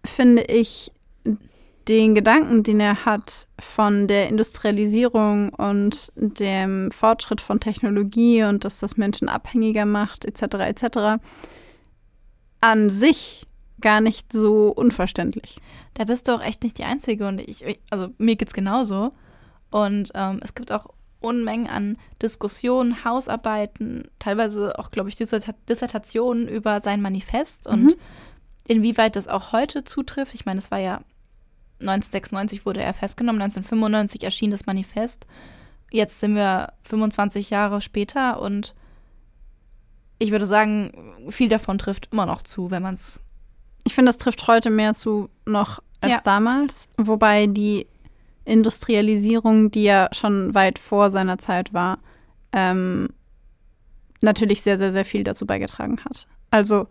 finde 0.04 0.42
ich 0.42 0.92
den 1.88 2.14
Gedanken, 2.14 2.62
den 2.62 2.80
er 2.80 3.04
hat 3.04 3.46
von 3.58 4.06
der 4.06 4.28
Industrialisierung 4.28 5.50
und 5.50 6.12
dem 6.16 6.90
Fortschritt 6.90 7.40
von 7.40 7.60
Technologie 7.60 8.42
und 8.44 8.64
dass 8.64 8.80
das 8.80 8.96
Menschen 8.96 9.28
abhängiger 9.28 9.86
macht, 9.86 10.24
etc., 10.24 10.54
etc., 10.60 11.22
an 12.60 12.88
sich 12.90 13.46
gar 13.80 14.00
nicht 14.00 14.32
so 14.32 14.68
unverständlich. 14.68 15.60
Da 15.92 16.04
bist 16.04 16.26
du 16.26 16.32
auch 16.32 16.42
echt 16.42 16.62
nicht 16.62 16.78
die 16.78 16.84
Einzige 16.84 17.28
und 17.28 17.40
ich, 17.40 17.78
also 17.90 18.08
mir 18.18 18.36
geht's 18.36 18.54
genauso. 18.54 19.12
Und 19.70 20.10
ähm, 20.14 20.40
es 20.42 20.54
gibt 20.54 20.72
auch 20.72 20.86
Unmengen 21.20 21.66
an 21.66 21.98
Diskussionen, 22.22 23.04
Hausarbeiten, 23.04 24.08
teilweise 24.18 24.78
auch, 24.78 24.90
glaube 24.90 25.08
ich, 25.08 25.16
Dissertationen 25.16 26.48
über 26.48 26.80
sein 26.80 27.02
Manifest 27.02 27.66
und 27.66 27.84
mhm. 27.84 27.94
inwieweit 28.66 29.16
das 29.16 29.28
auch 29.28 29.52
heute 29.52 29.84
zutrifft. 29.84 30.34
Ich 30.34 30.46
meine, 30.46 30.58
es 30.58 30.70
war 30.70 30.78
ja 30.78 31.00
1996 31.80 32.66
wurde 32.66 32.82
er 32.82 32.94
festgenommen, 32.94 33.42
1995 33.42 34.22
erschien 34.24 34.50
das 34.50 34.66
Manifest. 34.66 35.26
Jetzt 35.90 36.20
sind 36.20 36.34
wir 36.34 36.72
25 36.84 37.50
Jahre 37.50 37.80
später 37.80 38.40
und 38.40 38.74
ich 40.18 40.30
würde 40.30 40.46
sagen, 40.46 40.92
viel 41.28 41.48
davon 41.48 41.78
trifft 41.78 42.08
immer 42.12 42.26
noch 42.26 42.42
zu, 42.42 42.70
wenn 42.70 42.82
man 42.82 42.94
es. 42.94 43.22
Ich 43.84 43.94
finde, 43.94 44.08
das 44.08 44.18
trifft 44.18 44.46
heute 44.46 44.70
mehr 44.70 44.94
zu 44.94 45.28
noch 45.44 45.82
als 46.00 46.12
ja. 46.12 46.20
damals, 46.24 46.88
wobei 46.96 47.46
die 47.46 47.86
Industrialisierung, 48.44 49.70
die 49.70 49.84
ja 49.84 50.08
schon 50.12 50.54
weit 50.54 50.78
vor 50.78 51.10
seiner 51.10 51.38
Zeit 51.38 51.72
war, 51.72 51.98
ähm, 52.52 53.08
natürlich 54.22 54.62
sehr, 54.62 54.78
sehr, 54.78 54.92
sehr 54.92 55.04
viel 55.04 55.24
dazu 55.24 55.46
beigetragen 55.46 56.00
hat. 56.04 56.26
Also 56.50 56.88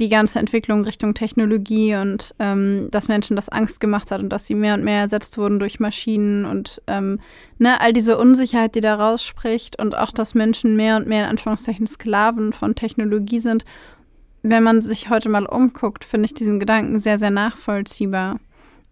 die 0.00 0.08
ganze 0.10 0.38
Entwicklung 0.38 0.84
Richtung 0.84 1.14
Technologie 1.14 1.94
und 1.94 2.34
ähm, 2.38 2.88
dass 2.90 3.08
Menschen 3.08 3.34
das 3.34 3.48
Angst 3.48 3.80
gemacht 3.80 4.10
hat 4.10 4.20
und 4.20 4.28
dass 4.28 4.46
sie 4.46 4.54
mehr 4.54 4.74
und 4.74 4.84
mehr 4.84 5.00
ersetzt 5.00 5.38
wurden 5.38 5.58
durch 5.58 5.80
Maschinen 5.80 6.44
und 6.44 6.82
ähm, 6.86 7.20
ne, 7.58 7.80
all 7.80 7.92
diese 7.92 8.18
Unsicherheit, 8.18 8.74
die 8.74 8.82
da 8.82 8.96
rausspricht 8.96 9.78
und 9.78 9.96
auch, 9.96 10.12
dass 10.12 10.34
Menschen 10.34 10.76
mehr 10.76 10.96
und 10.96 11.08
mehr 11.08 11.24
in 11.24 11.30
Anführungszeichen 11.30 11.86
Sklaven 11.86 12.52
von 12.52 12.74
Technologie 12.74 13.38
sind. 13.38 13.64
Wenn 14.42 14.62
man 14.62 14.82
sich 14.82 15.08
heute 15.08 15.30
mal 15.30 15.46
umguckt, 15.46 16.04
finde 16.04 16.26
ich 16.26 16.34
diesen 16.34 16.60
Gedanken 16.60 16.98
sehr, 16.98 17.18
sehr 17.18 17.30
nachvollziehbar. 17.30 18.38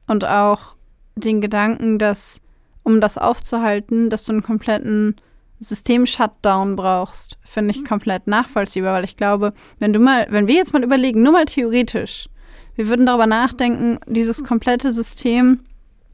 Und 0.06 0.24
auch 0.24 0.76
den 1.16 1.40
Gedanken, 1.40 1.98
dass, 1.98 2.40
um 2.82 3.00
das 3.00 3.18
aufzuhalten, 3.18 4.10
dass 4.10 4.24
du 4.24 4.32
einen 4.32 4.42
kompletten 4.42 5.16
System-Shutdown 5.64 6.76
brauchst, 6.76 7.38
finde 7.44 7.72
ich 7.72 7.84
komplett 7.84 8.26
nachvollziehbar, 8.26 8.94
weil 8.94 9.04
ich 9.04 9.16
glaube, 9.16 9.52
wenn 9.78 9.92
du 9.92 9.98
mal, 9.98 10.26
wenn 10.30 10.48
wir 10.48 10.54
jetzt 10.54 10.72
mal 10.72 10.84
überlegen, 10.84 11.22
nur 11.22 11.32
mal 11.32 11.46
theoretisch, 11.46 12.28
wir 12.76 12.88
würden 12.88 13.06
darüber 13.06 13.26
nachdenken, 13.26 13.98
dieses 14.06 14.44
komplette 14.44 14.92
System 14.92 15.60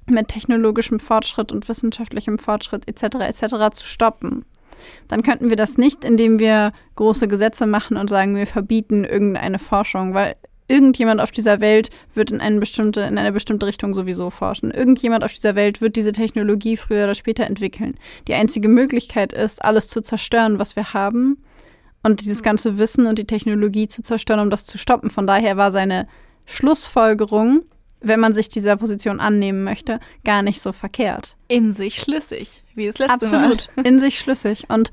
mit 0.06 0.28
technologischem 0.28 1.00
Fortschritt 1.00 1.52
und 1.52 1.68
wissenschaftlichem 1.68 2.38
Fortschritt 2.38 2.88
etc. 2.88 3.16
etc. 3.20 3.70
zu 3.72 3.84
stoppen. 3.84 4.44
Dann 5.08 5.22
könnten 5.22 5.50
wir 5.50 5.56
das 5.56 5.78
nicht, 5.78 6.04
indem 6.04 6.38
wir 6.38 6.72
große 6.96 7.28
Gesetze 7.28 7.66
machen 7.66 7.96
und 7.96 8.08
sagen, 8.08 8.36
wir 8.36 8.46
verbieten 8.46 9.04
irgendeine 9.04 9.58
Forschung, 9.58 10.14
weil 10.14 10.36
irgendjemand 10.70 11.20
auf 11.20 11.32
dieser 11.32 11.60
Welt 11.60 11.90
wird 12.14 12.30
in 12.30 12.40
eine 12.40 12.60
bestimmte, 12.60 13.00
in 13.00 13.18
eine 13.18 13.32
bestimmte 13.32 13.66
Richtung 13.66 13.92
sowieso 13.92 14.30
forschen. 14.30 14.70
Irgendjemand 14.70 15.24
auf 15.24 15.32
dieser 15.32 15.56
Welt 15.56 15.80
wird 15.80 15.96
diese 15.96 16.12
Technologie 16.12 16.76
früher 16.76 17.04
oder 17.04 17.14
später 17.14 17.44
entwickeln. 17.44 17.96
Die 18.28 18.34
einzige 18.34 18.68
Möglichkeit 18.68 19.32
ist, 19.32 19.64
alles 19.64 19.88
zu 19.88 20.00
zerstören, 20.00 20.58
was 20.60 20.76
wir 20.76 20.94
haben 20.94 21.38
und 22.04 22.20
dieses 22.20 22.42
ganze 22.42 22.78
Wissen 22.78 23.06
und 23.06 23.18
die 23.18 23.26
Technologie 23.26 23.88
zu 23.88 24.02
zerstören, 24.02 24.40
um 24.40 24.50
das 24.50 24.64
zu 24.64 24.78
stoppen. 24.78 25.10
Von 25.10 25.26
daher 25.26 25.56
war 25.56 25.72
seine 25.72 26.06
Schlussfolgerung, 26.46 27.62
wenn 28.00 28.20
man 28.20 28.32
sich 28.32 28.48
dieser 28.48 28.76
Position 28.76 29.20
annehmen 29.20 29.64
möchte, 29.64 29.98
gar 30.24 30.42
nicht 30.42 30.62
so 30.62 30.72
verkehrt. 30.72 31.36
In 31.48 31.72
sich 31.72 31.96
schlüssig, 31.96 32.62
wie 32.74 32.86
es 32.86 32.98
letzte 32.98 33.14
Absolut, 33.14 33.68
Mal. 33.76 33.86
in 33.86 33.98
sich 33.98 34.20
schlüssig. 34.20 34.66
Und 34.68 34.92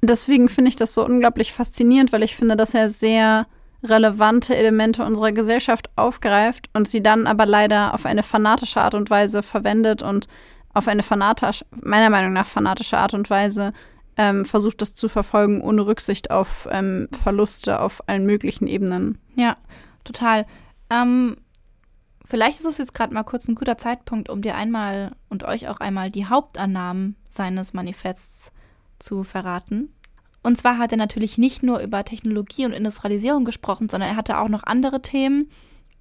deswegen 0.00 0.48
finde 0.48 0.68
ich 0.68 0.76
das 0.76 0.94
so 0.94 1.04
unglaublich 1.04 1.52
faszinierend, 1.52 2.12
weil 2.12 2.22
ich 2.22 2.36
finde, 2.36 2.56
dass 2.56 2.72
er 2.72 2.88
sehr 2.88 3.46
relevante 3.82 4.56
Elemente 4.56 5.04
unserer 5.04 5.32
Gesellschaft 5.32 5.90
aufgreift 5.96 6.70
und 6.72 6.88
sie 6.88 7.02
dann 7.02 7.26
aber 7.26 7.46
leider 7.46 7.94
auf 7.94 8.06
eine 8.06 8.22
fanatische 8.22 8.80
Art 8.80 8.94
und 8.94 9.10
Weise 9.10 9.42
verwendet 9.42 10.02
und 10.02 10.26
auf 10.74 10.88
eine 10.88 11.02
fanatisch, 11.02 11.64
meiner 11.82 12.10
Meinung 12.10 12.32
nach 12.32 12.46
fanatische 12.46 12.98
Art 12.98 13.14
und 13.14 13.30
Weise 13.30 13.72
ähm, 14.16 14.44
versucht, 14.44 14.82
das 14.82 14.94
zu 14.94 15.08
verfolgen, 15.08 15.60
ohne 15.60 15.86
Rücksicht 15.86 16.30
auf 16.30 16.68
ähm, 16.70 17.08
Verluste 17.22 17.80
auf 17.80 18.06
allen 18.08 18.26
möglichen 18.26 18.66
Ebenen. 18.66 19.18
Ja, 19.34 19.56
total. 20.04 20.46
Ähm, 20.90 21.36
vielleicht 22.24 22.60
ist 22.60 22.66
es 22.66 22.78
jetzt 22.78 22.94
gerade 22.94 23.12
mal 23.12 23.24
kurz 23.24 23.48
ein 23.48 23.54
guter 23.54 23.78
Zeitpunkt, 23.78 24.28
um 24.28 24.42
dir 24.42 24.54
einmal 24.54 25.12
und 25.28 25.44
euch 25.44 25.68
auch 25.68 25.80
einmal 25.80 26.10
die 26.10 26.26
Hauptannahmen 26.26 27.16
seines 27.28 27.74
Manifests 27.74 28.52
zu 28.98 29.24
verraten. 29.24 29.92
Und 30.46 30.54
zwar 30.54 30.78
hat 30.78 30.92
er 30.92 30.96
natürlich 30.96 31.38
nicht 31.38 31.64
nur 31.64 31.80
über 31.80 32.04
Technologie 32.04 32.66
und 32.66 32.72
Industrialisierung 32.72 33.44
gesprochen, 33.44 33.88
sondern 33.88 34.10
er 34.10 34.16
hatte 34.16 34.38
auch 34.38 34.48
noch 34.48 34.62
andere 34.62 35.02
Themen, 35.02 35.50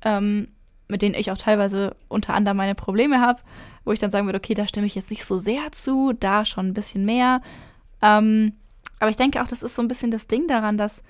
ähm, 0.04 0.50
mit 0.88 1.02
denen 1.02 1.16
ich 1.16 1.32
auch 1.32 1.38
teilweise 1.40 1.96
unter 2.10 2.36
anderem 2.36 2.58
meine 2.58 2.76
Probleme 2.76 3.20
habe, 3.20 3.42
wo 3.86 3.92
ich 3.92 3.98
dann 3.98 4.12
sagen 4.12 4.28
würde, 4.28 4.38
okay, 4.38 4.54
da 4.54 4.68
stimme 4.68 4.86
ich 4.86 4.94
jetzt 4.94 5.10
nicht 5.10 5.26
so 5.26 5.40
sehr 5.40 5.72
zu, 5.72 6.14
da 6.14 6.46
schon 6.46 6.68
ein 6.68 6.74
bisschen 6.76 7.06
mehr. 7.06 7.42
Ähm, 8.04 8.54
aber 9.00 9.10
ich 9.10 9.16
denke 9.16 9.42
auch, 9.42 9.48
das 9.48 9.64
ist 9.64 9.74
so 9.74 9.82
ein 9.82 9.88
bisschen 9.88 10.12
das 10.12 10.28
Ding 10.28 10.48
daran, 10.48 10.78
dass 10.78 11.02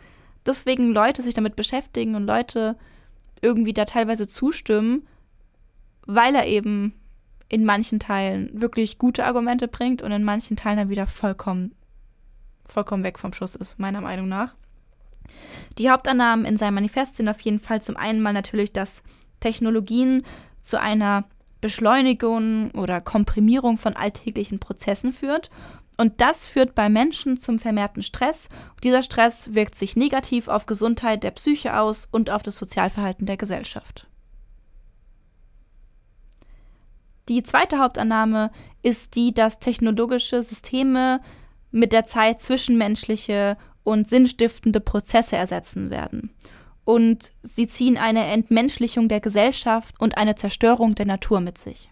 deswegen 0.46 0.94
Leute 0.94 1.22
sich 1.22 1.34
damit 1.34 1.58
beschäftigen 1.58 2.16
und 2.16 2.26
Leute 2.26 2.78
irgendwie 3.42 3.74
da 3.74 3.84
teilweise 3.84 4.30
zustimmen, 4.30 5.06
weil 6.06 6.36
er 6.36 6.48
eben 6.48 6.94
in 7.50 7.66
manchen 7.66 8.00
Teilen 8.00 8.62
wirklich 8.62 8.98
gute 8.98 9.26
Argumente 9.26 9.68
bringt 9.68 10.02
und 10.02 10.14
in 10.14 10.24
manchen 10.24 10.56
Teilen 10.56 10.78
dann 10.78 10.90
wieder 10.90 11.06
vollkommen, 11.06 11.76
vollkommen 12.66 13.04
weg 13.04 13.20
vom 13.20 13.34
Schuss 13.34 13.56
ist, 13.56 13.80
meiner 13.80 14.02
Meinung 14.02 14.28
nach. 14.28 14.56
Die 15.78 15.90
Hauptannahmen 15.90 16.46
in 16.46 16.58
seinem 16.58 16.76
Manifest 16.76 17.16
sind 17.16 17.30
auf 17.30 17.42
jeden 17.42 17.60
Fall 17.60 17.82
zum 17.82 17.98
einen 17.98 18.22
mal 18.22 18.34
natürlich, 18.34 18.72
dass 18.72 19.04
Technologien 19.40 20.24
zu 20.62 20.80
einer 20.80 21.26
Beschleunigung 21.62 22.72
oder 22.72 23.02
Komprimierung 23.02 23.78
von 23.78 23.96
alltäglichen 23.96 24.60
Prozessen 24.60 25.14
führt. 25.14 25.50
Und 25.98 26.20
das 26.20 26.46
führt 26.48 26.76
bei 26.76 26.90
Menschen 26.90 27.38
zum 27.38 27.58
vermehrten 27.58 28.04
Stress. 28.04 28.50
dieser 28.84 29.02
Stress 29.02 29.54
wirkt 29.54 29.78
sich 29.78 29.96
negativ 29.96 30.48
auf 30.48 30.66
Gesundheit 30.66 31.24
der 31.24 31.32
Psyche 31.32 31.80
aus 31.80 32.08
und 32.12 32.30
auf 32.30 32.44
das 32.44 32.58
Sozialverhalten 32.58 33.26
der 33.26 33.38
Gesellschaft. 33.38 34.08
Die 37.30 37.42
zweite 37.42 37.80
Hauptannahme 37.80 38.52
ist 38.84 39.16
die, 39.16 39.34
dass 39.34 39.58
technologische 39.58 40.44
Systeme 40.44 41.22
mit 41.76 41.92
der 41.92 42.06
Zeit 42.06 42.42
zwischenmenschliche 42.42 43.58
und 43.84 44.08
sinnstiftende 44.08 44.80
Prozesse 44.80 45.36
ersetzen 45.36 45.90
werden. 45.90 46.32
Und 46.86 47.34
sie 47.44 47.68
ziehen 47.68 47.98
eine 47.98 48.24
Entmenschlichung 48.28 49.10
der 49.10 49.20
Gesellschaft 49.20 50.00
und 50.00 50.18
eine 50.18 50.36
Zerstörung 50.36 50.96
der 50.96 51.06
Natur 51.06 51.42
mit 51.42 51.58
sich. 51.58 51.92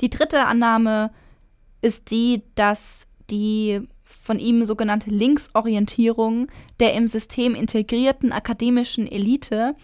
Die 0.00 0.08
dritte 0.08 0.46
Annahme 0.46 1.12
ist 1.82 2.10
die, 2.10 2.42
dass 2.54 3.06
die 3.28 3.86
von 4.02 4.38
ihm 4.38 4.64
sogenannte 4.64 5.10
Linksorientierung 5.10 6.46
der 6.80 6.94
im 6.94 7.06
System 7.06 7.54
integrierten 7.54 8.32
akademischen 8.32 9.06
Elite 9.06 9.74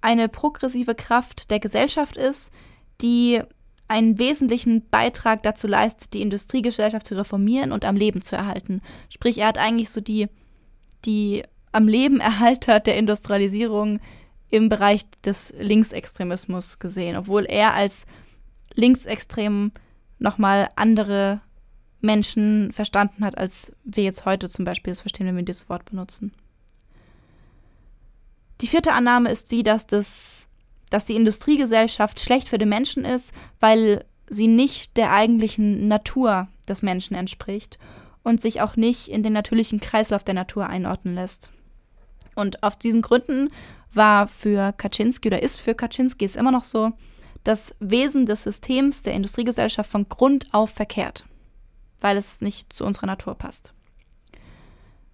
eine 0.00 0.28
progressive 0.28 0.94
Kraft 0.94 1.50
der 1.50 1.58
Gesellschaft 1.58 2.16
ist, 2.16 2.52
die 3.00 3.42
einen 3.92 4.18
wesentlichen 4.18 4.88
Beitrag 4.88 5.42
dazu 5.42 5.66
leistet, 5.66 6.14
die 6.14 6.22
Industriegesellschaft 6.22 7.06
zu 7.06 7.14
reformieren 7.14 7.72
und 7.72 7.84
am 7.84 7.94
Leben 7.94 8.22
zu 8.22 8.34
erhalten. 8.34 8.80
Sprich, 9.10 9.36
er 9.36 9.48
hat 9.48 9.58
eigentlich 9.58 9.90
so 9.90 10.00
die, 10.00 10.28
die 11.04 11.42
am 11.72 11.88
Leben 11.88 12.18
Erhalter 12.18 12.80
der 12.80 12.96
Industrialisierung 12.96 14.00
im 14.48 14.70
Bereich 14.70 15.04
des 15.24 15.52
Linksextremismus 15.58 16.78
gesehen, 16.78 17.16
obwohl 17.16 17.44
er 17.44 17.74
als 17.74 18.06
linksextrem 18.74 19.72
nochmal 20.18 20.70
andere 20.76 21.42
Menschen 22.00 22.72
verstanden 22.72 23.26
hat, 23.26 23.36
als 23.36 23.72
wir 23.84 24.04
jetzt 24.04 24.24
heute 24.24 24.48
zum 24.48 24.64
Beispiel 24.64 24.92
es 24.92 25.00
verstehen, 25.00 25.26
wenn 25.26 25.36
wir 25.36 25.44
dieses 25.44 25.68
Wort 25.68 25.84
benutzen. 25.84 26.32
Die 28.62 28.66
vierte 28.66 28.92
Annahme 28.94 29.30
ist 29.30 29.52
die, 29.52 29.62
dass 29.62 29.86
das 29.86 30.48
dass 30.92 31.06
die 31.06 31.16
Industriegesellschaft 31.16 32.20
schlecht 32.20 32.50
für 32.50 32.58
den 32.58 32.68
Menschen 32.68 33.06
ist, 33.06 33.32
weil 33.60 34.04
sie 34.28 34.46
nicht 34.46 34.98
der 34.98 35.10
eigentlichen 35.10 35.88
Natur 35.88 36.48
des 36.68 36.82
Menschen 36.82 37.16
entspricht 37.16 37.78
und 38.22 38.42
sich 38.42 38.60
auch 38.60 38.76
nicht 38.76 39.08
in 39.08 39.22
den 39.22 39.32
natürlichen 39.32 39.80
Kreislauf 39.80 40.22
der 40.22 40.34
Natur 40.34 40.66
einordnen 40.66 41.14
lässt. 41.14 41.50
Und 42.34 42.62
auf 42.62 42.76
diesen 42.76 43.00
Gründen 43.00 43.48
war 43.94 44.28
für 44.28 44.72
Kaczynski 44.72 45.28
oder 45.28 45.42
ist 45.42 45.58
für 45.58 45.74
Kaczynski 45.74 46.26
es 46.26 46.36
immer 46.36 46.52
noch 46.52 46.64
so, 46.64 46.92
das 47.42 47.74
Wesen 47.80 48.26
des 48.26 48.42
Systems 48.42 49.00
der 49.00 49.14
Industriegesellschaft 49.14 49.90
von 49.90 50.10
Grund 50.10 50.52
auf 50.52 50.70
verkehrt, 50.70 51.24
weil 52.02 52.18
es 52.18 52.42
nicht 52.42 52.70
zu 52.70 52.84
unserer 52.84 53.06
Natur 53.06 53.34
passt. 53.34 53.72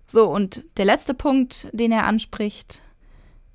So, 0.08 0.28
und 0.28 0.64
der 0.76 0.86
letzte 0.86 1.14
Punkt, 1.14 1.68
den 1.72 1.92
er 1.92 2.04
anspricht, 2.04 2.82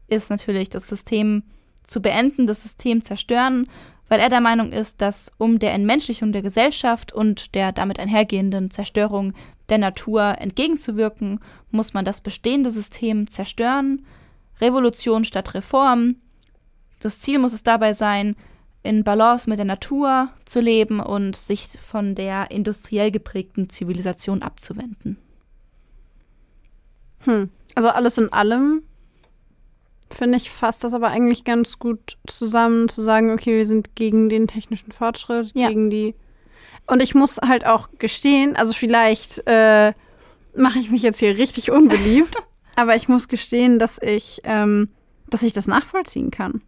ist 0.08 0.30
natürlich 0.30 0.70
das 0.70 0.88
System 0.88 1.44
zu 1.84 2.02
beenden, 2.02 2.48
das 2.48 2.64
System 2.64 3.04
zerstören, 3.04 3.68
weil 4.10 4.20
er 4.20 4.30
der 4.30 4.42
Meinung 4.42 4.72
ist, 4.72 5.02
dass 5.02 5.32
um 5.38 5.60
der 5.60 5.74
Entmenschlichung 5.74 6.32
der 6.32 6.42
Gesellschaft 6.42 7.14
und 7.14 7.56
der 7.56 7.72
damit 7.72 8.00
einhergehenden 8.00 8.70
Zerstörung 8.70 9.34
der 9.70 9.78
Natur 9.78 10.36
entgegenzuwirken, 10.40 11.40
muss 11.72 11.94
man 11.94 12.06
das 12.06 12.22
bestehende 12.22 12.70
System 12.70 13.30
zerstören. 13.30 14.06
Revolution 14.62 15.26
statt 15.26 15.54
Reform. 15.54 16.18
Das 17.00 17.20
Ziel 17.22 17.40
muss 17.40 17.54
es 17.54 17.64
dabei 17.64 17.94
sein, 17.94 18.36
in 18.84 19.04
Balance 19.04 19.50
mit 19.50 19.60
der 19.60 19.66
Natur 19.66 20.30
zu 20.46 20.60
leben 20.60 21.00
und 21.00 21.36
sich 21.36 21.70
von 21.82 22.16
der 22.16 22.52
industriell 22.52 23.12
geprägten 23.12 23.70
Zivilisation 23.70 24.42
abzuwenden. 24.42 25.18
Hm. 27.20 27.50
Also 27.76 27.90
alles 27.90 28.18
in 28.18 28.32
allem 28.32 28.84
finde 30.16 30.38
ich, 30.38 30.50
fasst 30.50 30.84
das 30.84 30.94
aber 30.94 31.10
eigentlich 31.10 31.44
ganz 31.44 31.80
gut 31.80 32.18
zusammen, 32.28 32.90
zu 32.90 33.02
sagen, 33.02 33.32
okay, 33.32 33.58
wir 33.58 33.66
sind 33.66 33.96
gegen 33.96 34.30
den 34.30 34.48
technischen 34.48 34.92
Fortschritt, 34.92 35.52
ja. 35.56 35.70
gegen 35.70 35.90
die. 35.90 36.16
Und 36.88 37.02
ich 37.02 37.16
muss 37.16 37.38
halt 37.38 37.66
auch 37.66 37.90
gestehen, 37.98 38.56
also 38.56 38.74
vielleicht 38.74 39.44
äh, 39.48 39.94
mache 40.56 40.80
ich 40.80 40.92
mich 40.92 41.02
jetzt 41.02 41.20
hier 41.20 41.38
richtig 41.38 41.72
unbeliebt, 41.72 42.36
aber 42.76 42.96
ich 42.96 43.08
muss 43.08 43.28
gestehen, 43.28 43.80
dass 43.80 44.00
ich, 44.02 44.42
ähm, 44.44 44.90
dass 45.30 45.44
ich 45.44 45.54
das 45.54 45.68
nachvollziehen 45.68 46.32
kann. 46.32 46.62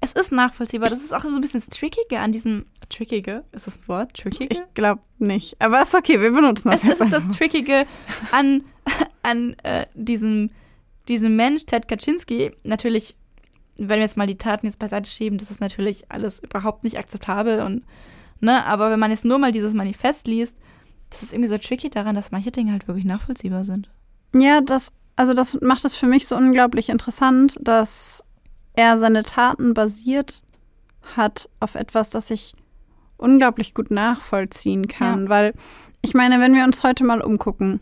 Es 0.00 0.12
ist 0.12 0.30
nachvollziehbar. 0.30 0.88
Das 0.88 1.02
ist 1.02 1.12
auch 1.12 1.22
so 1.22 1.28
ein 1.28 1.40
bisschen 1.40 1.60
das 1.60 1.68
Trickige 1.68 2.20
an 2.20 2.32
diesem. 2.32 2.66
Trickige? 2.90 3.44
Ist 3.52 3.66
das 3.66 3.76
ein 3.78 3.88
Wort? 3.88 4.14
Trickige? 4.14 4.48
Ich 4.50 4.62
glaube 4.74 5.00
nicht. 5.18 5.60
Aber 5.60 5.82
ist 5.82 5.94
okay, 5.94 6.20
wir 6.20 6.30
benutzen 6.30 6.70
das. 6.70 6.84
Es 6.84 6.94
ist 6.94 7.02
einfach. 7.02 7.24
das 7.24 7.36
Trickige 7.36 7.86
an, 8.30 8.62
an 9.22 9.56
äh, 9.62 9.86
diesem 9.94 10.50
diesem 11.08 11.36
Mensch, 11.36 11.66
Ted 11.66 11.88
Kaczynski, 11.88 12.52
natürlich, 12.62 13.16
wenn 13.76 13.98
wir 13.98 14.02
jetzt 14.02 14.16
mal 14.16 14.26
die 14.26 14.38
Taten 14.38 14.66
jetzt 14.66 14.78
beiseite 14.78 15.08
schieben, 15.08 15.38
das 15.38 15.50
ist 15.50 15.60
natürlich 15.60 16.10
alles 16.10 16.40
überhaupt 16.40 16.84
nicht 16.84 16.98
akzeptabel 16.98 17.60
und, 17.60 17.84
ne, 18.40 18.64
aber 18.64 18.90
wenn 18.90 19.00
man 19.00 19.10
jetzt 19.10 19.24
nur 19.24 19.38
mal 19.38 19.52
dieses 19.52 19.74
Manifest 19.74 20.26
liest, 20.26 20.58
das 21.10 21.22
ist 21.22 21.32
irgendwie 21.32 21.48
so 21.48 21.58
tricky 21.58 21.90
daran, 21.90 22.14
dass 22.14 22.32
manche 22.32 22.50
Dinge 22.50 22.72
halt 22.72 22.88
wirklich 22.88 23.04
nachvollziehbar 23.04 23.64
sind. 23.64 23.90
Ja, 24.34 24.60
das, 24.60 24.92
also 25.16 25.34
das 25.34 25.60
macht 25.60 25.84
es 25.84 25.94
für 25.94 26.06
mich 26.06 26.26
so 26.26 26.36
unglaublich 26.36 26.88
interessant, 26.88 27.56
dass 27.60 28.24
er 28.74 28.98
seine 28.98 29.22
Taten 29.22 29.74
basiert 29.74 30.42
hat 31.16 31.48
auf 31.60 31.74
etwas, 31.74 32.10
das 32.10 32.30
ich 32.30 32.54
unglaublich 33.16 33.74
gut 33.74 33.90
nachvollziehen 33.90 34.88
kann, 34.88 35.24
ja. 35.24 35.28
weil 35.28 35.54
ich 36.02 36.14
meine, 36.14 36.40
wenn 36.40 36.54
wir 36.54 36.64
uns 36.64 36.82
heute 36.82 37.04
mal 37.04 37.20
umgucken, 37.20 37.80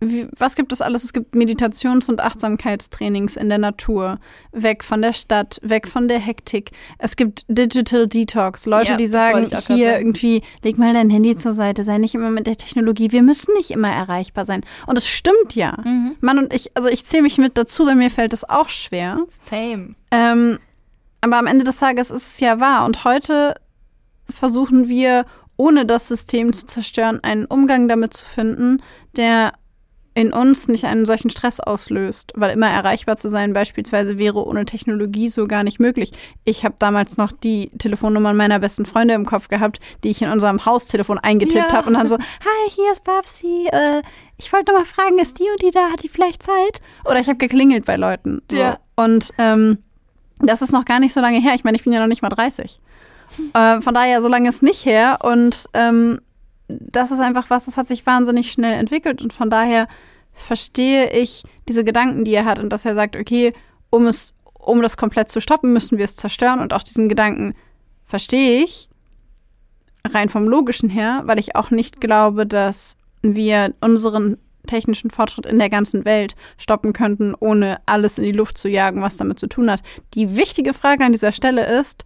wie, 0.00 0.28
was 0.38 0.54
gibt 0.54 0.72
es 0.72 0.80
alles? 0.80 1.04
Es 1.04 1.12
gibt 1.12 1.34
Meditations- 1.34 2.08
und 2.08 2.20
Achtsamkeitstrainings 2.20 3.36
in 3.36 3.48
der 3.48 3.58
Natur, 3.58 4.18
weg 4.52 4.84
von 4.84 5.02
der 5.02 5.12
Stadt, 5.12 5.58
weg 5.62 5.88
von 5.88 6.08
der 6.08 6.18
Hektik. 6.18 6.72
Es 6.98 7.16
gibt 7.16 7.44
Digital 7.48 8.06
Detox, 8.06 8.66
Leute, 8.66 8.92
ja, 8.92 8.96
die 8.96 9.06
sagen, 9.06 9.48
hier 9.66 9.98
irgendwie, 9.98 10.42
leg 10.62 10.78
mal 10.78 10.92
dein 10.92 11.10
Handy 11.10 11.36
zur 11.36 11.52
Seite, 11.52 11.84
sei 11.84 11.98
nicht 11.98 12.14
immer 12.14 12.30
mit 12.30 12.46
der 12.46 12.56
Technologie. 12.56 13.12
Wir 13.12 13.22
müssen 13.22 13.54
nicht 13.54 13.70
immer 13.70 13.90
erreichbar 13.90 14.44
sein. 14.44 14.62
Und 14.86 14.98
es 14.98 15.08
stimmt 15.08 15.54
ja. 15.54 15.76
Mhm. 15.84 16.16
Mann 16.20 16.38
und 16.38 16.52
ich, 16.52 16.76
also 16.76 16.88
ich 16.88 17.04
zähle 17.04 17.22
mich 17.22 17.38
mit 17.38 17.56
dazu, 17.56 17.86
weil 17.86 17.96
mir 17.96 18.10
fällt 18.10 18.32
das 18.32 18.48
auch 18.48 18.68
schwer. 18.68 19.18
Same. 19.30 19.94
Ähm, 20.10 20.58
aber 21.20 21.38
am 21.38 21.46
Ende 21.46 21.64
des 21.64 21.78
Tages 21.78 22.10
ist 22.10 22.34
es 22.34 22.40
ja 22.40 22.60
wahr. 22.60 22.84
Und 22.84 23.04
heute 23.04 23.54
versuchen 24.28 24.88
wir, 24.88 25.24
ohne 25.56 25.86
das 25.86 26.08
System 26.08 26.52
zu 26.52 26.66
zerstören, 26.66 27.20
einen 27.22 27.46
Umgang 27.46 27.88
damit 27.88 28.12
zu 28.14 28.26
finden, 28.26 28.82
der 29.16 29.52
in 30.14 30.32
uns 30.32 30.68
nicht 30.68 30.84
einen 30.84 31.06
solchen 31.06 31.28
Stress 31.28 31.58
auslöst, 31.58 32.32
weil 32.36 32.50
immer 32.52 32.68
erreichbar 32.68 33.16
zu 33.16 33.28
sein 33.28 33.52
beispielsweise 33.52 34.18
wäre 34.18 34.46
ohne 34.46 34.64
Technologie 34.64 35.28
so 35.28 35.46
gar 35.46 35.64
nicht 35.64 35.80
möglich. 35.80 36.12
Ich 36.44 36.64
habe 36.64 36.76
damals 36.78 37.16
noch 37.16 37.32
die 37.32 37.70
Telefonnummern 37.78 38.36
meiner 38.36 38.60
besten 38.60 38.86
Freunde 38.86 39.14
im 39.14 39.26
Kopf 39.26 39.48
gehabt, 39.48 39.80
die 40.04 40.10
ich 40.10 40.22
in 40.22 40.30
unserem 40.30 40.64
Haustelefon 40.64 41.18
eingetippt 41.18 41.72
ja. 41.72 41.76
habe 41.78 41.88
und 41.88 41.94
dann 41.94 42.08
so, 42.08 42.16
hi, 42.18 42.70
hier 42.70 42.92
ist 42.92 43.02
Babsi, 43.02 43.68
äh, 43.72 44.02
ich 44.36 44.52
wollte 44.52 44.72
noch 44.72 44.80
mal 44.80 44.86
fragen, 44.86 45.18
ist 45.18 45.38
die 45.38 45.50
und 45.50 45.62
die 45.62 45.70
da, 45.70 45.90
hat 45.90 46.02
die 46.02 46.08
vielleicht 46.08 46.42
Zeit? 46.42 46.80
Oder 47.04 47.18
ich 47.18 47.26
habe 47.26 47.38
geklingelt 47.38 47.84
bei 47.84 47.96
Leuten. 47.96 48.42
So. 48.50 48.58
Ja. 48.58 48.78
Und 48.96 49.30
ähm, 49.38 49.78
das 50.38 50.62
ist 50.62 50.72
noch 50.72 50.84
gar 50.84 51.00
nicht 51.00 51.12
so 51.12 51.20
lange 51.20 51.40
her. 51.40 51.54
Ich 51.54 51.64
meine, 51.64 51.76
ich 51.76 51.84
bin 51.84 51.92
ja 51.92 52.00
noch 52.00 52.06
nicht 52.06 52.22
mal 52.22 52.28
30. 52.28 52.80
Äh, 53.54 53.80
von 53.80 53.94
daher, 53.94 54.22
so 54.22 54.28
lange 54.28 54.48
ist 54.48 54.62
nicht 54.62 54.84
her. 54.84 55.18
Und 55.22 55.66
ähm, 55.74 56.20
das 56.68 57.10
ist 57.10 57.20
einfach 57.20 57.50
was, 57.50 57.66
das 57.66 57.76
hat 57.76 57.88
sich 57.88 58.06
wahnsinnig 58.06 58.50
schnell 58.50 58.78
entwickelt. 58.78 59.22
Und 59.22 59.32
von 59.32 59.50
daher 59.50 59.88
verstehe 60.32 61.10
ich 61.12 61.42
diese 61.68 61.84
Gedanken, 61.84 62.24
die 62.24 62.34
er 62.34 62.44
hat 62.44 62.58
und 62.58 62.70
dass 62.70 62.84
er 62.84 62.94
sagt, 62.94 63.16
okay, 63.16 63.52
um 63.90 64.06
es, 64.06 64.34
um 64.54 64.82
das 64.82 64.96
komplett 64.96 65.28
zu 65.28 65.40
stoppen, 65.40 65.72
müssen 65.72 65.98
wir 65.98 66.04
es 66.04 66.16
zerstören. 66.16 66.60
Und 66.60 66.72
auch 66.72 66.82
diesen 66.82 67.08
Gedanken 67.08 67.54
verstehe 68.04 68.62
ich 68.62 68.88
rein 70.06 70.28
vom 70.28 70.46
Logischen 70.46 70.90
her, 70.90 71.22
weil 71.24 71.38
ich 71.38 71.56
auch 71.56 71.70
nicht 71.70 72.00
glaube, 72.00 72.46
dass 72.46 72.96
wir 73.22 73.74
unseren 73.80 74.38
technischen 74.66 75.10
Fortschritt 75.10 75.46
in 75.46 75.58
der 75.58 75.70
ganzen 75.70 76.04
Welt 76.04 76.34
stoppen 76.56 76.92
könnten, 76.92 77.34
ohne 77.38 77.78
alles 77.86 78.18
in 78.18 78.24
die 78.24 78.32
Luft 78.32 78.58
zu 78.58 78.68
jagen, 78.68 79.02
was 79.02 79.16
damit 79.16 79.38
zu 79.38 79.46
tun 79.46 79.70
hat. 79.70 79.82
Die 80.14 80.36
wichtige 80.36 80.74
Frage 80.74 81.04
an 81.04 81.12
dieser 81.12 81.32
Stelle 81.32 81.66
ist, 81.80 82.04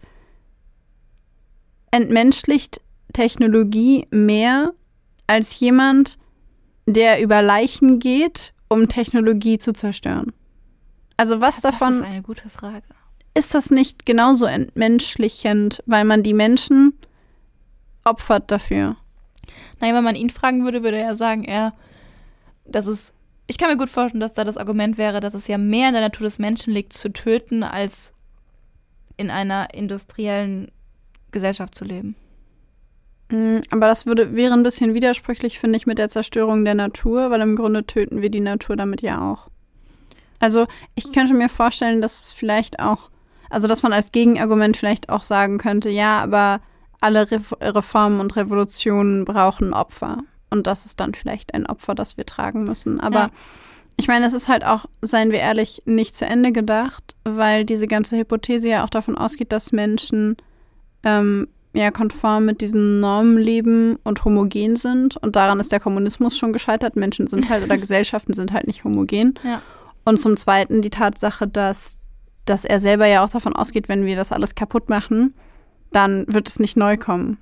entmenschlicht 1.91 2.81
Technologie 3.19 4.07
mehr 4.11 4.73
als 5.27 5.59
jemand, 5.59 6.17
der 6.85 7.21
über 7.21 7.41
Leichen 7.41 7.99
geht, 7.99 8.53
um 8.69 8.87
Technologie 8.87 9.57
zu 9.57 9.73
zerstören? 9.73 10.31
Also 11.17 11.41
was 11.41 11.59
das 11.59 11.73
davon 11.73 11.89
Das 11.89 11.95
ist 11.97 12.05
eine 12.05 12.21
gute 12.21 12.49
Frage. 12.49 12.83
ist 13.33 13.53
das 13.53 13.71
nicht 13.71 14.05
genauso 14.05 14.45
entmenschlichend, 14.45 15.83
weil 15.85 16.05
man 16.05 16.23
die 16.23 16.33
Menschen 16.33 16.93
opfert 18.05 18.49
dafür? 18.51 18.95
Nein, 19.81 19.95
wenn 19.95 20.03
man 20.05 20.15
ihn 20.15 20.29
fragen 20.29 20.63
würde, 20.63 20.81
würde 20.81 20.99
er 20.99 21.13
sagen, 21.13 21.43
er, 21.43 21.73
das 22.63 22.87
ist, 22.87 23.13
ich 23.47 23.57
kann 23.57 23.69
mir 23.69 23.75
gut 23.75 23.89
vorstellen, 23.89 24.21
dass 24.21 24.31
da 24.31 24.45
das 24.45 24.55
Argument 24.55 24.97
wäre, 24.97 25.19
dass 25.19 25.33
es 25.33 25.45
ja 25.49 25.57
mehr 25.57 25.89
in 25.89 25.93
der 25.93 26.03
Natur 26.03 26.23
des 26.23 26.39
Menschen 26.39 26.71
liegt, 26.71 26.93
zu 26.93 27.11
töten, 27.11 27.63
als 27.63 28.13
in 29.17 29.29
einer 29.29 29.73
industriellen 29.73 30.71
Gesellschaft 31.31 31.75
zu 31.75 31.83
leben. 31.83 32.15
Mm, 33.29 33.59
Aber 33.71 33.87
das 33.87 34.05
würde, 34.05 34.35
wäre 34.35 34.53
ein 34.53 34.63
bisschen 34.63 34.93
widersprüchlich, 34.93 35.59
finde 35.59 35.77
ich, 35.77 35.85
mit 35.87 35.97
der 35.97 36.09
Zerstörung 36.09 36.65
der 36.65 36.75
Natur, 36.75 37.29
weil 37.31 37.41
im 37.41 37.55
Grunde 37.55 37.85
töten 37.85 38.21
wir 38.21 38.29
die 38.29 38.39
Natur 38.39 38.75
damit 38.75 39.01
ja 39.01 39.31
auch. 39.31 39.47
Also 40.39 40.67
ich 40.95 41.11
könnte 41.11 41.33
mir 41.33 41.49
vorstellen, 41.49 42.01
dass 42.01 42.21
es 42.21 42.33
vielleicht 42.33 42.79
auch, 42.79 43.09
also 43.49 43.67
dass 43.67 43.83
man 43.83 43.93
als 43.93 44.11
Gegenargument 44.11 44.77
vielleicht 44.77 45.09
auch 45.09 45.23
sagen 45.23 45.57
könnte, 45.57 45.89
ja, 45.89 46.21
aber 46.21 46.61
alle 47.01 47.29
Re 47.29 47.39
Reformen 47.61 48.19
und 48.19 48.35
Revolutionen 48.35 49.25
brauchen 49.25 49.73
Opfer. 49.73 50.19
Und 50.49 50.65
das 50.65 50.85
ist 50.85 50.99
dann 50.99 51.13
vielleicht 51.13 51.53
ein 51.53 51.65
Opfer, 51.67 51.93
das 51.93 52.17
wir 52.17 52.25
tragen 52.25 52.63
müssen. 52.63 52.99
Aber 52.99 53.19
Ja. 53.19 53.29
ich 53.97 54.07
meine, 54.07 54.25
es 54.25 54.33
ist 54.33 54.47
halt 54.47 54.65
auch, 54.65 54.85
seien 55.01 55.31
wir 55.31 55.39
ehrlich, 55.39 55.83
nicht 55.85 56.15
zu 56.15 56.25
Ende 56.25 56.51
gedacht, 56.51 57.15
weil 57.25 57.65
diese 57.65 57.87
ganze 57.87 58.17
Hypothese 58.17 58.69
ja 58.69 58.83
auch 58.83 58.89
davon 58.89 59.17
ausgeht, 59.17 59.51
dass 59.51 59.71
Menschen 59.71 60.37
ähm, 61.03 61.47
ja 61.73 61.91
konform 61.91 62.45
mit 62.45 62.61
diesen 62.61 62.99
Normen 62.99 63.37
leben 63.37 63.97
und 64.03 64.25
homogen 64.25 64.75
sind. 64.75 65.17
Und 65.17 65.35
daran 65.35 65.59
ist 65.59 65.71
der 65.71 65.79
Kommunismus 65.79 66.37
schon 66.37 66.53
gescheitert. 66.53 66.95
Menschen 66.95 67.27
sind 67.27 67.49
halt 67.49 67.63
oder 67.63 67.77
Gesellschaften 67.79 68.33
sind 68.33 68.53
halt 68.53 68.67
nicht 68.67 68.83
homogen. 68.83 69.35
Ja. 69.43 69.61
Und 70.05 70.19
zum 70.19 70.37
Zweiten 70.37 70.81
die 70.81 70.89
Tatsache, 70.89 71.47
dass, 71.47 71.97
dass 72.45 72.65
er 72.65 72.79
selber 72.79 73.05
ja 73.05 73.23
auch 73.23 73.29
davon 73.29 73.55
ausgeht, 73.55 73.89
wenn 73.89 74.05
wir 74.05 74.15
das 74.15 74.31
alles 74.31 74.55
kaputt 74.55 74.89
machen, 74.89 75.35
dann 75.91 76.25
wird 76.27 76.47
es 76.47 76.59
nicht 76.59 76.77
neu 76.77 76.97
kommen. 76.97 77.37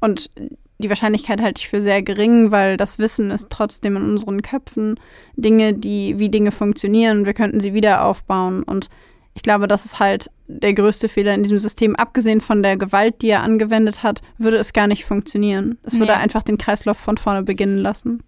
Und 0.00 0.30
die 0.78 0.88
Wahrscheinlichkeit 0.88 1.40
halte 1.40 1.60
ich 1.60 1.68
für 1.68 1.80
sehr 1.80 2.02
gering, 2.02 2.50
weil 2.50 2.76
das 2.76 2.98
Wissen 2.98 3.30
ist 3.30 3.48
trotzdem 3.50 3.96
in 3.96 4.02
unseren 4.02 4.42
Köpfen 4.42 5.00
Dinge, 5.36 5.72
die, 5.72 6.18
wie 6.18 6.28
Dinge 6.28 6.52
funktionieren. 6.52 7.26
Wir 7.26 7.34
könnten 7.34 7.60
sie 7.60 7.74
wieder 7.74 8.04
aufbauen. 8.04 8.62
Und 8.62 8.88
ich 9.34 9.42
glaube, 9.42 9.66
das 9.66 9.84
ist 9.84 9.98
halt 9.98 10.30
der 10.46 10.74
größte 10.74 11.08
Fehler 11.08 11.34
in 11.34 11.42
diesem 11.42 11.58
System. 11.58 11.96
Abgesehen 11.96 12.40
von 12.40 12.62
der 12.62 12.76
Gewalt, 12.76 13.22
die 13.22 13.28
er 13.28 13.42
angewendet 13.42 14.02
hat, 14.02 14.20
würde 14.38 14.58
es 14.58 14.72
gar 14.72 14.86
nicht 14.86 15.04
funktionieren. 15.04 15.78
Es 15.82 15.94
würde 15.98 16.12
Nee. 16.12 16.18
einfach 16.18 16.42
den 16.42 16.58
Kreislauf 16.58 16.98
von 16.98 17.16
vorne 17.16 17.42
beginnen 17.42 17.78
lassen. 17.78 18.22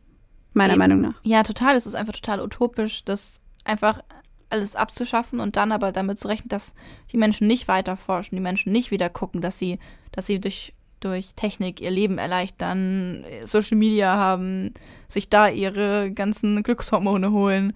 Meiner 0.55 0.73
Eben. 0.73 0.79
Meinung 0.79 1.01
nach. 1.03 1.15
Ja, 1.23 1.43
total. 1.43 1.77
Es 1.77 1.87
ist 1.87 1.95
einfach 1.95 2.15
total 2.15 2.41
utopisch, 2.41 3.05
das 3.05 3.41
einfach 3.65 4.01
alles 4.49 4.77
abzuschaffen 4.77 5.41
und 5.41 5.57
dann 5.57 5.73
aber 5.73 5.93
damit 5.93 6.19
zu 6.19 6.29
rechnen, 6.29 6.49
dass 6.49 6.75
die 7.13 7.19
Menschen 7.19 7.47
nicht 7.47 7.69
weiter 7.69 7.97
forschen, 7.97 8.37
die 8.37 8.41
Menschen 8.43 8.73
nicht 8.73 8.91
wieder 8.91 9.11
gucken, 9.11 9.41
dass 9.43 9.59
sie, 9.59 9.79
dass 10.13 10.27
sie 10.27 10.41
durch, 10.41 10.73
durch 11.01 11.35
Technik 11.35 11.81
ihr 11.83 11.91
Leben 11.91 12.17
erleichtern, 12.17 13.25
Social 13.45 13.77
Media 13.77 14.17
haben, 14.17 14.73
sich 15.09 15.29
da 15.29 15.49
ihre 15.49 16.11
ganzen 16.13 16.63
Glückshormone 16.63 17.33
holen. 17.33 17.75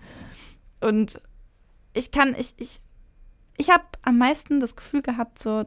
Und 0.81 1.21
ich 1.93 2.13
kann, 2.13 2.35
ich, 2.39 2.55
ich, 2.57 2.81
ich 3.61 3.71
habe 3.71 3.85
am 4.03 4.19
meisten 4.19 4.59
das 4.61 4.75
Gefühl 4.77 5.03
gehabt, 5.03 5.39
so, 5.39 5.65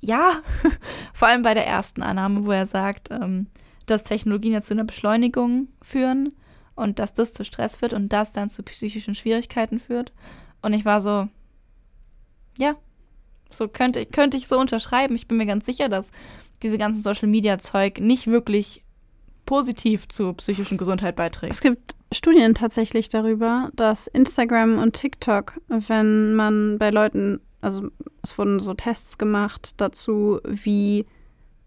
ja, 0.00 0.40
vor 1.14 1.28
allem 1.28 1.42
bei 1.42 1.54
der 1.54 1.66
ersten 1.66 2.02
Annahme, 2.02 2.44
wo 2.44 2.50
er 2.52 2.66
sagt, 2.66 3.10
ähm, 3.10 3.46
dass 3.86 4.04
Technologien 4.04 4.52
ja 4.52 4.60
zu 4.60 4.74
einer 4.74 4.84
Beschleunigung 4.84 5.68
führen 5.82 6.32
und 6.74 6.98
dass 6.98 7.14
das 7.14 7.32
zu 7.34 7.44
Stress 7.44 7.76
führt 7.76 7.92
und 7.92 8.12
das 8.12 8.32
dann 8.32 8.48
zu 8.50 8.62
psychischen 8.62 9.14
Schwierigkeiten 9.14 9.80
führt. 9.80 10.12
Und 10.62 10.72
ich 10.72 10.84
war 10.84 11.00
so, 11.00 11.28
ja, 12.58 12.74
so 13.50 13.68
könnte, 13.68 14.00
ich- 14.00 14.10
könnte 14.12 14.36
ich 14.36 14.48
so 14.48 14.58
unterschreiben. 14.58 15.14
Ich 15.14 15.28
bin 15.28 15.38
mir 15.38 15.46
ganz 15.46 15.66
sicher, 15.66 15.88
dass 15.88 16.08
diese 16.62 16.78
ganzen 16.78 17.00
Social 17.02 17.28
Media 17.28 17.58
Zeug 17.58 18.00
nicht 18.00 18.26
wirklich 18.26 18.82
positiv 19.44 20.08
zur 20.08 20.36
psychischen 20.36 20.78
Gesundheit 20.78 21.16
beiträgt. 21.16 21.52
Es 21.52 21.60
gibt 21.60 21.94
Studien 22.12 22.54
tatsächlich 22.54 23.08
darüber, 23.08 23.70
dass 23.74 24.06
Instagram 24.06 24.78
und 24.78 24.94
TikTok, 24.94 25.54
wenn 25.68 26.34
man 26.34 26.78
bei 26.78 26.90
Leuten, 26.90 27.40
also 27.60 27.88
es 28.22 28.38
wurden 28.38 28.60
so 28.60 28.74
Tests 28.74 29.18
gemacht 29.18 29.70
dazu, 29.78 30.40
wie 30.44 31.04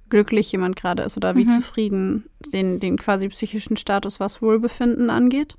glücklich 0.09 0.51
jemand 0.51 0.75
gerade 0.75 1.03
ist 1.03 1.17
oder 1.17 1.35
wie 1.35 1.45
Mhm. 1.45 1.49
zufrieden 1.49 2.25
den, 2.53 2.79
den 2.79 2.97
quasi 2.97 3.27
psychischen 3.29 3.77
Status, 3.77 4.19
was 4.19 4.41
Wohlbefinden 4.41 5.09
angeht. 5.09 5.55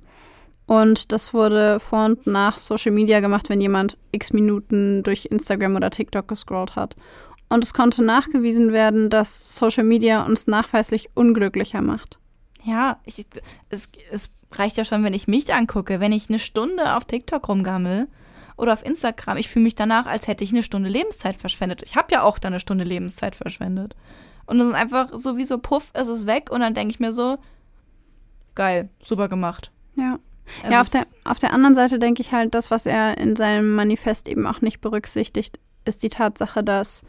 Und 0.65 1.11
das 1.11 1.33
wurde 1.33 1.79
vor 1.79 2.05
und 2.05 2.27
nach 2.27 2.57
Social 2.57 2.91
Media 2.91 3.19
gemacht, 3.19 3.49
wenn 3.49 3.61
jemand 3.61 3.97
x 4.11 4.33
Minuten 4.33 5.03
durch 5.03 5.25
Instagram 5.25 5.75
oder 5.75 5.89
TikTok 5.89 6.27
gescrollt 6.27 6.75
hat. 6.75 6.95
Und 7.49 7.63
es 7.63 7.73
konnte 7.73 8.03
nachgewiesen 8.03 8.71
werden, 8.71 9.09
dass 9.09 9.57
Social 9.57 9.83
Media 9.83 10.25
uns 10.25 10.47
nachweislich 10.47 11.09
unglücklicher 11.13 11.81
macht. 11.81 12.19
Ja, 12.63 12.99
ich, 13.05 13.25
es, 13.69 13.89
es 14.11 14.29
reicht 14.51 14.77
ja 14.77 14.85
schon, 14.85 15.03
wenn 15.03 15.13
ich 15.13 15.27
mich 15.27 15.53
angucke. 15.53 15.99
Wenn 15.99 16.11
ich 16.11 16.29
eine 16.29 16.39
Stunde 16.39 16.95
auf 16.95 17.05
TikTok 17.05 17.47
rumgammel 17.47 18.07
oder 18.57 18.73
auf 18.73 18.85
Instagram, 18.85 19.37
ich 19.37 19.49
fühle 19.49 19.63
mich 19.63 19.75
danach, 19.75 20.05
als 20.05 20.27
hätte 20.27 20.43
ich 20.43 20.51
eine 20.51 20.63
Stunde 20.63 20.89
Lebenszeit 20.89 21.35
verschwendet. 21.35 21.81
Ich 21.83 21.95
habe 21.95 22.11
ja 22.11 22.23
auch 22.23 22.39
da 22.39 22.47
eine 22.47 22.59
Stunde 22.59 22.83
Lebenszeit 22.83 23.35
verschwendet. 23.35 23.95
Und 24.45 24.59
es 24.59 24.67
ist 24.67 24.73
einfach 24.73 25.09
so 25.13 25.37
wie 25.37 25.45
so 25.45 25.57
Puff, 25.57 25.91
es 25.93 26.07
ist 26.07 26.25
weg 26.25 26.51
und 26.51 26.61
dann 26.61 26.73
denke 26.73 26.91
ich 26.91 26.99
mir 26.99 27.13
so, 27.13 27.37
geil, 28.55 28.89
super 29.01 29.29
gemacht. 29.29 29.71
Ja. 29.95 30.19
Es 30.63 30.71
ja, 30.71 30.81
auf 30.81 30.89
der, 30.89 31.05
auf 31.23 31.39
der 31.39 31.53
anderen 31.53 31.75
Seite 31.75 31.99
denke 31.99 32.21
ich 32.21 32.31
halt, 32.31 32.53
das, 32.53 32.71
was 32.71 32.85
er 32.85 33.17
in 33.17 33.35
seinem 33.35 33.73
Manifest 33.75 34.27
eben 34.27 34.45
auch 34.45 34.61
nicht 34.61 34.81
berücksichtigt, 34.81 35.59
ist 35.85 36.03
die 36.03 36.09
Tatsache, 36.09 36.63
dass 36.63 37.03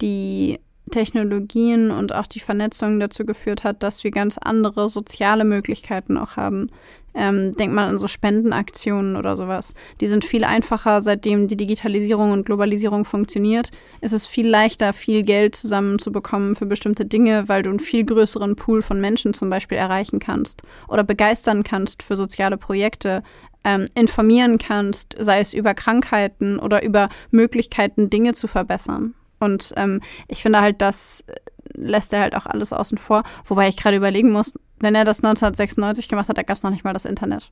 die 0.00 0.60
Technologien 0.90 1.90
und 1.90 2.14
auch 2.14 2.26
die 2.26 2.40
Vernetzung 2.40 3.00
dazu 3.00 3.24
geführt 3.24 3.64
hat, 3.64 3.82
dass 3.82 4.04
wir 4.04 4.10
ganz 4.10 4.38
andere 4.38 4.88
soziale 4.88 5.44
Möglichkeiten 5.44 6.16
auch 6.16 6.36
haben. 6.36 6.70
Ähm, 7.18 7.56
denk 7.56 7.72
mal 7.72 7.88
an 7.88 7.96
so 7.96 8.08
Spendenaktionen 8.08 9.16
oder 9.16 9.36
sowas. 9.36 9.72
Die 10.02 10.06
sind 10.06 10.22
viel 10.22 10.44
einfacher, 10.44 11.00
seitdem 11.00 11.48
die 11.48 11.56
Digitalisierung 11.56 12.30
und 12.30 12.44
Globalisierung 12.44 13.06
funktioniert. 13.06 13.70
Es 14.02 14.12
ist 14.12 14.26
viel 14.26 14.46
leichter, 14.46 14.92
viel 14.92 15.22
Geld 15.22 15.56
zusammenzubekommen 15.56 16.56
für 16.56 16.66
bestimmte 16.66 17.06
Dinge, 17.06 17.48
weil 17.48 17.62
du 17.62 17.70
einen 17.70 17.80
viel 17.80 18.04
größeren 18.04 18.54
Pool 18.54 18.82
von 18.82 19.00
Menschen 19.00 19.32
zum 19.32 19.48
Beispiel 19.48 19.78
erreichen 19.78 20.18
kannst 20.18 20.62
oder 20.88 21.04
begeistern 21.04 21.62
kannst 21.62 22.02
für 22.02 22.16
soziale 22.16 22.58
Projekte, 22.58 23.22
ähm, 23.64 23.86
informieren 23.94 24.58
kannst, 24.58 25.16
sei 25.18 25.40
es 25.40 25.54
über 25.54 25.72
Krankheiten 25.72 26.58
oder 26.58 26.84
über 26.84 27.08
Möglichkeiten, 27.30 28.10
Dinge 28.10 28.34
zu 28.34 28.46
verbessern. 28.46 29.14
Und 29.40 29.72
ähm, 29.76 30.00
ich 30.28 30.42
finde 30.42 30.60
halt, 30.60 30.80
das 30.80 31.22
äh, 31.26 31.34
lässt 31.74 32.12
er 32.12 32.20
halt 32.20 32.34
auch 32.34 32.46
alles 32.46 32.72
außen 32.72 32.98
vor. 32.98 33.22
Wobei 33.44 33.68
ich 33.68 33.76
gerade 33.76 33.96
überlegen 33.96 34.32
muss, 34.32 34.54
wenn 34.80 34.94
er 34.94 35.04
das 35.04 35.18
1996 35.18 36.08
gemacht 36.08 36.28
hat, 36.28 36.38
da 36.38 36.42
gab 36.42 36.56
es 36.56 36.62
noch 36.62 36.70
nicht 36.70 36.84
mal 36.84 36.92
das 36.92 37.04
Internet. 37.04 37.50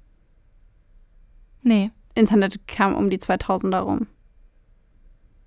nee. 1.63 1.91
Internet 2.17 2.69
kam 2.69 2.95
um 2.95 3.11
die 3.11 3.19
2000er 3.19 3.81
rum. 3.81 4.07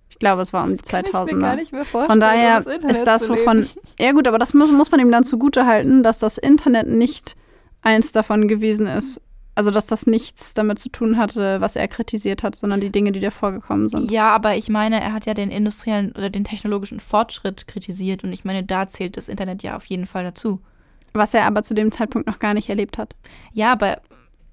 Ich 0.10 0.20
glaube, 0.20 0.42
es 0.42 0.54
war 0.54 0.64
um 0.64 0.76
die 0.76 0.84
2000er. 0.84 1.36
mehr 1.72 1.86
vorstellen, 1.86 2.08
Von 2.08 2.20
daher 2.20 2.66
ist 2.90 3.04
das, 3.04 3.30
wovon. 3.30 3.68
Ja, 4.00 4.12
gut, 4.12 4.28
aber 4.28 4.38
das 4.38 4.54
muss, 4.54 4.72
muss 4.72 4.92
man 4.92 5.00
ihm 5.00 5.12
dann 5.12 5.24
zugute 5.24 5.66
halten, 5.66 6.04
dass 6.04 6.20
das 6.20 6.38
Internet 6.38 6.88
nicht 6.88 7.36
eins 7.82 8.12
davon 8.12 8.48
gewesen 8.48 8.88
ist. 8.88 9.22
Also, 9.58 9.72
dass 9.72 9.88
das 9.88 10.06
nichts 10.06 10.54
damit 10.54 10.78
zu 10.78 10.90
tun 10.90 11.18
hatte, 11.18 11.60
was 11.62 11.76
er 11.76 11.88
kritisiert 11.88 12.44
hat, 12.44 12.56
sondern 12.56 12.80
die 12.80 12.92
Dinge, 12.92 13.12
die 13.12 13.20
da 13.20 13.32
vorgekommen 13.32 13.90
sind. 13.90 14.12
Ja, 14.12 14.30
aber 14.30 14.56
ich 14.56 14.70
meine, 14.70 15.02
er 15.02 15.14
hat 15.14 15.26
ja 15.26 15.34
den 15.34 15.50
industriellen 15.50 16.12
oder 16.12 16.30
den 16.30 16.44
technologischen 16.44 17.00
Fortschritt 17.00 17.68
kritisiert 17.68 18.24
und 18.24 18.32
ich 18.32 18.46
meine, 18.46 18.64
da 18.64 18.88
zählt 18.88 19.18
das 19.18 19.28
Internet 19.28 19.64
ja 19.64 19.76
auf 19.76 19.86
jeden 19.88 20.06
Fall 20.06 20.24
dazu. 20.24 20.62
Was 21.14 21.34
er 21.34 21.46
aber 21.46 21.64
zu 21.64 21.74
dem 21.74 21.92
Zeitpunkt 21.92 22.28
noch 22.28 22.38
gar 22.38 22.54
nicht 22.54 22.70
erlebt 22.70 23.00
hat. 23.00 23.16
Ja, 23.52 23.72
aber 23.72 24.00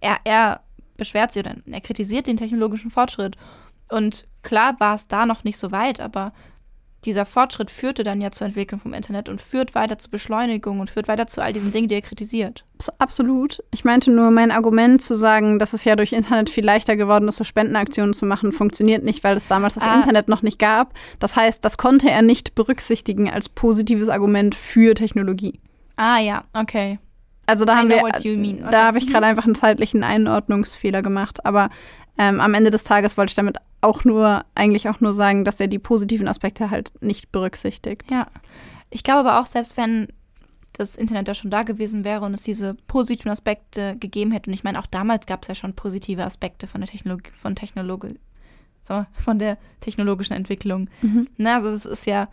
er, 0.01 0.17
er 0.25 0.61
beschwert 0.97 1.33
sich 1.33 1.45
oder 1.45 1.57
er 1.71 1.81
kritisiert 1.83 2.27
den 2.27 2.39
technologischen 2.39 2.91
Fortschritt. 2.91 3.37
Und 3.91 4.27
klar 4.43 4.75
war 4.81 4.95
es 4.95 5.07
da 5.07 5.27
noch 5.27 5.45
nicht 5.45 5.59
so 5.59 5.71
weit, 5.71 6.01
aber 6.01 6.33
dieser 7.05 7.27
Fortschritt 7.27 7.71
führte 7.71 8.03
dann 8.03 8.21
ja 8.21 8.31
zur 8.31 8.47
Entwicklung 8.47 8.81
vom 8.81 8.95
Internet 8.95 9.29
und 9.29 9.41
führt 9.41 9.75
weiter 9.75 9.99
zur 9.99 10.11
Beschleunigung 10.11 10.81
und 10.81 10.91
führt 10.91 11.09
weiter 11.09 11.27
zu 11.27 11.43
all 11.43 11.53
diesen 11.53 11.71
Dingen, 11.71 11.89
die 11.89 11.95
er 11.95 12.03
kritisiert. 12.03 12.65
Absolut. 12.99 13.63
Ich 13.71 13.85
meinte 13.85 14.11
nur, 14.11 14.31
mein 14.31 14.51
Argument 14.51 15.01
zu 15.01 15.15
sagen, 15.15 15.59
dass 15.59 15.73
es 15.73 15.85
ja 15.85 15.97
durch 15.97 16.13
Internet 16.13 16.51
viel 16.51 16.65
leichter 16.65 16.97
geworden 16.97 17.29
ist, 17.29 17.37
so 17.37 17.45
Spendenaktionen 17.45 18.15
zu 18.15 18.27
machen, 18.27 18.53
funktioniert 18.53 19.05
nicht, 19.05 19.25
weil 19.25 19.37
es 19.37 19.47
damals 19.47 19.75
das 19.75 19.87
ah. 19.87 19.97
Internet 19.97 20.29
noch 20.29 20.43
nicht 20.43 20.59
gab. 20.59 20.93
Das 21.19 21.37
heißt, 21.37 21.65
das 21.65 21.79
konnte 21.79 22.11
er 22.11 22.23
nicht 22.23 22.55
berücksichtigen 22.55 23.31
als 23.31 23.49
positives 23.49 24.09
Argument 24.09 24.55
für 24.55 24.95
Technologie. 24.95 25.61
Ah 25.97 26.19
ja, 26.19 26.45
okay. 26.53 26.99
Also 27.47 27.65
da 27.65 27.77
haben 27.77 27.91
wir, 27.91 28.03
okay. 28.03 28.57
da 28.71 28.85
habe 28.87 28.99
ich 28.99 29.07
gerade 29.07 29.27
einfach 29.27 29.45
einen 29.45 29.55
zeitlichen 29.55 30.03
Einordnungsfehler 30.03 31.03
gemacht. 31.03 31.45
Aber 31.45 31.71
ähm, 32.19 32.41
am 32.41 32.55
Ende 32.55 32.71
des 32.71 32.85
Tages 32.85 33.17
wollte 33.17 33.31
ich 33.31 33.37
damit 33.37 33.59
auch 33.85 34.05
nur, 34.05 34.45
eigentlich 34.55 34.89
auch 34.89 35.01
nur 35.01 35.15
sagen, 35.15 35.45
dass 35.45 35.61
er 35.61 35.69
die 35.69 35.79
positiven 35.79 36.29
Aspekte 36.29 36.71
halt 36.71 36.93
nicht 37.01 37.31
berücksichtigt. 37.33 38.11
Ja. 38.11 38.27
Ich 38.91 39.03
glaube 39.03 39.21
aber 39.21 39.41
auch, 39.41 39.47
selbst 39.47 39.77
wenn 39.77 40.09
das 40.73 40.97
Internet 40.97 41.29
da 41.29 41.35
schon 41.35 41.51
da 41.51 41.63
gewesen 41.63 42.05
wäre 42.05 42.25
und 42.25 42.35
es 42.35 42.43
diese 42.43 42.75
positiven 42.89 43.31
Aspekte 43.31 43.97
gegeben 43.97 44.33
hätte, 44.33 44.51
und 44.51 44.55
ich 44.55 44.65
meine, 44.65 44.79
auch 44.81 44.87
damals 44.87 45.27
gab 45.27 45.43
es 45.43 45.49
ja 45.49 45.55
schon 45.55 45.75
positive 45.75 46.25
Aspekte 46.25 46.67
von 46.67 46.81
der 46.81 46.91
Technologie, 46.91 47.31
von 47.33 47.55
Technologie, 47.55 48.19
so, 48.83 49.07
von 49.13 49.39
der 49.39 49.57
technologischen 49.81 50.35
Entwicklung. 50.35 50.89
Mhm. 51.01 51.29
Na, 51.37 51.57
also 51.57 51.69
es 51.69 51.85
ist 51.85 52.07
ja 52.07 52.29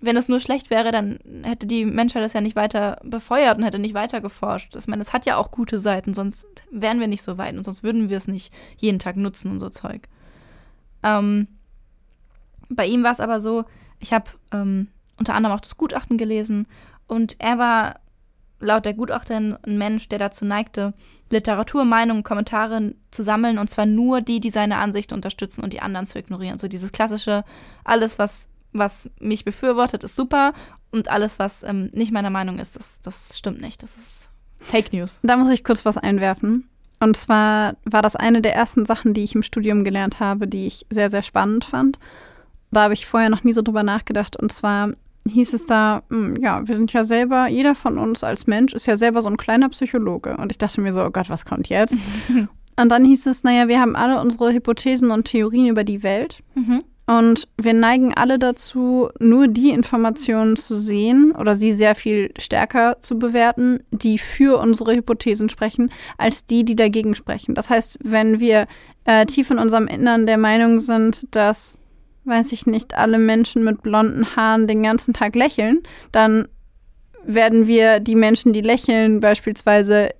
wenn 0.00 0.16
es 0.16 0.28
nur 0.28 0.40
schlecht 0.40 0.70
wäre, 0.70 0.92
dann 0.92 1.18
hätte 1.42 1.66
die 1.66 1.84
Menschheit 1.84 2.22
das 2.22 2.34
ja 2.34 2.40
nicht 2.40 2.56
weiter 2.56 2.98
befeuert 3.02 3.58
und 3.58 3.64
hätte 3.64 3.78
nicht 3.78 3.94
weiter 3.94 4.20
geforscht. 4.20 4.76
Ich 4.76 4.86
meine, 4.86 5.02
es 5.02 5.12
hat 5.12 5.26
ja 5.26 5.36
auch 5.36 5.50
gute 5.50 5.78
Seiten, 5.78 6.12
sonst 6.12 6.46
wären 6.70 7.00
wir 7.00 7.06
nicht 7.06 7.22
so 7.22 7.38
weit 7.38 7.56
und 7.56 7.64
sonst 7.64 7.82
würden 7.82 8.10
wir 8.10 8.18
es 8.18 8.28
nicht 8.28 8.52
jeden 8.76 8.98
Tag 8.98 9.16
nutzen 9.16 9.50
und 9.50 9.58
so 9.58 9.70
Zeug. 9.70 10.08
Ähm, 11.02 11.48
bei 12.68 12.86
ihm 12.86 13.02
war 13.02 13.12
es 13.12 13.20
aber 13.20 13.40
so, 13.40 13.64
ich 14.00 14.12
habe 14.12 14.30
ähm, 14.52 14.88
unter 15.18 15.34
anderem 15.34 15.56
auch 15.56 15.60
das 15.60 15.76
Gutachten 15.76 16.18
gelesen 16.18 16.66
und 17.06 17.36
er 17.38 17.58
war 17.58 18.00
laut 18.58 18.84
der 18.84 18.94
Gutachterin 18.94 19.56
ein 19.66 19.78
Mensch, 19.78 20.08
der 20.08 20.18
dazu 20.18 20.44
neigte, 20.44 20.94
Literatur, 21.30 21.84
Meinungen, 21.84 22.22
Kommentare 22.22 22.94
zu 23.10 23.22
sammeln 23.22 23.58
und 23.58 23.68
zwar 23.68 23.86
nur 23.86 24.20
die, 24.20 24.40
die 24.40 24.50
seine 24.50 24.78
Ansicht 24.78 25.12
unterstützen 25.12 25.62
und 25.62 25.72
die 25.72 25.80
anderen 25.82 26.06
zu 26.06 26.18
ignorieren. 26.18 26.58
So 26.58 26.68
dieses 26.68 26.92
klassische, 26.92 27.44
alles, 27.84 28.18
was 28.18 28.48
was 28.78 29.08
mich 29.20 29.44
befürwortet, 29.44 30.04
ist 30.04 30.16
super 30.16 30.52
und 30.90 31.08
alles, 31.08 31.38
was 31.38 31.62
ähm, 31.62 31.90
nicht 31.92 32.12
meiner 32.12 32.30
Meinung 32.30 32.58
ist, 32.58 32.76
das, 32.76 33.00
das 33.00 33.36
stimmt 33.36 33.60
nicht. 33.60 33.82
Das 33.82 33.96
ist 33.96 34.30
Fake 34.58 34.92
News. 34.92 35.20
Da 35.22 35.36
muss 35.36 35.50
ich 35.50 35.64
kurz 35.64 35.84
was 35.84 35.96
einwerfen. 35.96 36.68
Und 37.00 37.16
zwar 37.16 37.76
war 37.84 38.02
das 38.02 38.16
eine 38.16 38.40
der 38.40 38.54
ersten 38.54 38.86
Sachen, 38.86 39.12
die 39.14 39.24
ich 39.24 39.34
im 39.34 39.42
Studium 39.42 39.84
gelernt 39.84 40.20
habe, 40.20 40.48
die 40.48 40.66
ich 40.66 40.86
sehr, 40.90 41.10
sehr 41.10 41.22
spannend 41.22 41.64
fand. 41.64 41.98
Da 42.70 42.84
habe 42.84 42.94
ich 42.94 43.06
vorher 43.06 43.28
noch 43.28 43.44
nie 43.44 43.52
so 43.52 43.62
drüber 43.62 43.82
nachgedacht. 43.82 44.36
Und 44.36 44.52
zwar 44.52 44.92
hieß 45.28 45.52
es 45.52 45.66
da, 45.66 46.02
hm, 46.08 46.36
ja, 46.40 46.66
wir 46.66 46.74
sind 46.74 46.92
ja 46.92 47.04
selber, 47.04 47.48
jeder 47.48 47.74
von 47.74 47.98
uns 47.98 48.24
als 48.24 48.46
Mensch 48.46 48.72
ist 48.72 48.86
ja 48.86 48.96
selber 48.96 49.22
so 49.22 49.28
ein 49.28 49.36
kleiner 49.36 49.68
Psychologe. 49.68 50.36
Und 50.36 50.52
ich 50.52 50.58
dachte 50.58 50.80
mir 50.80 50.92
so, 50.92 51.04
oh 51.04 51.10
Gott, 51.10 51.28
was 51.28 51.44
kommt 51.44 51.68
jetzt? 51.68 51.94
und 52.80 52.88
dann 52.90 53.04
hieß 53.04 53.26
es, 53.26 53.44
naja, 53.44 53.68
wir 53.68 53.80
haben 53.80 53.96
alle 53.96 54.20
unsere 54.20 54.52
Hypothesen 54.52 55.10
und 55.10 55.24
Theorien 55.24 55.68
über 55.68 55.84
die 55.84 56.02
Welt. 56.02 56.42
Mhm. 56.54 56.80
Und 57.06 57.46
wir 57.56 57.72
neigen 57.72 58.14
alle 58.14 58.38
dazu, 58.38 59.10
nur 59.20 59.46
die 59.46 59.70
Informationen 59.70 60.56
zu 60.56 60.76
sehen 60.76 61.32
oder 61.32 61.54
sie 61.54 61.72
sehr 61.72 61.94
viel 61.94 62.32
stärker 62.36 62.98
zu 62.98 63.16
bewerten, 63.16 63.80
die 63.92 64.18
für 64.18 64.58
unsere 64.58 64.96
Hypothesen 64.96 65.48
sprechen, 65.48 65.92
als 66.18 66.46
die, 66.46 66.64
die 66.64 66.74
dagegen 66.74 67.14
sprechen. 67.14 67.54
Das 67.54 67.70
heißt, 67.70 67.98
wenn 68.02 68.40
wir 68.40 68.66
äh, 69.04 69.24
tief 69.24 69.52
in 69.52 69.58
unserem 69.58 69.86
Innern 69.86 70.26
der 70.26 70.36
Meinung 70.36 70.80
sind, 70.80 71.32
dass, 71.32 71.78
weiß 72.24 72.50
ich 72.50 72.66
nicht, 72.66 72.94
alle 72.94 73.18
Menschen 73.18 73.62
mit 73.62 73.82
blonden 73.82 74.34
Haaren 74.34 74.66
den 74.66 74.82
ganzen 74.82 75.14
Tag 75.14 75.36
lächeln, 75.36 75.84
dann 76.10 76.48
werden 77.24 77.68
wir 77.68 78.00
die 78.00 78.16
Menschen, 78.16 78.52
die 78.52 78.62
lächeln, 78.62 79.20
beispielsweise 79.20 80.10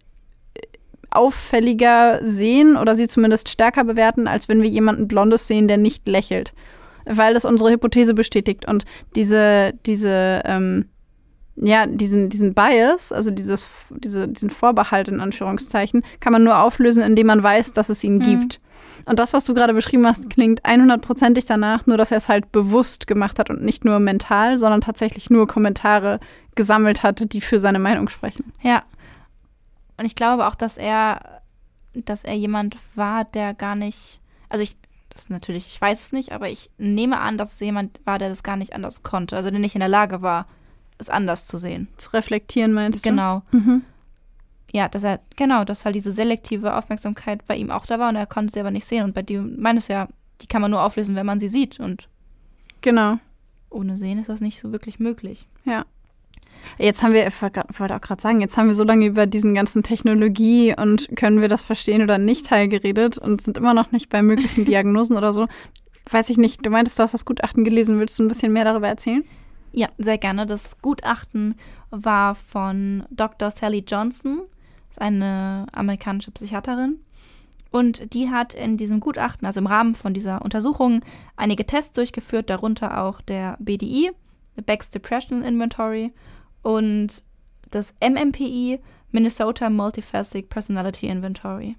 auffälliger 1.11 2.21
sehen 2.23 2.77
oder 2.77 2.95
sie 2.95 3.09
zumindest 3.09 3.49
stärker 3.49 3.83
bewerten, 3.83 4.29
als 4.29 4.49
wenn 4.49 4.63
wir 4.63 4.69
jemanden 4.69 5.09
Blondes 5.09 5.49
sehen, 5.49 5.67
der 5.67 5.79
nicht 5.79 6.07
lächelt 6.07 6.53
weil 7.07 7.35
das 7.35 7.45
unsere 7.45 7.71
Hypothese 7.71 8.15
bestätigt. 8.15 8.67
Und 8.67 8.85
diese, 9.15 9.73
diese, 9.87 10.43
ähm, 10.45 10.87
ja, 11.57 11.87
diesen, 11.87 12.29
diesen 12.29 12.55
Bias, 12.55 13.13
also 13.13 13.31
dieses, 13.31 13.69
diese, 13.91 14.29
diesen 14.29 14.51
Vorbehalt 14.51 15.09
in 15.09 15.21
Anführungszeichen, 15.21 16.05
kann 16.21 16.33
man 16.33 16.45
nur 16.45 16.59
auflösen, 16.59 17.03
indem 17.03 17.29
man 17.29 17.43
weiß, 17.43 17.73
dass 17.73 17.89
es 17.89 18.05
ihn 18.05 18.19
mhm. 18.19 18.23
gibt. 18.23 18.61
Und 19.07 19.19
das, 19.19 19.33
was 19.33 19.45
du 19.45 19.55
gerade 19.55 19.73
beschrieben 19.73 20.07
hast, 20.07 20.29
klingt 20.31 20.63
100%ig 20.63 21.47
danach, 21.47 21.87
nur 21.87 21.97
dass 21.97 22.11
er 22.11 22.17
es 22.17 22.29
halt 22.29 22.51
bewusst 22.51 23.07
gemacht 23.07 23.39
hat 23.39 23.51
und 23.51 23.63
nicht 23.63 23.85
nur 23.85 24.01
mental, 24.01 24.59
sondern 24.59 24.81
tatsächlich 24.81 25.31
nur 25.31 25.47
Kommentare 25.47 26.19
gesammelt 26.57 27.03
hat, 27.03 27.33
die 27.33 27.41
für 27.41 27.61
seine 27.61 27.79
Meinung 27.79 28.09
sprechen. 28.09 28.53
Ja. 28.63 28.83
Und 29.97 30.05
ich 30.07 30.15
glaube 30.15 30.47
auch, 30.47 30.55
dass 30.55 30.77
er, 30.77 31.43
dass 31.95 32.25
er 32.25 32.35
jemand 32.35 32.77
war, 32.95 33.25
der 33.25 33.55
gar 33.55 33.77
nicht, 33.77 34.21
also 34.49 34.63
ich, 34.63 34.77
das 35.17 35.25
ist 35.25 35.31
natürlich, 35.31 35.69
ich 35.69 35.81
weiß 35.81 35.99
es 35.99 36.13
nicht, 36.13 36.33
aber 36.33 36.51
ich 36.51 36.69
nehme 36.77 37.19
an, 37.19 37.39
dass 37.39 37.55
es 37.55 37.61
jemand 37.61 38.03
war, 38.05 38.19
der 38.19 38.29
das 38.29 38.43
gar 38.43 38.59
nicht 38.59 38.75
anders 38.75 39.03
konnte, 39.03 39.35
also 39.35 39.51
der 39.51 39.59
nicht 39.59 39.75
in 39.75 39.81
der 39.81 39.89
Lage 39.89 40.21
war, 40.21 40.47
es 40.99 41.09
anders 41.09 41.47
zu 41.47 41.57
sehen. 41.57 41.89
Zu 41.97 42.13
reflektieren, 42.13 42.75
meinst 42.75 43.03
genau. 43.03 43.43
du? 43.51 43.59
Genau. 43.59 43.67
Mhm. 43.71 43.83
Ja, 44.73 44.91
dass 44.91 45.05
er, 45.05 45.21
genau, 45.37 45.65
dass 45.65 45.87
halt 45.87 45.95
diese 45.95 46.11
selektive 46.11 46.75
Aufmerksamkeit 46.75 47.47
bei 47.47 47.57
ihm 47.57 47.71
auch 47.71 47.87
da 47.87 47.99
war 47.99 48.11
und 48.11 48.17
er 48.17 48.27
konnte 48.27 48.53
sie 48.53 48.61
aber 48.61 48.71
nicht 48.71 48.85
sehen. 48.85 49.05
Und 49.05 49.15
bei 49.15 49.23
dir 49.23 49.41
meines 49.41 49.89
ja, 49.89 50.07
die 50.43 50.49
kann 50.49 50.61
man 50.61 50.71
nur 50.71 50.83
auflösen, 50.83 51.15
wenn 51.15 51.25
man 51.25 51.39
sie 51.39 51.49
sieht. 51.49 51.81
Und 51.81 52.11
genau. 52.83 53.17
Ohne 53.71 53.97
Sehen 53.97 54.19
ist 54.19 54.29
das 54.29 54.43
nicht 54.43 54.61
so 54.61 54.71
wirklich 54.71 54.99
möglich. 54.99 55.47
Ja. 55.65 55.87
Jetzt 56.79 57.03
haben 57.03 57.13
wir, 57.13 57.27
ich 57.27 57.43
wollte 57.43 57.97
auch 57.97 58.01
gerade 58.01 58.21
sagen, 58.21 58.41
jetzt 58.41 58.57
haben 58.57 58.69
wir 58.69 58.75
so 58.75 58.85
lange 58.85 59.07
über 59.07 59.27
diesen 59.27 59.55
ganzen 59.55 59.83
Technologie 59.83 60.75
und 60.77 61.09
können 61.17 61.41
wir 61.41 61.49
das 61.49 61.63
verstehen 61.63 62.03
oder 62.03 62.19
nicht 62.19 62.47
Teil 62.47 62.69
geredet 62.69 63.19
und 63.19 63.41
sind 63.41 63.59
immer 63.59 63.75
noch 63.75 63.93
nicht 63.93 64.09
bei 64.11 64.23
möglichen 64.23 64.65
Diagnosen 64.67 65.17
oder 65.17 65.33
so. 65.33 65.47
Weiß 66.11 66.31
ich 66.31 66.37
nicht, 66.37 66.65
du 66.65 66.71
meintest, 66.71 66.99
du 66.99 67.03
hast 67.03 67.15
das 67.15 67.25
Gutachten 67.25 67.65
gelesen. 67.65 67.99
Willst 67.99 68.19
du 68.19 68.23
ein 68.23 68.29
bisschen 68.29 68.53
mehr 68.53 68.65
darüber 68.65 68.89
erzählen? 68.89 69.25
Ja, 69.73 69.89
sehr 69.99 70.19
gerne. 70.19 70.47
Das 70.47 70.81
Gutachten 70.81 71.57
war 71.91 72.35
von 72.35 73.05
Dr. 73.11 73.51
Sally 73.51 73.85
Johnson, 73.87 74.43
ist 74.91 75.01
eine 75.01 75.67
amerikanische 75.73 76.31
Psychiaterin. 76.31 77.01
Und 77.71 78.15
die 78.15 78.31
hat 78.31 78.55
in 78.55 78.77
diesem 78.77 79.01
Gutachten, 79.01 79.47
also 79.47 79.61
im 79.61 79.67
Rahmen 79.67 79.95
von 79.95 80.15
dieser 80.15 80.41
Untersuchung, 80.43 81.03
einige 81.37 81.67
Tests 81.67 81.93
durchgeführt, 81.93 82.49
darunter 82.49 83.03
auch 83.03 83.21
der 83.21 83.57
BDI, 83.59 84.13
Beck's 84.65 84.89
Depression 84.89 85.43
Inventory 85.43 86.13
und 86.67 87.23
das 87.71 87.95
MMPI, 88.03 88.81
Minnesota 89.13 89.71
Multifaceted 89.71 90.49
Personality 90.49 91.07
Inventory. 91.07 91.77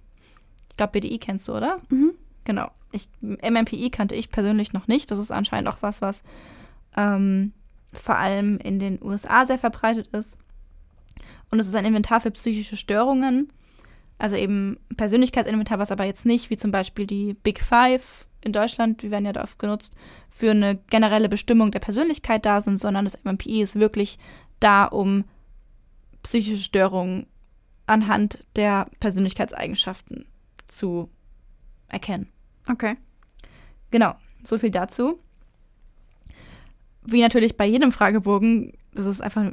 Ich 0.69 0.77
glaube, 0.77 0.93
BDI 0.93 1.17
kennst 1.17 1.45
du, 1.49 1.57
oder? 1.57 1.81
Mhm. 1.89 2.13
Genau. 2.45 2.71
Ich, 2.93 3.09
MMPI 3.19 3.89
kannte 3.89 4.15
ich 4.15 4.31
persönlich 4.31 4.71
noch 4.71 4.88
nicht. 4.88 5.11
Das 5.11 5.19
ist 5.19 5.29
anscheinend 5.29 5.67
auch 5.69 5.79
was, 5.81 6.01
was 6.01 6.23
ähm, 6.95 7.51
vor 7.91 8.15
allem 8.15 8.59
in 8.59 8.79
den 8.79 8.97
USA 9.03 9.45
sehr 9.45 9.59
verbreitet 9.59 10.07
ist. 10.15 10.38
Und 11.51 11.59
es 11.59 11.67
ist 11.67 11.75
ein 11.75 11.83
Inventar 11.83 12.21
für 12.21 12.31
psychische 12.31 12.77
Störungen. 12.77 13.51
Also 14.17 14.38
eben 14.38 14.77
Persönlichkeitsinventar, 14.95 15.79
was 15.79 15.91
aber 15.91 16.05
jetzt 16.05 16.25
nicht, 16.25 16.49
wie 16.49 16.55
zum 16.55 16.71
Beispiel 16.71 17.07
die 17.07 17.33
Big 17.33 17.59
Five 17.61 18.25
in 18.39 18.53
Deutschland, 18.53 19.01
die 19.01 19.11
werden 19.11 19.25
ja 19.25 19.33
da 19.33 19.43
oft 19.43 19.59
genutzt, 19.59 19.95
für 20.29 20.51
eine 20.51 20.77
generelle 20.89 21.27
Bestimmung 21.27 21.71
der 21.71 21.79
Persönlichkeit 21.79 22.45
da 22.45 22.61
sind, 22.61 22.77
sondern 22.77 23.03
das 23.03 23.17
MMPI 23.25 23.61
ist 23.61 23.77
wirklich 23.79 24.17
da, 24.60 24.86
um 24.86 25.26
psychische 26.24 26.64
Störungen 26.64 27.28
anhand 27.86 28.45
der 28.55 28.89
Persönlichkeitseigenschaften 28.99 30.26
zu 30.68 31.10
erkennen. 31.88 32.28
Okay. 32.70 32.97
Genau, 33.91 34.16
so 34.43 34.58
viel 34.58 34.72
dazu. 34.72 35.20
Wie 37.03 37.22
natürlich 37.22 37.55
bei 37.55 37.66
jedem 37.66 37.93
Fragebogen, 37.93 38.74
das 38.93 39.05
ist 39.05 39.22
einfach, 39.22 39.51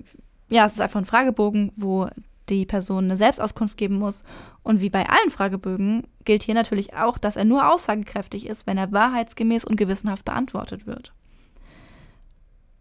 ja, 0.48 0.66
es 0.66 0.72
ist 0.72 0.80
einfach 0.80 1.00
ein 1.00 1.06
Fragebogen, 1.06 1.72
wo 1.76 2.08
die 2.48 2.66
Person 2.66 3.04
eine 3.04 3.16
Selbstauskunft 3.16 3.76
geben 3.76 3.98
muss. 3.98 4.24
Und 4.62 4.80
wie 4.80 4.90
bei 4.90 5.08
allen 5.08 5.30
Fragebögen 5.30 6.06
gilt 6.24 6.42
hier 6.42 6.54
natürlich 6.54 6.94
auch, 6.94 7.18
dass 7.18 7.36
er 7.36 7.44
nur 7.44 7.72
aussagekräftig 7.72 8.46
ist, 8.46 8.66
wenn 8.66 8.78
er 8.78 8.92
wahrheitsgemäß 8.92 9.64
und 9.64 9.76
gewissenhaft 9.76 10.24
beantwortet 10.24 10.86
wird. 10.86 11.12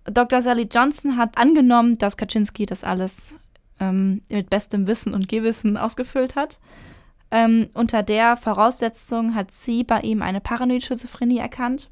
Dr. 0.06 0.42
Sally 0.42 0.68
Johnson 0.72 1.18
hat 1.18 1.38
angenommen, 1.38 1.98
dass 1.98 2.18
Kaczynski 2.18 2.66
das 2.66 2.84
alles 2.84 3.38
ähm, 3.80 4.22
mit 4.30 4.50
bestem 4.50 4.88
Wissen 4.88 5.14
und 5.14 5.30
Gewissen 5.30 5.78
ausgefüllt 5.78 6.36
hat. 6.36 6.60
Ähm, 7.32 7.70
unter 7.74 8.04
der 8.04 8.38
Voraussetzung 8.38 9.34
hat 9.34 9.52
sie 9.52 9.84
bei 9.84 10.02
ihm 10.02 10.22
eine 10.22 10.42
paranoide 10.42 10.86
Schizophrenie 10.86 11.40
erkannt, 11.40 11.90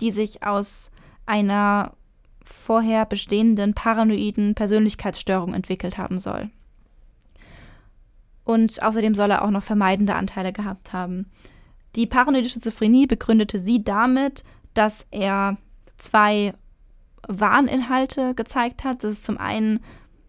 die 0.00 0.10
sich 0.10 0.44
aus 0.44 0.90
einer 1.26 1.92
vorher 2.44 3.06
bestehenden 3.06 3.74
paranoiden 3.74 4.54
Persönlichkeitsstörung 4.54 5.54
entwickelt 5.54 5.98
haben 5.98 6.18
soll. 6.18 6.50
Und 8.44 8.82
außerdem 8.82 9.14
soll 9.14 9.30
er 9.30 9.44
auch 9.44 9.50
noch 9.50 9.62
vermeidende 9.62 10.14
Anteile 10.14 10.52
gehabt 10.52 10.92
haben. 10.92 11.30
Die 11.94 12.06
paranoide 12.06 12.48
Schizophrenie 12.48 13.06
begründete 13.06 13.58
sie 13.58 13.84
damit, 13.84 14.42
dass 14.74 15.06
er 15.10 15.58
zwei 15.96 16.54
Warninhalte 17.28 18.34
gezeigt 18.34 18.84
hat. 18.84 19.04
Das 19.04 19.12
ist 19.12 19.24
zum 19.24 19.38
einen 19.38 19.80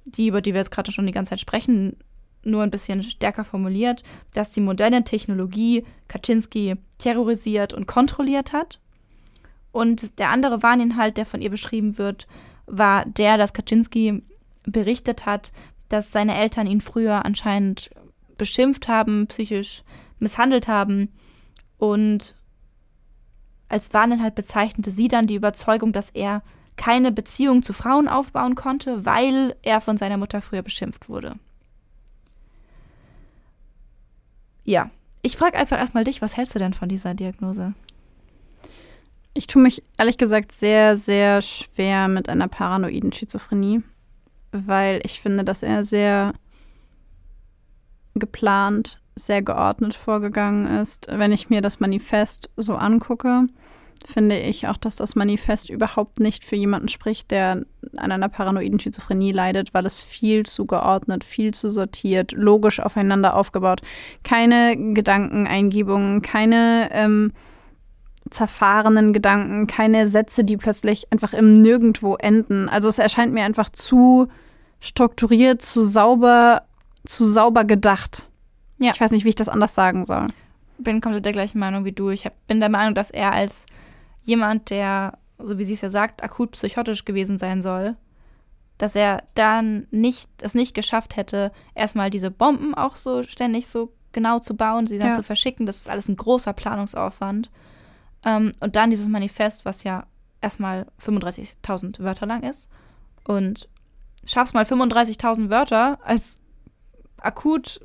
die, 0.06 0.28
über 0.28 0.42
die 0.42 0.54
wir 0.54 0.60
jetzt 0.60 0.72
gerade 0.72 0.92
schon 0.92 1.06
die 1.06 1.12
ganze 1.12 1.32
Zeit 1.32 1.40
sprechen, 1.40 1.98
nur 2.44 2.62
ein 2.62 2.72
bisschen 2.72 3.04
stärker 3.04 3.46
formuliert, 3.46 4.04
dass 4.34 4.52
die 4.52 4.62
moderne 4.62 5.04
Technologie 5.04 5.86
Kaczynski 6.08 6.76
terrorisiert 6.98 7.74
und 7.74 7.88
kontrolliert 7.88 8.52
hat. 8.52 8.80
Und 9.72 10.20
der 10.20 10.30
andere 10.30 10.62
Warninhalt, 10.62 11.18
der 11.18 11.26
von 11.26 11.42
ihr 11.42 11.50
beschrieben 11.50 11.98
wird, 11.98 12.28
war 12.66 13.06
der, 13.06 13.38
dass 13.38 13.54
Kaczynski 13.54 14.24
berichtet 14.66 15.26
hat, 15.26 15.52
dass 15.90 16.12
seine 16.12 16.36
Eltern 16.36 16.68
ihn 16.68 16.82
früher 16.82 17.26
anscheinend 17.26 17.90
beschimpft 18.38 18.88
haben, 18.88 19.28
psychisch 19.28 19.84
misshandelt 20.20 20.68
haben 20.68 21.10
und 21.78 22.36
als 23.70 23.94
Warninhalt 23.94 24.36
bezeichnete 24.36 24.92
sie 24.92 25.08
dann 25.08 25.28
die 25.28 25.36
Überzeugung, 25.36 25.94
dass 25.94 26.12
er 26.12 26.44
keine 26.76 27.12
Beziehung 27.12 27.64
zu 27.64 27.74
Frauen 27.74 28.08
aufbauen 28.08 28.56
konnte, 28.56 29.06
weil 29.06 29.56
er 29.62 29.82
von 29.82 29.98
seiner 29.98 30.18
Mutter 30.18 30.42
früher 30.42 30.62
beschimpft 30.62 31.10
wurde. 31.10 31.36
Ja, 34.66 34.90
ich 35.22 35.38
frage 35.38 35.58
einfach 35.58 35.78
erstmal 35.78 36.04
dich, 36.04 36.22
was 36.22 36.38
hältst 36.38 36.56
du 36.56 36.60
denn 36.60 36.74
von 36.74 36.90
dieser 36.90 37.14
Diagnose? 37.14 37.74
Ich 39.34 39.48
tue 39.48 39.62
mich 39.62 39.84
ehrlich 39.98 40.18
gesagt 40.18 40.52
sehr, 40.52 40.96
sehr 40.96 41.42
schwer 41.42 42.08
mit 42.08 42.30
einer 42.30 42.48
paranoiden 42.48 43.12
Schizophrenie, 43.12 43.82
weil 44.52 45.02
ich 45.04 45.22
finde, 45.22 45.44
dass 45.44 45.64
er 45.64 45.86
sehr 45.86 46.34
geplant, 48.16 49.00
sehr 49.16 49.42
geordnet 49.42 49.96
vorgegangen 49.96 50.66
ist. 50.82 51.08
Wenn 51.10 51.32
ich 51.32 51.50
mir 51.50 51.62
das 51.62 51.80
Manifest 51.80 52.50
so 52.58 52.76
angucke, 52.76 53.48
finde 54.08 54.40
ich 54.40 54.68
auch, 54.68 54.78
dass 54.78 54.96
das 54.96 55.16
Manifest 55.16 55.70
überhaupt 55.70 56.20
nicht 56.20 56.44
für 56.44 56.56
jemanden 56.56 56.88
spricht, 56.88 57.32
der 57.32 57.66
an 57.96 58.12
einer 58.12 58.30
paranoiden 58.30 58.80
Schizophrenie 58.80 59.32
leidet, 59.32 59.74
weil 59.74 59.86
es 59.86 60.00
viel 60.00 60.46
zu 60.46 60.66
geordnet, 60.66 61.24
viel 61.24 61.54
zu 61.54 61.70
sortiert, 61.70 62.32
logisch 62.32 62.80
aufeinander 62.80 63.36
aufgebaut. 63.36 63.82
Keine 64.24 64.76
Gedankeneingebungen, 64.94 66.22
keine 66.22 66.90
ähm, 66.92 67.34
zerfahrenen 68.30 69.14
Gedanken, 69.14 69.68
keine 69.68 70.08
Sätze, 70.08 70.44
die 70.44 70.58
plötzlich 70.58 71.12
einfach 71.12 71.34
im 71.34 71.54
Nirgendwo 71.54 72.16
enden. 72.16 72.70
Also 72.70 72.90
es 72.90 73.00
erscheint 73.00 73.34
mir 73.34 73.44
einfach 73.44 73.70
zu 73.70 74.28
strukturiert, 74.80 75.62
zu 75.62 75.84
sauber, 75.84 76.64
zu 77.06 77.26
sauber 77.26 77.64
gedacht. 77.64 78.28
Ja. 78.80 78.92
Ich 78.94 79.02
weiß 79.02 79.12
nicht, 79.12 79.24
wie 79.24 79.30
ich 79.30 79.36
das 79.36 79.50
anders 79.50 79.76
sagen 79.76 80.04
soll. 80.04 80.28
Bin 80.78 81.00
komplett 81.00 81.26
der 81.26 81.32
gleichen 81.32 81.60
Meinung 81.60 81.86
wie 81.86 81.92
du. 81.92 82.10
Ich 82.10 82.26
hab, 82.26 82.34
bin 82.48 82.60
der 82.60 82.70
Meinung, 82.70 82.96
dass 82.96 83.12
er 83.12 83.32
als 83.32 83.66
jemand, 84.24 84.70
der, 84.70 85.18
so 85.38 85.58
wie 85.58 85.64
sie 85.64 85.74
es 85.74 85.82
ja 85.82 85.90
sagt, 85.90 86.24
akut 86.24 86.52
psychotisch 86.52 87.06
gewesen 87.06 87.38
sein 87.38 87.62
soll, 87.62 87.96
dass 88.78 88.96
er 88.96 89.24
dann 89.36 89.88
nicht, 89.92 90.30
es 90.42 90.56
nicht 90.56 90.74
geschafft 90.74 91.16
hätte, 91.16 91.52
erstmal 91.76 92.10
diese 92.10 92.32
Bomben 92.32 92.74
auch 92.74 92.96
so 92.96 93.24
ständig 93.24 93.68
so 93.68 93.94
genau 94.12 94.40
zu 94.40 94.56
bauen, 94.56 94.88
sie 94.88 94.98
dann 94.98 95.10
ja. 95.10 95.16
zu 95.16 95.24
verschicken. 95.24 95.66
Das 95.66 95.78
ist 95.78 95.90
alles 95.90 96.08
ein 96.08 96.16
großer 96.16 96.54
Planungsaufwand. 96.54 97.52
Ähm, 98.26 98.52
und 98.60 98.76
dann 98.76 98.90
dieses 98.90 99.10
Manifest, 99.10 99.66
was 99.66 99.84
ja 99.84 100.06
erstmal 100.42 100.88
35.000 101.02 102.00
Wörter 102.00 102.26
lang 102.26 102.44
ist. 102.44 102.70
Und 103.26 103.70
schaffst 104.26 104.54
mal 104.54 104.64
35.000 104.64 105.50
Wörter 105.50 106.00
als 106.04 106.40
akut 107.18 107.82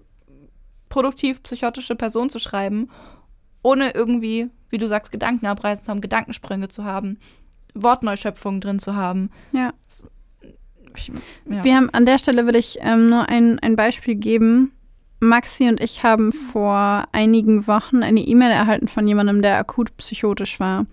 produktiv 0.88 1.42
psychotische 1.42 1.96
Person 1.96 2.30
zu 2.30 2.38
schreiben, 2.38 2.90
ohne 3.62 3.90
irgendwie 3.90 4.50
wie 4.70 4.78
du 4.78 4.86
sagst, 4.86 5.12
Gedanken 5.12 5.46
abreißen 5.46 5.84
zu 5.84 5.90
haben, 5.90 6.00
Gedankensprünge 6.00 6.68
zu 6.68 6.84
haben, 6.84 7.18
Wortneuschöpfungen 7.74 8.60
drin 8.60 8.78
zu 8.78 8.96
haben. 8.96 9.30
Ja. 9.52 9.72
Ich, 10.96 11.08
ja. 11.08 11.64
Wir 11.64 11.76
haben 11.76 11.90
an 11.90 12.06
der 12.06 12.18
Stelle 12.18 12.46
will 12.46 12.56
ich 12.56 12.78
ähm, 12.80 13.08
nur 13.08 13.28
ein, 13.28 13.58
ein 13.60 13.76
Beispiel 13.76 14.14
geben. 14.14 14.72
Maxi 15.20 15.68
und 15.68 15.80
ich 15.80 16.04
haben 16.04 16.32
vor 16.32 17.04
einigen 17.10 17.66
Wochen 17.66 18.02
eine 18.04 18.20
E-Mail 18.20 18.52
erhalten 18.52 18.86
von 18.86 19.06
jemandem, 19.08 19.42
der 19.42 19.58
akut 19.58 19.96
psychotisch 19.96 20.60
war, 20.60 20.86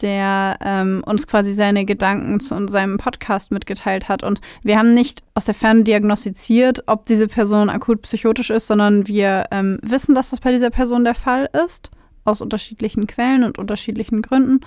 der 0.00 0.56
ähm, 0.62 1.02
uns 1.04 1.26
quasi 1.26 1.52
seine 1.52 1.84
Gedanken 1.84 2.40
zu 2.40 2.66
seinem 2.68 2.96
Podcast 2.96 3.50
mitgeteilt 3.50 4.08
hat. 4.08 4.22
Und 4.22 4.40
wir 4.62 4.78
haben 4.78 4.88
nicht 4.88 5.22
aus 5.34 5.44
der 5.44 5.54
Ferne 5.54 5.84
diagnostiziert, 5.84 6.84
ob 6.86 7.04
diese 7.04 7.28
Person 7.28 7.68
akut 7.68 8.00
psychotisch 8.02 8.48
ist, 8.48 8.68
sondern 8.68 9.06
wir 9.06 9.44
ähm, 9.50 9.78
wissen, 9.82 10.14
dass 10.14 10.30
das 10.30 10.40
bei 10.40 10.52
dieser 10.52 10.70
Person 10.70 11.04
der 11.04 11.14
Fall 11.14 11.50
ist 11.66 11.90
aus 12.24 12.40
unterschiedlichen 12.40 13.06
Quellen 13.06 13.44
und 13.44 13.58
unterschiedlichen 13.58 14.22
Gründen. 14.22 14.60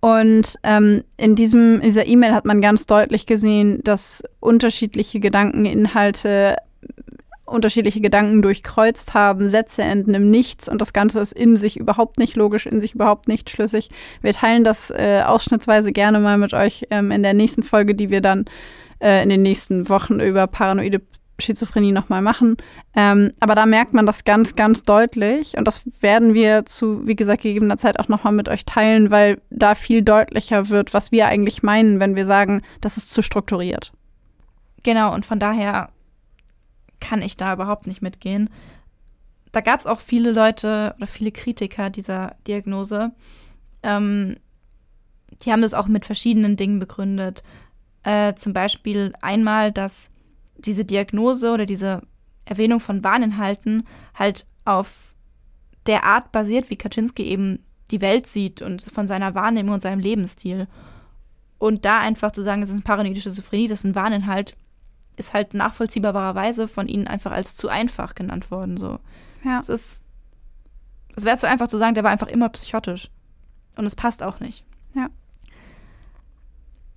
Und 0.00 0.54
ähm, 0.62 1.04
in, 1.18 1.36
diesem, 1.36 1.76
in 1.76 1.82
dieser 1.82 2.06
E-Mail 2.06 2.34
hat 2.34 2.46
man 2.46 2.60
ganz 2.60 2.86
deutlich 2.86 3.26
gesehen, 3.26 3.80
dass 3.84 4.22
unterschiedliche 4.40 5.20
Gedankeninhalte 5.20 6.56
unterschiedliche 7.50 8.00
Gedanken 8.00 8.42
durchkreuzt 8.42 9.12
haben, 9.12 9.48
Sätze 9.48 9.82
enden 9.82 10.14
im 10.14 10.30
Nichts 10.30 10.68
und 10.68 10.80
das 10.80 10.92
Ganze 10.92 11.20
ist 11.20 11.32
in 11.32 11.56
sich 11.56 11.78
überhaupt 11.78 12.18
nicht 12.18 12.36
logisch, 12.36 12.66
in 12.66 12.80
sich 12.80 12.94
überhaupt 12.94 13.28
nicht 13.28 13.50
schlüssig. 13.50 13.90
Wir 14.22 14.32
teilen 14.32 14.64
das 14.64 14.90
äh, 14.90 15.22
ausschnittsweise 15.26 15.92
gerne 15.92 16.20
mal 16.20 16.38
mit 16.38 16.54
euch 16.54 16.86
ähm, 16.90 17.10
in 17.10 17.22
der 17.22 17.34
nächsten 17.34 17.62
Folge, 17.62 17.94
die 17.94 18.10
wir 18.10 18.20
dann 18.20 18.44
äh, 19.00 19.22
in 19.22 19.28
den 19.28 19.42
nächsten 19.42 19.88
Wochen 19.88 20.20
über 20.20 20.46
paranoide 20.46 21.02
Schizophrenie 21.40 21.92
nochmal 21.92 22.22
machen. 22.22 22.56
Ähm, 22.94 23.32
aber 23.40 23.54
da 23.54 23.66
merkt 23.66 23.94
man 23.94 24.06
das 24.06 24.24
ganz, 24.24 24.56
ganz 24.56 24.82
deutlich. 24.82 25.56
Und 25.56 25.66
das 25.66 25.82
werden 26.00 26.34
wir 26.34 26.64
zu, 26.66 27.06
wie 27.06 27.16
gesagt, 27.16 27.42
gegebener 27.42 27.76
Zeit 27.76 27.98
auch 27.98 28.08
nochmal 28.08 28.32
mit 28.32 28.48
euch 28.48 28.64
teilen, 28.64 29.10
weil 29.10 29.40
da 29.50 29.74
viel 29.74 30.02
deutlicher 30.02 30.68
wird, 30.68 30.94
was 30.94 31.12
wir 31.12 31.26
eigentlich 31.26 31.62
meinen, 31.62 32.00
wenn 32.00 32.16
wir 32.16 32.26
sagen, 32.26 32.62
das 32.80 32.96
ist 32.96 33.10
zu 33.10 33.22
strukturiert. 33.22 33.92
Genau, 34.82 35.12
und 35.14 35.26
von 35.26 35.38
daher 35.38 35.90
kann 37.00 37.22
ich 37.22 37.36
da 37.36 37.52
überhaupt 37.52 37.86
nicht 37.86 38.02
mitgehen. 38.02 38.50
Da 39.52 39.60
gab 39.60 39.80
es 39.80 39.86
auch 39.86 40.00
viele 40.00 40.30
Leute 40.30 40.94
oder 40.96 41.06
viele 41.06 41.32
Kritiker 41.32 41.90
dieser 41.90 42.36
Diagnose. 42.46 43.12
Ähm, 43.82 44.36
die 45.44 45.52
haben 45.52 45.62
das 45.62 45.74
auch 45.74 45.88
mit 45.88 46.06
verschiedenen 46.06 46.56
Dingen 46.56 46.78
begründet. 46.78 47.42
Äh, 48.02 48.34
zum 48.34 48.52
Beispiel 48.52 49.12
einmal, 49.20 49.72
dass 49.72 50.10
diese 50.64 50.84
Diagnose 50.84 51.52
oder 51.52 51.66
diese 51.66 52.02
Erwähnung 52.44 52.80
von 52.80 53.04
Warninhalten 53.04 53.84
halt 54.14 54.46
auf 54.64 55.14
der 55.86 56.04
Art 56.04 56.32
basiert, 56.32 56.70
wie 56.70 56.76
Kaczynski 56.76 57.22
eben 57.24 57.64
die 57.90 58.00
Welt 58.00 58.26
sieht 58.26 58.62
und 58.62 58.82
von 58.82 59.06
seiner 59.06 59.34
Wahrnehmung 59.34 59.74
und 59.74 59.82
seinem 59.82 60.00
Lebensstil. 60.00 60.68
Und 61.58 61.84
da 61.84 61.98
einfach 61.98 62.32
zu 62.32 62.42
sagen, 62.42 62.62
es 62.62 62.68
ist 62.68 62.76
eine 62.76 62.82
paranoide 62.82 63.20
Schizophrenie, 63.20 63.68
das 63.68 63.80
ist 63.80 63.84
ein 63.84 63.94
Warninhalt, 63.94 64.56
ist 65.16 65.34
halt 65.34 65.54
nachvollziehbarerweise 65.54 66.68
von 66.68 66.88
ihnen 66.88 67.06
einfach 67.06 67.32
als 67.32 67.56
zu 67.56 67.68
einfach 67.68 68.14
genannt 68.14 68.50
worden. 68.50 68.76
So. 68.76 68.98
Ja. 69.44 69.60
Es 69.60 69.68
ist, 69.68 70.02
es 71.16 71.24
wäre 71.24 71.36
zu 71.36 71.48
einfach 71.48 71.68
zu 71.68 71.76
sagen, 71.76 71.94
der 71.94 72.04
war 72.04 72.10
einfach 72.10 72.28
immer 72.28 72.48
psychotisch. 72.50 73.10
Und 73.76 73.84
es 73.84 73.96
passt 73.96 74.22
auch 74.22 74.40
nicht. 74.40 74.64
Ja. 74.94 75.08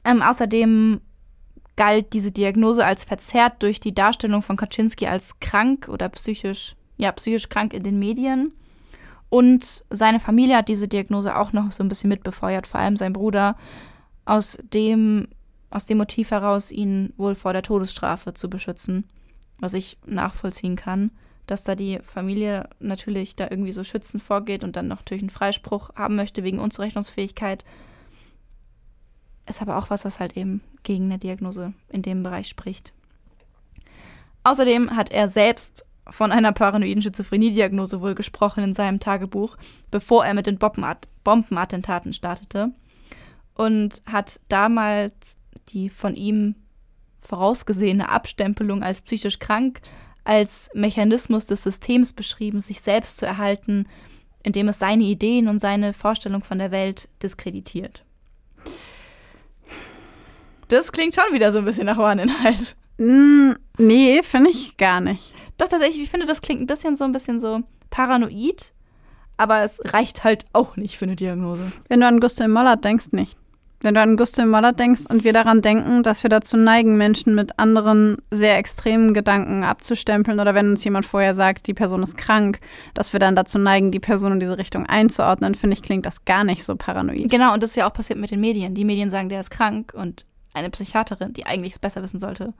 Ähm, 0.06 0.22
außerdem 0.22 1.02
galt 1.76 2.14
diese 2.14 2.32
Diagnose 2.32 2.86
als 2.86 3.04
verzerrt 3.04 3.62
durch 3.64 3.80
die 3.80 3.96
Darstellung 3.96 4.42
von 4.42 4.58
Kaczynski 4.58 5.08
als 5.08 5.40
krank 5.40 5.90
oder 5.90 6.10
psychisch, 6.10 6.76
ja, 6.98 7.12
psychisch 7.12 7.50
krank 7.50 7.74
in 7.74 7.84
den 7.84 8.00
Medien. 8.00 8.54
Und 9.30 9.84
seine 9.90 10.20
Familie 10.20 10.58
hat 10.58 10.70
diese 10.70 10.88
Diagnose 10.88 11.36
auch 11.36 11.54
noch 11.54 11.72
so 11.72 11.84
ein 11.84 11.90
bisschen 11.90 12.10
mitbefeuert, 12.10 12.68
vor 12.68 12.80
allem 12.80 12.98
sein 12.98 13.14
Bruder, 13.14 13.58
aus 14.26 14.60
dem, 14.62 15.28
aus 15.72 15.86
dem 15.86 15.98
Motiv 15.98 16.32
heraus, 16.32 16.72
ihn 16.72 17.14
wohl 17.18 17.34
vor 17.34 17.54
der 17.54 17.64
Todesstrafe 17.64 18.34
zu 18.36 18.50
beschützen, 18.50 19.06
was 19.58 19.74
ich 19.74 19.98
nachvollziehen 20.06 20.76
kann, 20.76 21.10
dass 21.48 21.64
da 21.64 21.74
die 21.74 22.00
Familie 22.04 22.70
natürlich 22.80 23.36
da 23.36 23.48
irgendwie 23.50 23.72
so 23.72 23.84
schützend 23.84 24.22
vorgeht 24.22 24.64
und 24.64 24.76
dann 24.76 24.88
noch 24.88 25.00
natürlich 25.00 25.24
einen 25.24 25.30
Freispruch 25.32 25.90
haben 25.96 26.16
möchte 26.16 26.44
wegen 26.44 26.60
Unzurechnungsfähigkeit 26.60 27.66
ist 29.48 29.62
aber 29.62 29.78
auch 29.78 29.90
was, 29.90 30.06
was 30.06 30.20
halt 30.20 30.38
eben 30.38 30.62
gegen 30.84 31.06
eine 31.06 31.20
Diagnose 31.20 31.74
in 31.90 32.02
dem 32.02 32.24
Bereich 32.24 32.48
spricht. 32.48 32.94
Außerdem 34.44 34.96
hat 34.96 35.12
er 35.12 35.30
selbst 35.30 35.86
von 36.10 36.32
einer 36.32 36.52
paranoiden 36.52 37.02
Schizophrenie-Diagnose 37.02 38.02
wohl 38.02 38.16
gesprochen 38.16 38.64
in 38.64 38.74
seinem 38.74 39.00
Tagebuch, 39.00 39.58
bevor 39.90 40.26
er 40.26 40.34
mit 40.34 40.48
den 40.48 40.60
Bombenattentaten 40.60 42.14
startete 42.14 42.72
und 43.56 44.02
hat 44.06 44.40
damals 44.50 45.38
die 45.70 45.90
von 45.90 46.16
ihm 46.16 46.56
vorausgesehene 47.22 48.10
Abstempelung 48.10 48.84
als 48.84 49.02
psychisch 49.02 49.40
krank 49.40 49.80
als 50.26 50.70
Mechanismus 50.74 51.46
des 51.46 51.64
Systems 51.64 52.14
beschrieben, 52.14 52.60
sich 52.60 52.82
selbst 52.82 53.18
zu 53.18 53.26
erhalten, 53.26 53.88
indem 54.44 54.70
es 54.70 54.80
seine 54.80 55.04
Ideen 55.04 55.48
und 55.48 55.60
seine 55.60 55.94
Vorstellung 55.94 56.44
von 56.44 56.60
der 56.60 56.72
Welt 56.72 57.10
diskreditiert. 57.22 58.06
Das 60.74 60.92
klingt 60.92 61.14
schon 61.14 61.34
wieder 61.34 61.52
so 61.52 61.60
ein 61.60 61.66
bisschen 61.66 61.86
nach 61.86 61.98
Warninhalt. 61.98 62.76
Mm, 62.98 63.52
nee, 63.78 64.22
finde 64.24 64.50
ich 64.50 64.78
gar 64.78 65.02
nicht. 65.02 65.34
Doch, 65.58 65.68
tatsächlich, 65.68 66.04
ich 66.04 66.10
finde, 66.10 66.26
das 66.26 66.42
klingt 66.42 66.62
ein 66.62 66.68
bisschen 66.68 66.96
so 66.96 67.04
ein 67.04 67.12
bisschen 67.12 67.40
so 67.40 67.62
paranoid, 67.90 68.74
aber 69.38 69.62
es 69.62 69.80
reicht 69.86 70.24
halt 70.24 70.46
auch 70.52 70.76
nicht 70.76 70.98
für 70.98 71.06
eine 71.06 71.16
Diagnose. 71.16 71.72
Wenn 71.90 72.00
du 72.00 72.08
an 72.08 72.20
Gustav 72.20 72.48
Mollert 72.48 72.84
denkst, 72.84 73.12
nicht. 73.12 73.38
Wenn 73.82 73.96
du 73.96 74.02
an 74.02 74.16
Gustav 74.16 74.46
Mollert 74.46 74.80
denkst 74.80 75.04
und 75.10 75.24
wir 75.24 75.34
daran 75.34 75.62
denken, 75.62 76.04
dass 76.04 76.24
wir 76.24 76.30
dazu 76.30 76.56
neigen, 76.56 76.98
Menschen 76.98 77.36
mit 77.36 77.60
anderen 77.60 78.18
sehr 78.32 78.58
extremen 78.58 79.14
Gedanken 79.14 79.64
abzustempeln 79.64 80.40
oder 80.40 80.56
wenn 80.56 80.72
uns 80.72 80.84
jemand 80.84 81.06
vorher 81.06 81.36
sagt, 81.36 81.68
die 81.68 81.74
Person 81.74 82.02
ist 82.02 82.18
krank, 82.18 82.60
dass 82.94 83.12
wir 83.12 83.20
dann 83.20 83.36
dazu 83.36 83.60
neigen, 83.60 83.92
die 83.92 84.00
Person 84.00 84.34
in 84.34 84.40
diese 84.40 84.58
Richtung 84.58 84.86
einzuordnen, 84.86 85.54
finde 85.54 85.76
ich, 85.76 85.84
klingt 85.84 86.06
das 86.06 86.24
gar 86.26 86.44
nicht 86.44 86.64
so 86.64 86.76
paranoid. 86.76 87.30
Genau, 87.30 87.54
und 87.54 87.62
das 87.62 87.72
ist 87.72 87.76
ja 87.76 87.88
auch 87.88 87.94
passiert 87.94 88.18
mit 88.18 88.32
den 88.32 88.40
Medien. 88.40 88.74
Die 88.74 88.86
Medien 88.86 89.10
sagen, 89.10 89.30
der 89.30 89.42
ist 89.42 89.52
krank 89.52 89.94
und 89.94 90.26
eine 90.54 90.70
Psychiaterin, 90.70 91.34
die 91.34 91.46
eigentlich 91.46 91.74
es 91.74 91.80
besser 91.80 92.02
wissen 92.04 92.20
sollte, 92.20 92.54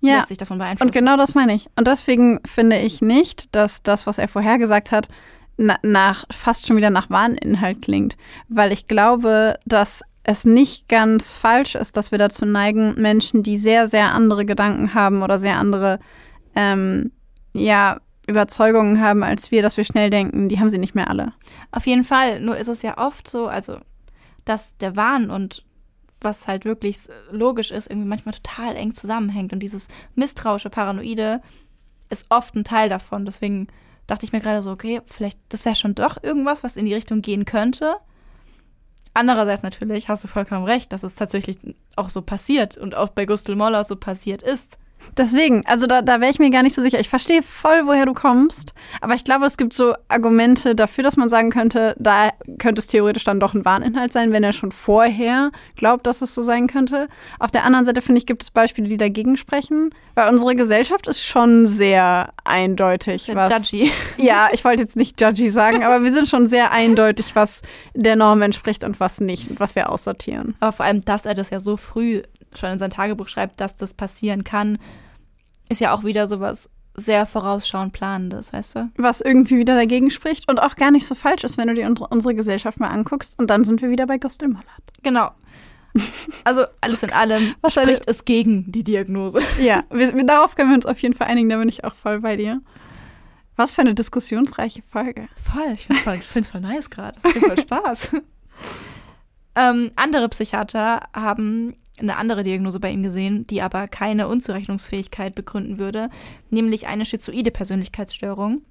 Ja, 0.00 0.16
lässt 0.16 0.28
sich 0.28 0.38
davon 0.38 0.58
beeinflussen. 0.58 0.88
und 0.88 0.94
genau 0.94 1.16
das 1.16 1.34
meine 1.34 1.54
ich. 1.54 1.68
Und 1.76 1.86
deswegen 1.86 2.40
finde 2.44 2.78
ich 2.78 3.00
nicht, 3.00 3.54
dass 3.54 3.82
das, 3.82 4.06
was 4.06 4.18
er 4.18 4.28
vorher 4.28 4.58
gesagt 4.58 4.92
hat, 4.92 5.08
na, 5.56 5.76
nach 5.82 6.24
fast 6.30 6.66
schon 6.66 6.76
wieder 6.76 6.90
nach 6.90 7.10
Wahninhalt 7.10 7.82
klingt, 7.82 8.16
weil 8.48 8.72
ich 8.72 8.88
glaube, 8.88 9.58
dass 9.66 10.02
es 10.24 10.44
nicht 10.44 10.88
ganz 10.88 11.32
falsch 11.32 11.74
ist, 11.74 11.96
dass 11.96 12.10
wir 12.10 12.18
dazu 12.18 12.44
neigen, 12.46 13.00
Menschen, 13.00 13.42
die 13.42 13.56
sehr, 13.58 13.86
sehr 13.88 14.12
andere 14.14 14.44
Gedanken 14.46 14.94
haben 14.94 15.22
oder 15.22 15.38
sehr 15.38 15.58
andere 15.58 16.00
ähm, 16.56 17.12
ja, 17.52 18.00
Überzeugungen 18.26 19.00
haben 19.00 19.22
als 19.22 19.50
wir, 19.50 19.60
dass 19.62 19.76
wir 19.76 19.84
schnell 19.84 20.08
denken, 20.10 20.48
die 20.48 20.58
haben 20.58 20.70
sie 20.70 20.78
nicht 20.78 20.94
mehr 20.94 21.08
alle. 21.10 21.34
Auf 21.72 21.86
jeden 21.86 22.04
Fall. 22.04 22.40
Nur 22.40 22.56
ist 22.56 22.68
es 22.68 22.80
ja 22.82 22.96
oft 22.98 23.28
so, 23.28 23.46
also, 23.48 23.76
dass 24.46 24.76
der 24.78 24.96
Wahn 24.96 25.30
und 25.30 25.62
was 26.24 26.46
halt 26.46 26.64
wirklich 26.64 27.08
logisch 27.30 27.70
ist, 27.70 27.90
irgendwie 27.90 28.08
manchmal 28.08 28.34
total 28.34 28.76
eng 28.76 28.92
zusammenhängt. 28.94 29.52
Und 29.52 29.60
dieses 29.60 29.88
misstrauische, 30.14 30.70
paranoide 30.70 31.42
ist 32.10 32.26
oft 32.30 32.54
ein 32.54 32.64
Teil 32.64 32.88
davon. 32.88 33.24
Deswegen 33.24 33.68
dachte 34.06 34.24
ich 34.24 34.32
mir 34.32 34.40
gerade 34.40 34.62
so, 34.62 34.70
okay, 34.70 35.00
vielleicht, 35.06 35.38
das 35.48 35.64
wäre 35.64 35.76
schon 35.76 35.94
doch 35.94 36.22
irgendwas, 36.22 36.62
was 36.62 36.76
in 36.76 36.86
die 36.86 36.94
Richtung 36.94 37.22
gehen 37.22 37.44
könnte. 37.44 37.96
Andererseits 39.14 39.62
natürlich 39.62 40.08
hast 40.08 40.24
du 40.24 40.28
vollkommen 40.28 40.64
recht, 40.64 40.92
dass 40.92 41.04
es 41.04 41.14
tatsächlich 41.14 41.56
auch 41.94 42.08
so 42.08 42.20
passiert 42.20 42.76
und 42.76 42.96
auch 42.96 43.10
bei 43.10 43.26
Gustl 43.26 43.54
Moller 43.54 43.84
so 43.84 43.94
passiert 43.94 44.42
ist. 44.42 44.76
Deswegen, 45.16 45.64
also 45.66 45.86
da, 45.86 46.02
da 46.02 46.20
wäre 46.20 46.30
ich 46.30 46.38
mir 46.38 46.50
gar 46.50 46.62
nicht 46.62 46.74
so 46.74 46.82
sicher. 46.82 46.98
Ich 46.98 47.08
verstehe 47.08 47.42
voll, 47.42 47.86
woher 47.86 48.06
du 48.06 48.14
kommst, 48.14 48.74
aber 49.00 49.14
ich 49.14 49.24
glaube, 49.24 49.46
es 49.46 49.56
gibt 49.56 49.72
so 49.72 49.94
Argumente 50.08 50.74
dafür, 50.74 51.04
dass 51.04 51.16
man 51.16 51.28
sagen 51.28 51.50
könnte, 51.50 51.94
da 51.98 52.30
könnte 52.58 52.80
es 52.80 52.86
theoretisch 52.86 53.24
dann 53.24 53.40
doch 53.40 53.54
ein 53.54 53.64
Warninhalt 53.64 54.12
sein, 54.12 54.32
wenn 54.32 54.44
er 54.44 54.52
schon 54.52 54.72
vorher 54.72 55.50
glaubt, 55.76 56.06
dass 56.06 56.22
es 56.22 56.34
so 56.34 56.42
sein 56.42 56.66
könnte. 56.66 57.08
Auf 57.38 57.50
der 57.50 57.64
anderen 57.64 57.84
Seite, 57.84 58.00
finde 58.00 58.18
ich, 58.18 58.26
gibt 58.26 58.42
es 58.42 58.50
Beispiele, 58.50 58.88
die 58.88 58.96
dagegen 58.96 59.36
sprechen, 59.36 59.90
weil 60.14 60.30
unsere 60.30 60.54
Gesellschaft 60.54 61.06
ist 61.06 61.22
schon 61.24 61.66
sehr 61.66 62.30
eindeutig. 62.44 63.24
Sehr 63.24 63.36
was, 63.36 63.70
judgy. 63.70 63.92
Ja, 64.16 64.48
ich 64.52 64.64
wollte 64.64 64.82
jetzt 64.82 64.96
nicht 64.96 65.20
judgy 65.20 65.50
sagen, 65.50 65.84
aber 65.84 66.02
wir 66.02 66.12
sind 66.12 66.28
schon 66.28 66.46
sehr 66.46 66.72
eindeutig, 66.72 67.34
was 67.34 67.62
der 67.94 68.16
Norm 68.16 68.42
entspricht 68.42 68.84
und 68.84 69.00
was 69.00 69.20
nicht 69.20 69.50
und 69.50 69.60
was 69.60 69.74
wir 69.74 69.90
aussortieren. 69.90 70.54
Aber 70.60 70.72
vor 70.72 70.86
allem, 70.86 71.00
dass 71.02 71.26
er 71.26 71.34
das 71.34 71.50
ja 71.50 71.60
so 71.60 71.76
früh 71.76 72.22
schon 72.58 72.70
in 72.70 72.78
sein 72.78 72.90
Tagebuch 72.90 73.28
schreibt, 73.28 73.60
dass 73.60 73.76
das 73.76 73.94
passieren 73.94 74.44
kann, 74.44 74.78
ist 75.68 75.80
ja 75.80 75.94
auch 75.94 76.04
wieder 76.04 76.26
sowas 76.26 76.70
sehr 76.94 77.26
vorausschauend 77.26 77.92
planendes, 77.92 78.52
weißt 78.52 78.76
du? 78.76 78.90
was 78.96 79.20
irgendwie 79.20 79.58
wieder 79.58 79.74
dagegen 79.74 80.10
spricht 80.10 80.48
und 80.48 80.60
auch 80.60 80.76
gar 80.76 80.90
nicht 80.90 81.06
so 81.06 81.14
falsch 81.14 81.44
ist, 81.44 81.58
wenn 81.58 81.68
du 81.68 81.74
dir 81.74 81.92
unsere, 82.10 82.34
Gesellschaft 82.34 82.78
mal 82.78 82.88
anguckst. 82.88 83.38
Und 83.38 83.50
dann 83.50 83.64
sind 83.64 83.82
wir 83.82 83.90
wieder 83.90 84.06
bei 84.06 84.18
Gustl 84.18 84.48
Mollert. 84.48 84.66
Genau. 85.02 85.30
Also 86.42 86.64
alles 86.80 87.04
in 87.04 87.12
allem 87.12 87.54
Was 87.60 87.74
spricht 87.74 88.08
es 88.08 88.24
gegen 88.24 88.70
die 88.70 88.82
Diagnose. 88.82 89.40
Ja, 89.60 89.84
wir, 89.90 90.12
darauf 90.24 90.56
können 90.56 90.70
wir 90.70 90.74
uns 90.74 90.86
auf 90.86 90.98
jeden 90.98 91.14
Fall 91.14 91.28
einigen, 91.28 91.48
da 91.48 91.56
bin 91.56 91.68
ich 91.68 91.84
auch 91.84 91.94
voll 91.94 92.20
bei 92.20 92.36
dir. 92.36 92.60
Was 93.54 93.70
für 93.70 93.82
eine 93.82 93.94
diskussionsreiche 93.94 94.82
Folge. 94.82 95.28
Voll, 95.40 95.72
ich 95.72 95.86
find's 95.86 96.02
voll, 96.02 96.16
ich 96.16 96.26
find's 96.26 96.50
voll 96.50 96.60
nice 96.62 96.90
gerade. 96.90 97.20
Voll 97.20 97.56
Spaß. 97.60 98.10
ähm, 99.54 99.92
andere 99.94 100.28
Psychiater 100.28 101.02
haben 101.14 101.76
eine 101.98 102.16
andere 102.16 102.42
Diagnose 102.42 102.80
bei 102.80 102.90
ihm 102.90 103.02
gesehen, 103.02 103.46
die 103.46 103.62
aber 103.62 103.86
keine 103.88 104.28
Unzurechnungsfähigkeit 104.28 105.34
begründen 105.34 105.78
würde, 105.78 106.10
nämlich 106.50 106.86
eine 106.86 107.04
schizoide 107.04 107.50
Persönlichkeitsstörung. 107.50 108.62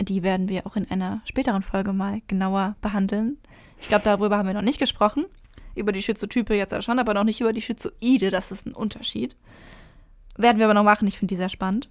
Die 0.00 0.22
werden 0.22 0.48
wir 0.48 0.66
auch 0.66 0.76
in 0.76 0.90
einer 0.90 1.20
späteren 1.24 1.62
Folge 1.62 1.92
mal 1.92 2.22
genauer 2.28 2.76
behandeln. 2.80 3.38
Ich 3.80 3.88
glaube, 3.88 4.04
darüber 4.04 4.38
haben 4.38 4.46
wir 4.46 4.54
noch 4.54 4.62
nicht 4.62 4.78
gesprochen. 4.78 5.26
Über 5.74 5.92
die 5.92 6.02
Schizotype 6.02 6.54
jetzt 6.54 6.72
ja 6.72 6.82
schon, 6.82 6.98
aber 6.98 7.14
noch 7.14 7.24
nicht 7.24 7.40
über 7.40 7.52
die 7.52 7.62
Schizoide. 7.62 8.30
Das 8.30 8.50
ist 8.50 8.66
ein 8.66 8.74
Unterschied. 8.74 9.36
Werden 10.36 10.58
wir 10.58 10.66
aber 10.66 10.74
noch 10.74 10.84
machen. 10.84 11.08
Ich 11.08 11.18
finde 11.18 11.32
die 11.32 11.36
sehr 11.36 11.48
spannend. 11.48 11.88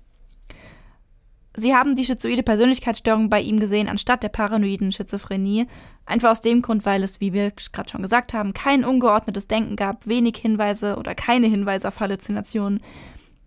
Sie 1.56 1.76
haben 1.76 1.95
die 1.95 2.06
schizoide 2.06 2.43
Persönlichkeitsstörung 2.43 3.30
bei 3.30 3.41
ihm 3.41 3.60
gesehen, 3.60 3.89
anstatt 3.89 4.24
der 4.24 4.30
paranoiden 4.30 4.91
Schizophrenie. 4.91 5.68
Einfach 6.06 6.32
aus 6.32 6.41
dem 6.41 6.62
Grund, 6.62 6.86
weil 6.86 7.04
es, 7.04 7.20
wie 7.20 7.34
wir 7.34 7.52
gerade 7.52 7.89
schon 7.89 8.02
gesagt 8.02 8.34
haben, 8.34 8.54
kein 8.54 8.86
ungeordnetes 8.86 9.47
Denken 9.47 9.76
gab, 9.76 10.08
wenig 10.08 10.38
Hinweise 10.38 10.95
oder 10.95 11.14
keine 11.14 11.47
Hinweise 11.47 11.89
auf 11.89 11.99
Halluzinationen, 11.99 12.82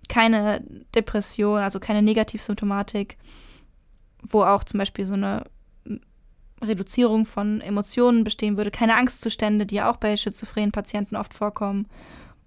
keine 0.08 0.62
Depression, 0.94 1.60
also 1.60 1.80
keine 1.80 2.02
Negativsymptomatik, 2.02 3.16
wo 4.22 4.42
auch 4.42 4.64
zum 4.64 4.78
Beispiel 4.78 5.06
so 5.06 5.14
eine 5.14 5.44
Reduzierung 6.62 7.24
von 7.24 7.62
Emotionen 7.62 8.22
bestehen 8.22 8.58
würde, 8.58 8.70
keine 8.70 8.96
Angstzustände, 8.96 9.64
die 9.64 9.76
ja 9.76 9.90
auch 9.90 9.96
bei 9.96 10.16
schizophrenen 10.16 10.72
Patienten 10.72 11.16
oft 11.16 11.32
vorkommen. 11.32 11.86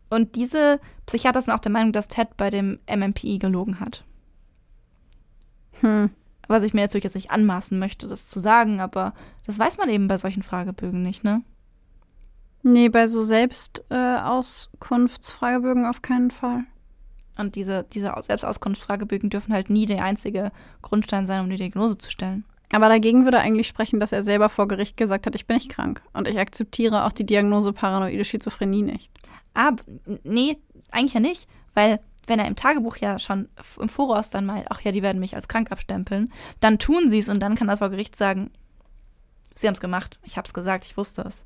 Und 0.09 0.35
diese 0.35 0.79
Psychiater 1.07 1.41
sind 1.41 1.53
auch 1.53 1.59
der 1.59 1.71
Meinung, 1.71 1.93
dass 1.93 2.07
Ted 2.07 2.37
bei 2.37 2.51
dem 2.51 2.79
MMPI 2.87 3.39
gelogen 3.39 3.79
hat 3.79 4.06
Hm. 5.81 6.09
was 6.47 6.63
ich 6.63 6.73
mir 6.73 6.81
natürlich 6.81 7.03
jetzt 7.03 7.15
nicht 7.15 7.31
anmaßen 7.31 7.77
möchte, 7.77 8.07
das 8.07 8.27
zu 8.27 8.39
sagen, 8.39 8.79
aber 8.79 9.13
das 9.45 9.59
weiß 9.59 9.77
man 9.77 9.89
eben 9.89 10.07
bei 10.07 10.17
solchen 10.17 10.43
Fragebögen 10.43 11.03
nicht, 11.03 11.23
ne? 11.23 11.43
Nee, 12.63 12.89
bei 12.89 13.07
so 13.07 13.21
Selbstauskunftsfragebögen 13.23 15.85
auf 15.85 16.01
keinen 16.01 16.31
Fall. 16.31 16.63
Und 17.37 17.55
diese, 17.55 17.85
diese 17.93 18.17
Aus- 18.17 18.25
Selbstauskunftsfragebögen 18.27 19.29
dürfen 19.29 19.53
halt 19.53 19.69
nie 19.69 19.85
der 19.85 20.03
einzige 20.03 20.51
Grundstein 20.81 21.25
sein, 21.25 21.41
um 21.41 21.49
die 21.49 21.57
Diagnose 21.57 21.97
zu 21.97 22.09
stellen. 22.09 22.45
Aber 22.73 22.89
dagegen 22.89 23.23
würde 23.25 23.39
eigentlich 23.39 23.67
sprechen, 23.67 23.99
dass 23.99 24.11
er 24.11 24.23
selber 24.23 24.49
vor 24.49 24.67
Gericht 24.67 24.97
gesagt 24.97 25.25
hat, 25.25 25.35
ich 25.35 25.45
bin 25.45 25.55
nicht 25.55 25.69
krank. 25.69 26.01
Und 26.13 26.27
ich 26.27 26.37
akzeptiere 26.39 27.05
auch 27.05 27.11
die 27.13 27.25
Diagnose 27.25 27.71
paranoide 27.73 28.25
Schizophrenie 28.25 28.81
nicht. 28.81 29.11
Aber 29.53 29.77
nee, 30.23 30.57
eigentlich 30.91 31.13
ja 31.13 31.19
nicht, 31.19 31.47
weil 31.75 31.99
wenn 32.27 32.39
er 32.39 32.45
im 32.47 32.55
Tagebuch 32.55 32.97
ja 32.97 33.17
schon 33.19 33.47
im 33.79 33.89
Voraus 33.89 34.29
dann 34.29 34.45
meint, 34.45 34.67
ach 34.69 34.81
ja, 34.81 34.91
die 34.91 35.01
werden 35.01 35.19
mich 35.19 35.35
als 35.35 35.47
krank 35.47 35.71
abstempeln, 35.71 36.31
dann 36.59 36.77
tun 36.77 37.09
sie 37.09 37.19
es 37.19 37.29
und 37.29 37.39
dann 37.39 37.55
kann 37.55 37.69
er 37.69 37.77
vor 37.77 37.89
Gericht 37.89 38.15
sagen, 38.15 38.51
sie 39.55 39.67
haben 39.67 39.73
es 39.75 39.81
gemacht, 39.81 40.19
ich 40.23 40.37
habe 40.37 40.45
es 40.47 40.53
gesagt, 40.53 40.85
ich 40.85 40.97
wusste 40.97 41.21
es. 41.23 41.45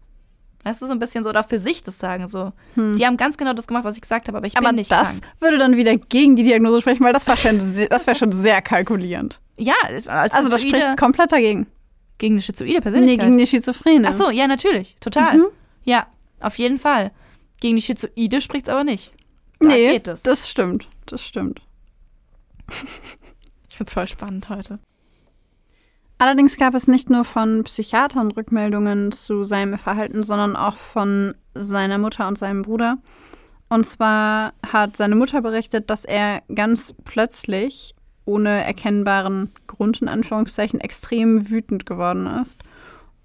Weißt 0.63 0.79
du, 0.81 0.85
so 0.85 0.91
ein 0.91 0.99
bisschen 0.99 1.23
so, 1.23 1.29
oder 1.31 1.43
für 1.43 1.57
sich 1.59 1.81
das 1.81 1.97
sagen, 1.97 2.27
so. 2.27 2.51
Hm. 2.75 2.95
Die 2.95 3.05
haben 3.07 3.17
ganz 3.17 3.37
genau 3.37 3.53
das 3.53 3.65
gemacht, 3.65 3.83
was 3.83 3.95
ich 3.95 4.01
gesagt 4.01 4.27
habe, 4.27 4.37
aber 4.37 4.45
ich 4.45 4.55
Aber 4.57 4.67
bin 4.67 4.75
nicht 4.75 4.91
das 4.91 5.21
krank. 5.21 5.33
würde 5.39 5.57
dann 5.57 5.75
wieder 5.75 5.97
gegen 5.97 6.35
die 6.35 6.43
Diagnose 6.43 6.81
sprechen, 6.81 7.03
weil 7.03 7.13
das 7.13 7.27
war 7.27 7.35
schon, 7.35 7.59
se- 7.59 7.87
das 7.89 8.05
wäre 8.05 8.15
schon 8.15 8.31
sehr 8.31 8.61
kalkulierend. 8.61 9.41
Ja, 9.57 9.73
als 9.83 10.07
Also 10.07 10.49
das 10.49 10.61
spricht 10.61 10.97
komplett 10.97 11.31
dagegen. 11.31 11.65
Gegen 12.19 12.35
eine 12.35 12.41
schizoide 12.43 12.73
Nee, 12.73 12.79
Persönlichkeit? 12.81 13.25
gegen 13.25 13.37
die 13.39 13.47
Schizophrene. 13.47 14.07
Ach 14.09 14.13
so, 14.13 14.29
ja, 14.29 14.45
natürlich. 14.45 14.95
Total. 14.99 15.35
Mhm. 15.39 15.45
Ja, 15.83 16.05
auf 16.39 16.59
jeden 16.59 16.77
Fall. 16.77 17.09
Gegen 17.59 17.77
die 17.77 17.81
Schizoide 17.81 18.39
spricht 18.41 18.67
es 18.67 18.71
aber 18.73 18.83
nicht. 18.83 19.13
Da 19.61 19.67
nee, 19.67 19.91
geht 19.93 20.07
es. 20.07 20.23
das 20.23 20.49
stimmt. 20.49 20.87
Das 21.05 21.23
stimmt. 21.23 21.61
Ich 23.69 23.77
find's 23.77 23.93
voll 23.93 24.07
spannend 24.07 24.49
heute. 24.49 24.79
Allerdings 26.17 26.57
gab 26.57 26.75
es 26.75 26.87
nicht 26.87 27.09
nur 27.09 27.23
von 27.23 27.63
Psychiatern 27.63 28.31
Rückmeldungen 28.31 29.11
zu 29.11 29.43
seinem 29.43 29.77
Verhalten, 29.77 30.23
sondern 30.23 30.55
auch 30.55 30.75
von 30.75 31.35
seiner 31.55 31.97
Mutter 31.97 32.27
und 32.27 32.37
seinem 32.37 32.61
Bruder. 32.61 32.97
Und 33.69 33.85
zwar 33.85 34.53
hat 34.71 34.97
seine 34.97 35.15
Mutter 35.15 35.41
berichtet, 35.41 35.89
dass 35.89 36.05
er 36.05 36.43
ganz 36.53 36.93
plötzlich, 37.05 37.95
ohne 38.25 38.63
erkennbaren 38.63 39.51
Grund 39.67 40.01
in 40.01 40.09
Anführungszeichen, 40.09 40.79
extrem 40.79 41.49
wütend 41.49 41.85
geworden 41.85 42.27
ist 42.41 42.61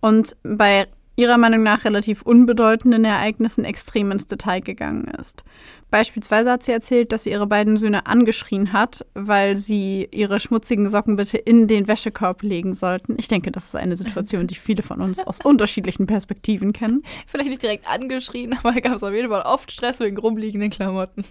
und 0.00 0.36
bei 0.42 0.86
ihrer 1.16 1.38
Meinung 1.38 1.62
nach 1.62 1.84
relativ 1.84 2.22
unbedeutenden 2.22 3.04
Ereignissen 3.04 3.64
extrem 3.64 4.12
ins 4.12 4.26
Detail 4.26 4.60
gegangen 4.60 5.08
ist. 5.18 5.44
Beispielsweise 5.90 6.50
hat 6.50 6.62
sie 6.62 6.72
erzählt, 6.72 7.10
dass 7.10 7.24
sie 7.24 7.30
ihre 7.30 7.46
beiden 7.46 7.78
Söhne 7.78 8.06
angeschrien 8.06 8.72
hat, 8.72 9.06
weil 9.14 9.56
sie 9.56 10.08
ihre 10.10 10.40
schmutzigen 10.40 10.88
Socken 10.88 11.16
bitte 11.16 11.38
in 11.38 11.68
den 11.68 11.88
Wäschekorb 11.88 12.42
legen 12.42 12.74
sollten. 12.74 13.16
Ich 13.18 13.28
denke, 13.28 13.50
das 13.50 13.66
ist 13.66 13.76
eine 13.76 13.96
Situation, 13.96 14.46
die 14.46 14.56
viele 14.56 14.82
von 14.82 15.00
uns 15.00 15.26
aus 15.26 15.40
unterschiedlichen 15.42 16.06
Perspektiven 16.06 16.72
kennen. 16.72 17.02
Vielleicht 17.26 17.48
nicht 17.48 17.62
direkt 17.62 17.88
angeschrien, 17.88 18.56
aber 18.62 18.74
gab 18.80 18.96
es 18.96 19.02
auf 19.02 19.14
jeden 19.14 19.30
Fall 19.30 19.42
oft 19.42 19.72
Stress 19.72 20.00
wegen 20.00 20.18
rumliegenden 20.18 20.70
Klamotten. 20.70 21.24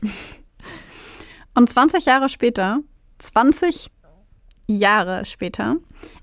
Und 1.54 1.70
20 1.70 2.06
Jahre 2.06 2.28
später, 2.30 2.80
20 3.20 3.92
Jahre 4.68 5.26
später, 5.26 5.78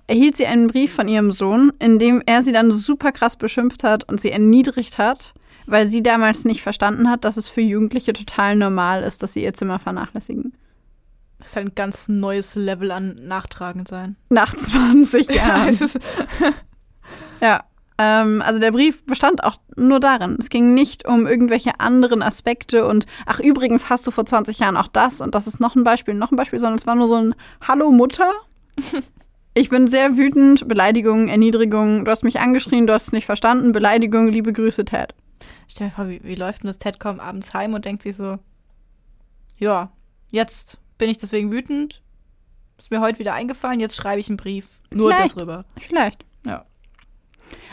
erhielt 0.07 0.37
sie 0.37 0.47
einen 0.47 0.67
Brief 0.67 0.93
von 0.95 1.09
ihrem 1.09 1.33
Sohn, 1.33 1.73
in 1.79 1.99
dem 1.99 2.23
er 2.27 2.43
sie 2.43 2.53
dann 2.53 2.73
super 2.73 3.13
krass 3.13 3.37
beschimpft 3.37 3.85
hat 3.85 4.05
und 4.09 4.21
sie 4.21 4.31
erniedrigt 4.31 4.99
hat, 4.99 5.35
weil 5.67 5.87
sie 5.87 6.03
damals 6.03 6.45
nicht 6.45 6.63
verstanden 6.63 7.09
hat, 7.09 7.25
dass 7.25 7.37
es 7.37 7.49
für 7.49 7.61
Jugendliche 7.61 8.13
total 8.13 8.57
normal 8.57 9.03
ist, 9.03 9.23
dass 9.23 9.33
sie 9.35 9.43
ihr 9.43 9.55
Zimmer 9.55 9.79
vernachlässigen. 9.79 10.53
Das 11.39 11.49
ist 11.49 11.57
halt 11.57 11.67
ein 11.67 11.75
ganz 11.75 12.09
neues 12.09 12.55
Level 12.55 12.91
an 12.91 13.19
nachtragend 13.27 13.89
sein. 13.89 14.17
Nach 14.29 14.55
20 14.55 15.29
Jahren. 15.35 15.69
es 15.69 15.81
ist, 15.81 15.99
Ja, 17.41 17.65
Ähm, 17.99 18.43
also 18.43 18.59
der 18.59 18.73
Brief 18.73 19.05
bestand 19.05 19.45
auch 19.45 19.57
nur 19.77 20.01
darin. 20.01 20.37
Es 20.39 20.49
ging 20.49 20.73
nicht 20.73 21.07
um 21.07 21.27
irgendwelche 21.27 21.79
anderen 21.79 22.23
Aspekte 22.23 22.87
und 22.87 23.07
ach 23.27 23.39
übrigens 23.39 23.91
hast 23.91 24.07
du 24.07 24.11
vor 24.11 24.25
20 24.25 24.59
Jahren 24.61 24.77
auch 24.77 24.89
das 24.89 25.21
und 25.21 25.35
das 25.35 25.47
ist 25.47 25.61
noch 25.61 25.75
ein 25.77 25.85
Beispiel, 25.85 26.15
noch 26.15 26.33
ein 26.33 26.37
Beispiel, 26.37 26.59
sondern 26.59 26.79
es 26.79 26.87
war 26.87 26.95
nur 26.95 27.09
so 27.09 27.17
ein 27.17 27.35
Hallo 27.67 27.91
Mutter. 27.91 28.31
Ich 29.55 29.69
bin 29.69 29.87
sehr 29.87 30.17
wütend, 30.17 30.67
Beleidigung, 30.67 31.29
Erniedrigung, 31.29 32.07
du 32.07 32.11
hast 32.11 32.25
mich 32.25 32.41
angeschrien, 32.41 32.87
du 32.87 32.95
hast 32.95 33.09
es 33.09 33.13
nicht 33.13 33.27
verstanden, 33.27 33.73
Beleidigung, 33.73 34.29
liebe 34.29 34.53
Grüße, 34.53 34.87
Ted. 34.87 35.15
Stell 35.69 35.89
dir 35.89 35.95
vor, 35.95 36.09
wie, 36.09 36.23
wie 36.25 36.37
läuft 36.37 36.63
denn 36.63 36.69
das? 36.69 36.79
Ted 36.79 36.99
kommt 36.99 37.21
abends 37.21 37.53
heim 37.53 37.75
und 37.75 37.85
denkt 37.85 38.03
sich 38.03 38.17
so, 38.17 38.39
ja, 39.59 39.93
jetzt 40.31 40.79
bin 40.97 41.11
ich 41.11 41.19
deswegen 41.19 41.53
wütend, 41.53 42.01
ist 42.79 42.91
mir 42.91 43.03
heute 43.03 43.19
wieder 43.19 43.35
eingefallen, 43.35 43.79
jetzt 43.79 43.95
schreibe 43.95 44.21
ich 44.21 44.29
einen 44.29 44.39
Brief. 44.39 44.81
Nur 44.91 45.13
Vielleicht. 45.13 45.37
darüber. 45.37 45.65
Vielleicht. 45.79 46.25
Ja. 46.47 46.65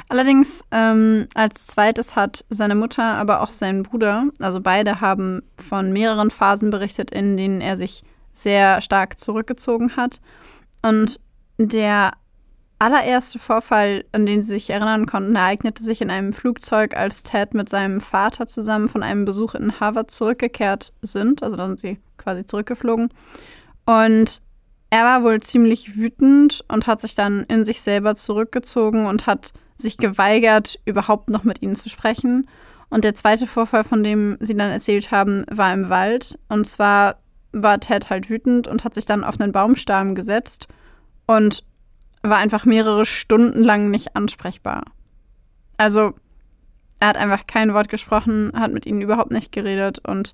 Allerdings 0.10 0.66
ähm, 0.72 1.28
als 1.34 1.68
zweites 1.68 2.18
hat 2.18 2.44
seine 2.50 2.76
Mutter, 2.76 3.04
aber 3.04 3.42
auch 3.42 3.52
sein 3.52 3.84
Bruder, 3.84 4.26
also 4.40 4.60
beide 4.60 5.00
haben 5.00 5.44
von 5.58 5.94
mehreren 5.94 6.30
Phasen 6.30 6.72
berichtet, 6.72 7.12
in 7.12 7.38
denen 7.38 7.62
er 7.62 7.78
sich 7.78 8.04
sehr 8.34 8.82
stark 8.82 9.18
zurückgezogen 9.18 9.96
hat. 9.96 10.20
Und 10.82 11.20
der 11.60 12.14
allererste 12.80 13.38
Vorfall, 13.38 14.06
an 14.14 14.26
den 14.26 14.42
sie 14.42 14.54
sich 14.54 14.70
erinnern 14.70 15.06
konnten, 15.06 15.36
ereignete 15.36 15.84
sich 15.84 16.02
in 16.02 16.10
einem 16.10 16.32
Flugzeug, 16.32 16.96
als 16.96 17.24
Ted 17.24 17.54
mit 17.54 17.68
seinem 17.68 18.00
Vater 18.00 18.48
zusammen 18.48 18.88
von 18.88 19.04
einem 19.04 19.26
Besuch 19.26 19.54
in 19.54 19.80
Harvard 19.80 20.10
zurückgekehrt 20.10 20.94
sind. 21.02 21.44
Also 21.44 21.58
da 21.58 21.68
sind 21.68 21.80
sie 21.80 22.00
quasi 22.18 22.46
zurückgeflogen. 22.46 23.10
Und 23.86 24.40
er 24.90 25.04
war 25.04 25.24
wohl 25.24 25.42
ziemlich 25.42 25.98
wütend 25.98 26.64
und 26.70 26.88
hat 26.88 27.02
sich 27.02 27.16
dann 27.16 27.44
in 27.44 27.66
sich 27.66 27.82
selber 27.82 28.16
zurückgezogen 28.16 29.06
und 29.06 29.28
hat 29.28 29.52
sich 29.76 29.98
geweigert, 29.98 30.80
überhaupt 30.86 31.30
noch 31.30 31.44
mit 31.44 31.62
ihnen 31.62 31.76
zu 31.76 31.90
sprechen. 31.90 32.48
Und 32.90 33.04
der 33.04 33.14
zweite 33.14 33.46
Vorfall, 33.46 33.84
von 33.84 34.04
dem 34.04 34.38
sie 34.40 34.56
dann 34.56 34.72
erzählt 34.72 35.12
haben, 35.12 35.46
war 35.52 35.74
im 35.74 35.90
Wald. 35.90 36.40
Und 36.48 36.66
zwar 36.66 37.18
war 37.52 37.80
Ted 37.80 38.10
halt 38.10 38.30
wütend 38.30 38.68
und 38.68 38.84
hat 38.84 38.94
sich 38.94 39.06
dann 39.06 39.24
auf 39.24 39.40
einen 39.40 39.52
Baumstamm 39.52 40.16
gesetzt 40.16 40.68
und 41.30 41.64
war 42.24 42.38
einfach 42.38 42.66
mehrere 42.66 43.06
Stunden 43.06 43.64
lang 43.64 43.92
nicht 43.92 44.16
ansprechbar. 44.16 44.84
Also 45.78 46.16
er 47.00 47.10
hat 47.10 47.18
einfach 47.18 47.46
kein 47.46 47.76
Wort 47.76 47.88
gesprochen, 47.88 48.52
hat 48.56 48.74
mit 48.74 48.88
ihnen 48.88 49.04
überhaupt 49.04 49.30
nicht 49.30 49.52
geredet 49.52 50.00
und 50.08 50.34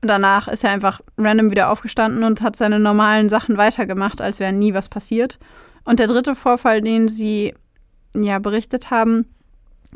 danach 0.00 0.48
ist 0.48 0.64
er 0.64 0.70
einfach 0.70 1.00
random 1.16 1.52
wieder 1.52 1.70
aufgestanden 1.70 2.24
und 2.24 2.42
hat 2.42 2.56
seine 2.56 2.80
normalen 2.80 3.28
Sachen 3.28 3.56
weitergemacht, 3.56 4.20
als 4.20 4.40
wäre 4.40 4.52
nie 4.52 4.74
was 4.74 4.88
passiert. 4.88 5.38
Und 5.84 6.00
der 6.00 6.08
dritte 6.08 6.34
Vorfall, 6.34 6.82
den 6.82 7.06
sie 7.06 7.54
ja 8.14 8.40
berichtet 8.40 8.90
haben, 8.90 9.24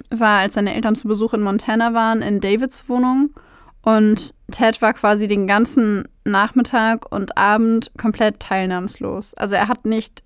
war, 0.08 0.38
als 0.38 0.54
seine 0.54 0.72
Eltern 0.72 0.94
zu 0.94 1.08
Besuch 1.08 1.34
in 1.34 1.42
Montana 1.42 1.94
waren, 1.94 2.22
in 2.22 2.40
Davids 2.40 2.88
Wohnung. 2.88 3.30
Und 3.82 4.34
Ted 4.50 4.80
war 4.80 4.92
quasi 4.94 5.26
den 5.26 5.46
ganzen 5.46 6.08
Nachmittag 6.24 7.10
und 7.10 7.36
Abend 7.36 7.90
komplett 7.98 8.38
teilnahmslos. 8.40 9.34
Also 9.34 9.56
er 9.56 9.68
hat 9.68 9.84
nicht, 9.84 10.22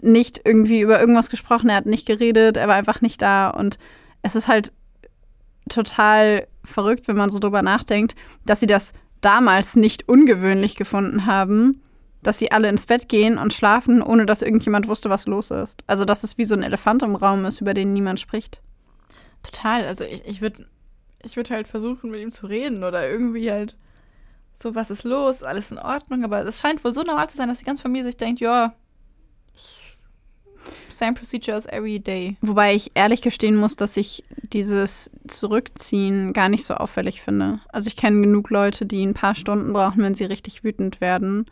nicht 0.00 0.40
irgendwie 0.44 0.80
über 0.80 0.98
irgendwas 0.98 1.28
gesprochen, 1.28 1.68
er 1.68 1.76
hat 1.76 1.86
nicht 1.86 2.06
geredet, 2.06 2.56
er 2.56 2.68
war 2.68 2.76
einfach 2.76 3.02
nicht 3.02 3.20
da. 3.20 3.50
Und 3.50 3.78
es 4.22 4.34
ist 4.34 4.48
halt 4.48 4.72
total 5.68 6.46
verrückt, 6.64 7.06
wenn 7.06 7.16
man 7.16 7.30
so 7.30 7.38
drüber 7.38 7.62
nachdenkt, 7.62 8.14
dass 8.46 8.60
sie 8.60 8.66
das 8.66 8.92
damals 9.20 9.76
nicht 9.76 10.08
ungewöhnlich 10.08 10.76
gefunden 10.76 11.26
haben, 11.26 11.82
dass 12.22 12.38
sie 12.38 12.50
alle 12.50 12.68
ins 12.68 12.86
Bett 12.86 13.08
gehen 13.08 13.36
und 13.36 13.52
schlafen, 13.52 14.02
ohne 14.02 14.26
dass 14.26 14.42
irgendjemand 14.42 14.88
wusste, 14.88 15.10
was 15.10 15.26
los 15.26 15.50
ist. 15.50 15.82
Also, 15.86 16.04
dass 16.04 16.22
es 16.24 16.38
wie 16.38 16.44
so 16.44 16.54
ein 16.54 16.62
Elefant 16.62 17.02
im 17.02 17.16
Raum 17.16 17.44
ist, 17.44 17.60
über 17.60 17.74
den 17.74 17.92
niemand 17.92 18.20
spricht. 18.20 18.62
Total. 19.42 19.86
Also 19.86 20.04
ich, 20.04 20.24
ich 20.26 20.40
würde 20.40 20.66
ich 21.24 21.36
würd 21.36 21.50
halt 21.50 21.68
versuchen, 21.68 22.10
mit 22.10 22.20
ihm 22.20 22.32
zu 22.32 22.46
reden 22.46 22.84
oder 22.84 23.08
irgendwie 23.08 23.50
halt 23.50 23.76
so, 24.52 24.74
was 24.74 24.90
ist 24.90 25.04
los, 25.04 25.42
alles 25.42 25.70
in 25.70 25.78
Ordnung. 25.78 26.24
Aber 26.24 26.44
es 26.44 26.60
scheint 26.60 26.84
wohl 26.84 26.92
so 26.92 27.02
normal 27.02 27.30
zu 27.30 27.36
sein, 27.36 27.48
dass 27.48 27.60
die 27.60 27.64
ganze 27.64 27.82
Familie 27.82 28.04
sich 28.04 28.16
denkt, 28.16 28.40
ja, 28.40 28.74
same 30.88 31.14
procedure 31.14 31.56
as 31.56 31.66
every 31.66 31.98
day. 31.98 32.36
Wobei 32.40 32.74
ich 32.74 32.92
ehrlich 32.94 33.22
gestehen 33.22 33.56
muss, 33.56 33.76
dass 33.76 33.96
ich 33.96 34.24
dieses 34.52 35.10
Zurückziehen 35.26 36.32
gar 36.32 36.48
nicht 36.48 36.64
so 36.64 36.74
auffällig 36.74 37.22
finde. 37.22 37.60
Also 37.68 37.88
ich 37.88 37.96
kenne 37.96 38.20
genug 38.20 38.50
Leute, 38.50 38.86
die 38.86 39.04
ein 39.04 39.14
paar 39.14 39.34
Stunden 39.34 39.72
brauchen, 39.72 40.02
wenn 40.02 40.14
sie 40.14 40.24
richtig 40.24 40.62
wütend 40.62 41.00
werden, 41.00 41.46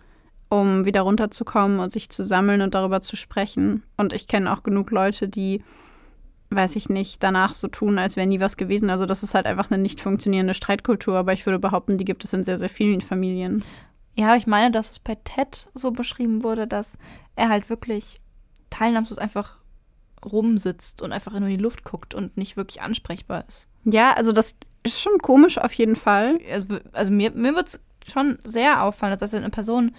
um 0.49 0.85
wieder 0.85 1.03
runterzukommen 1.03 1.81
und 1.81 1.91
sich 1.91 2.11
zu 2.11 2.23
sammeln 2.23 2.61
und 2.61 2.75
darüber 2.75 3.01
zu 3.01 3.16
sprechen. 3.16 3.83
Und 3.97 4.12
ich 4.12 4.29
kenne 4.29 4.53
auch 4.53 4.62
genug 4.62 4.91
Leute, 4.91 5.29
die, 5.29 5.62
weiß 6.51 6.76
ich 6.76 6.88
nicht, 6.88 7.22
danach 7.22 7.55
so 7.55 7.68
tun, 7.68 7.98
als 7.98 8.16
wäre 8.16 8.26
nie 8.26 8.40
was 8.40 8.57
gewesen. 8.57 8.90
Also 8.90 9.07
das 9.07 9.22
ist 9.22 9.34
halt 9.34 9.46
einfach 9.46 9.70
eine 9.70 9.80
nicht 9.80 10.01
funktionierende 10.01 10.55
Streitkultur, 10.55 11.16
aber 11.16 11.32
ich 11.32 11.46
würde 11.46 11.59
behaupten, 11.59 11.96
die 11.96 12.05
gibt 12.05 12.24
es 12.24 12.32
in 12.32 12.44
sehr, 12.44 12.59
sehr 12.59 12.68
vielen 12.68 13.01
Familien. 13.01 13.64
Ja, 14.16 14.36
ich 14.36 14.46
meine, 14.46 14.70
dass 14.70 14.90
es 14.90 14.98
bei 14.98 15.14
Ted 15.14 15.68
so 15.74 15.92
beschrieben 15.92 16.42
wurde, 16.42 16.66
dass 16.66 16.98
er 17.36 17.48
halt 17.48 17.70
wirklich 17.70 18.20
teilnahmslos 18.68 19.18
einfach 19.18 19.59
rumsitzt 20.24 21.01
und 21.03 21.12
einfach 21.12 21.32
nur 21.32 21.48
in 21.48 21.57
die 21.57 21.62
Luft 21.62 21.84
guckt 21.84 22.14
und 22.14 22.36
nicht 22.36 22.57
wirklich 22.57 22.82
ansprechbar 22.82 23.44
ist. 23.46 23.68
Ja, 23.84 24.12
also 24.12 24.32
das 24.32 24.55
ist 24.82 25.01
schon 25.01 25.18
komisch 25.18 25.59
auf 25.59 25.72
jeden 25.72 25.96
Fall. 25.96 26.38
Also, 26.51 26.78
also 26.92 27.11
mir, 27.11 27.30
mir 27.30 27.55
wird 27.55 27.68
es 27.68 27.80
schon 28.07 28.38
sehr 28.44 28.82
auffallen, 28.82 29.16
dass 29.16 29.34
eine 29.34 29.51
Person 29.51 29.94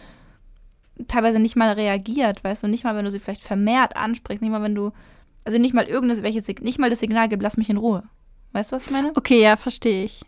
teilweise 1.08 1.40
nicht 1.40 1.56
mal 1.56 1.72
reagiert, 1.72 2.44
weißt 2.44 2.64
du, 2.64 2.68
nicht 2.68 2.84
mal, 2.84 2.96
wenn 2.96 3.06
du 3.06 3.12
sie 3.12 3.20
vielleicht 3.20 3.44
vermehrt 3.44 3.96
ansprichst, 3.96 4.42
nicht 4.42 4.52
mal, 4.52 4.62
wenn 4.62 4.76
du, 4.76 4.92
also 5.46 5.58
nicht 5.58 5.74
mal 5.74 5.86
irgendeines, 5.86 6.24
welches, 6.24 6.48
nicht 6.62 6.80
mal 6.80 6.90
das 6.90 7.00
Signal 7.00 7.30
gibt, 7.30 7.44
lass 7.44 7.58
mich 7.58 7.70
in 7.70 7.78
Ruhe. 7.78 8.04
Weißt 8.54 8.72
du, 8.72 8.76
was 8.76 8.86
ich 8.86 8.92
meine? 8.92 9.12
Okay, 9.16 9.42
ja, 9.42 9.56
verstehe 9.56 10.04
ich. 10.04 10.22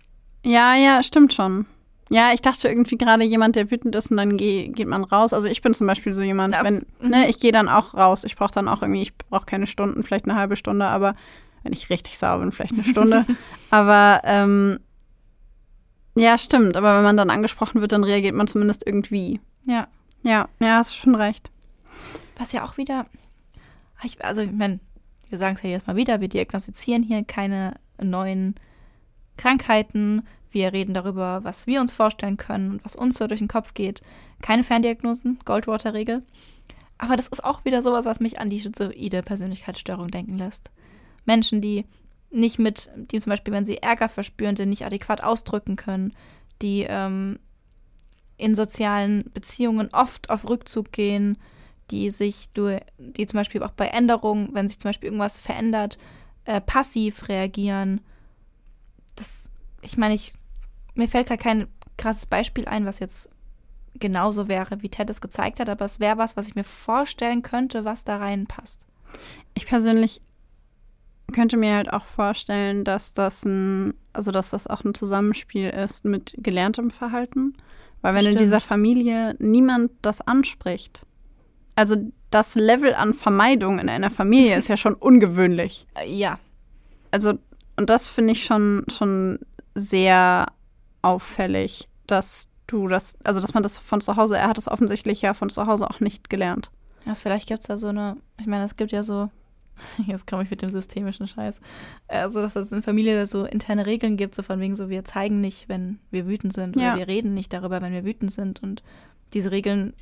Ja, 0.44 0.76
ja, 0.76 1.04
stimmt 1.04 1.34
schon. 1.34 1.66
Ja, 2.10 2.34
ich 2.34 2.42
dachte 2.42 2.68
irgendwie 2.68 2.98
gerade 2.98 3.24
jemand, 3.24 3.56
der 3.56 3.72
wütend 3.72 3.96
ist 3.96 4.12
und 4.12 4.18
dann 4.18 4.38
geh, 4.38 4.68
geht 4.68 4.88
man 4.88 5.04
raus. 5.04 5.34
Also 5.34 5.48
ich 5.48 5.62
bin 5.62 5.74
zum 5.74 5.88
Beispiel 5.88 6.14
so 6.14 6.22
jemand, 6.22 6.56
wenn, 6.62 6.86
mhm. 7.00 7.10
ne, 7.10 7.30
ich 7.30 7.40
gehe 7.40 7.52
dann 7.52 7.70
auch 7.70 7.94
raus. 7.96 8.24
Ich 8.24 8.36
brauche 8.36 8.54
dann 8.54 8.68
auch 8.68 8.82
irgendwie, 8.82 9.02
ich 9.02 9.18
brauche 9.18 9.46
keine 9.46 9.68
Stunden, 9.68 10.04
vielleicht 10.04 10.26
eine 10.26 10.36
halbe 10.36 10.56
Stunde, 10.56 10.86
aber 10.86 11.16
wenn 11.64 11.74
ich 11.74 11.90
richtig 11.90 12.18
sauer 12.18 12.40
bin, 12.40 12.52
vielleicht 12.52 12.74
eine 12.74 12.84
Stunde. 12.84 13.26
aber 13.72 14.20
ähm, 14.26 14.80
ja, 16.16 16.38
stimmt. 16.38 16.78
Aber 16.78 16.98
wenn 16.98 17.04
man 17.04 17.18
dann 17.18 17.30
angesprochen 17.30 17.82
wird, 17.82 17.94
dann 17.94 18.04
reagiert 18.04 18.36
man 18.36 18.48
zumindest 18.48 18.86
irgendwie. 18.86 19.40
Ja. 19.66 19.88
Ja, 20.24 20.48
ja, 20.60 20.78
hast 20.78 20.96
schon 20.96 21.16
recht. 21.16 21.50
Was 22.38 22.52
ja 22.52 22.64
auch 22.64 22.78
wieder, 22.78 23.06
ich, 24.04 24.24
also 24.24 24.42
ich 24.42 24.52
meine, 24.52 24.80
wir 25.34 25.40
sagen 25.40 25.56
es 25.56 25.64
ja 25.64 25.72
jetzt 25.72 25.88
mal 25.88 25.96
wieder, 25.96 26.22
wir 26.22 26.30
diagnostizieren 26.30 27.02
hier 27.02 27.24
keine 27.24 27.74
neuen 28.00 28.54
Krankheiten. 29.36 30.28
Wir 30.52 30.72
reden 30.72 30.94
darüber, 30.94 31.44
was 31.44 31.66
wir 31.66 31.82
uns 31.82 31.92
vorstellen 31.92 32.38
können 32.38 32.74
und 32.74 32.86
was 32.86 32.96
uns 32.96 33.18
so 33.18 33.26
durch 33.26 33.40
den 33.40 33.48
Kopf 33.48 33.74
geht. 33.74 34.04
Keine 34.44 34.64
Ferndiagnosen, 34.64 35.40
Goldwater-Regel. 35.44 36.22
Aber 37.00 37.16
das 37.16 37.28
ist 37.28 37.44
auch 37.44 37.66
wieder 37.66 37.82
sowas, 37.82 38.06
was 38.06 38.20
mich 38.20 38.40
an 38.40 38.52
die 38.52 38.60
schizoide 38.60 39.24
Persönlichkeitsstörung 39.24 40.12
denken 40.12 40.38
lässt. 40.38 40.70
Menschen, 41.26 41.62
die 41.62 41.86
nicht 42.30 42.60
mit, 42.60 42.92
die 42.96 43.20
zum 43.20 43.32
Beispiel, 43.32 43.56
wenn 43.56 43.66
sie 43.66 43.78
Ärger 43.78 44.10
verspüren, 44.10 44.54
den 44.54 44.70
nicht 44.70 44.86
adäquat 44.86 45.24
ausdrücken 45.24 45.78
können, 45.78 46.14
die 46.62 46.86
ähm, 46.88 47.40
in 48.38 48.54
sozialen 48.54 49.32
Beziehungen 49.34 49.90
oft 49.94 50.30
auf 50.30 50.48
Rückzug 50.48 50.92
gehen, 50.92 51.40
die 51.92 52.10
sich 52.10 52.50
durch, 52.50 52.82
die 52.98 53.28
zum 53.28 53.38
Beispiel 53.38 53.64
auch 53.64 53.72
bei 53.72 53.88
Änderungen, 53.88 54.50
wenn 54.54 54.68
sich 54.68 54.80
zum 54.80 54.90
Beispiel 54.90 55.08
irgendwas 55.08 55.38
verändert, 55.38 55.98
äh, 56.46 56.62
passiv 56.62 57.28
reagieren. 57.28 58.02
Das, 59.16 59.50
ich 59.82 59.98
meine, 59.98 60.14
ich, 60.14 60.34
mir 60.96 61.08
fällt 61.08 61.28
gerade 61.28 61.42
kein 61.42 61.68
krasses 61.98 62.26
Beispiel 62.26 62.66
ein, 62.66 62.86
was 62.86 63.00
jetzt 63.00 63.30
genauso 63.96 64.48
wäre, 64.48 64.82
wie 64.82 64.90
Ted 64.90 65.10
es 65.10 65.22
gezeigt 65.22 65.60
hat, 65.60 65.70
aber 65.70 65.86
es 65.86 66.00
wäre 66.00 66.18
was, 66.18 66.36
was 66.36 66.48
ich 66.48 66.56
mir 66.56 66.64
vorstellen 66.64 67.44
könnte, 67.44 67.86
was 67.86 68.04
da 68.04 68.18
reinpasst. 68.18 68.88
Ich 69.54 69.68
persönlich 69.68 70.22
könnte 71.32 71.58
mir 71.58 71.76
halt 71.76 71.92
auch 71.94 72.06
vorstellen, 72.06 72.84
dass 72.84 73.14
das 73.14 73.46
ein, 73.46 73.94
also 74.12 74.32
dass 74.32 74.50
das 74.50 74.68
auch 74.68 74.84
ein 74.84 74.94
Zusammenspiel 74.94 75.70
ist 75.70 76.06
mit 76.06 76.36
gelerntem 76.38 76.92
Verhalten. 76.92 77.56
Weil 78.02 78.16
wenn 78.16 78.22
Stimmt. 78.22 78.36
in 78.36 78.44
dieser 78.44 78.60
Familie 78.60 79.36
niemand 79.40 79.92
das 80.02 80.22
anspricht, 80.22 81.06
also 81.76 81.96
das 82.30 82.56
Level 82.56 82.94
an 82.94 83.14
Vermeidung 83.14 83.80
in 83.80 83.90
einer 83.90 84.10
Familie 84.10 84.58
ist 84.58 84.68
ja 84.70 84.78
schon 84.78 84.94
ungewöhnlich. 85.10 85.86
Ja, 86.08 86.40
Also, 87.12 87.34
und 87.78 87.90
das 87.90 88.08
finde 88.08 88.34
ich 88.34 88.46
schon, 88.46 88.86
schon 88.88 89.40
sehr 89.76 90.48
auffällig, 91.02 91.88
dass 92.08 92.48
du 92.68 92.88
das, 92.88 93.18
also 93.24 93.40
dass 93.40 93.54
man 93.54 93.64
das 93.64 93.78
von 93.78 94.02
zu 94.02 94.16
Hause, 94.16 94.38
er 94.38 94.48
hat 94.48 94.58
es 94.58 94.68
offensichtlich 94.68 95.22
ja 95.22 95.34
von 95.34 95.50
zu 95.50 95.66
Hause 95.68 95.90
auch 95.90 96.00
nicht 96.00 96.30
gelernt. 96.30 96.72
Also 97.06 97.20
vielleicht 97.22 97.48
gibt 97.48 97.62
es 97.62 97.68
da 97.68 97.78
so 97.78 97.88
eine, 97.90 98.18
ich 98.40 98.48
meine, 98.48 98.64
es 98.64 98.78
gibt 98.78 98.92
ja 98.92 99.04
so, 99.04 99.30
jetzt 100.08 100.28
komme 100.28 100.44
ich 100.44 100.50
mit 100.50 100.62
dem 100.62 100.72
systemischen 100.72 101.28
Scheiß, 101.28 101.60
also 102.08 102.42
dass 102.42 102.56
es 102.56 102.72
in 102.72 102.84
Familie 102.84 103.28
so 103.28 103.44
interne 103.46 103.86
Regeln 103.86 104.16
gibt, 104.18 104.36
so 104.36 104.44
von 104.44 104.60
wegen 104.60 104.76
so, 104.76 104.90
wir 104.90 105.04
zeigen 105.04 105.42
nicht, 105.42 105.68
wenn 105.68 106.00
wir 106.12 106.26
wütend 106.28 106.54
sind 106.54 106.76
Ja. 106.78 106.92
oder 106.94 107.00
wir 107.00 107.08
reden 107.08 107.34
nicht 107.34 107.52
darüber, 107.52 107.82
wenn 107.82 107.92
wir 107.94 108.06
wütend 108.06 108.32
sind 108.32 108.64
und 108.64 108.82
diese 109.34 109.52
Regeln 109.52 109.94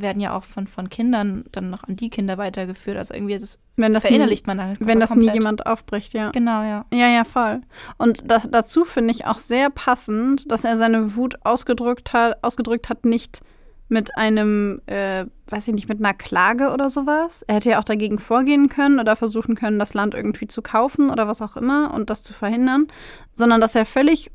werden 0.00 0.20
ja 0.20 0.36
auch 0.36 0.44
von, 0.44 0.66
von 0.66 0.88
Kindern 0.88 1.44
dann 1.52 1.70
noch 1.70 1.84
an 1.84 1.96
die 1.96 2.10
Kinder 2.10 2.38
weitergeführt. 2.38 2.96
Also 2.96 3.14
irgendwie 3.14 3.38
das 3.38 3.58
Wenn 3.76 3.92
das, 3.92 4.04
nie, 4.04 4.08
verinnerlicht 4.08 4.46
man 4.46 4.58
dann. 4.58 4.76
wenn 4.80 5.00
das 5.00 5.10
nie 5.10 5.26
komplett. 5.26 5.34
jemand 5.34 5.66
aufbricht, 5.66 6.12
ja. 6.12 6.30
Genau, 6.30 6.62
ja. 6.62 6.84
Ja, 6.92 7.08
ja, 7.08 7.24
voll. 7.24 7.60
Und 7.96 8.30
das, 8.30 8.48
dazu 8.50 8.84
finde 8.84 9.12
ich 9.12 9.26
auch 9.26 9.38
sehr 9.38 9.70
passend, 9.70 10.50
dass 10.50 10.64
er 10.64 10.76
seine 10.76 11.16
Wut 11.16 11.36
ausgedrückt 11.44 12.12
hat, 12.12 12.42
ausgedrückt 12.42 12.88
hat, 12.88 13.04
nicht 13.04 13.40
mit 13.88 14.16
einem, 14.16 14.82
äh, 14.86 15.24
weiß 15.48 15.68
ich 15.68 15.74
nicht, 15.74 15.88
mit 15.88 15.98
einer 15.98 16.14
Klage 16.14 16.72
oder 16.72 16.90
sowas. 16.90 17.42
Er 17.46 17.56
hätte 17.56 17.70
ja 17.70 17.78
auch 17.78 17.84
dagegen 17.84 18.18
vorgehen 18.18 18.68
können 18.68 19.00
oder 19.00 19.16
versuchen 19.16 19.54
können, 19.54 19.78
das 19.78 19.94
Land 19.94 20.14
irgendwie 20.14 20.46
zu 20.46 20.60
kaufen 20.60 21.10
oder 21.10 21.26
was 21.26 21.40
auch 21.40 21.56
immer 21.56 21.94
und 21.94 22.10
das 22.10 22.22
zu 22.22 22.34
verhindern, 22.34 22.88
sondern 23.32 23.60
dass 23.60 23.74
er 23.74 23.86
völlig 23.86 24.30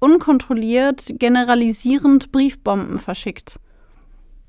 unkontrolliert, 0.00 1.12
generalisierend 1.18 2.32
Briefbomben 2.32 2.98
verschickt 2.98 3.60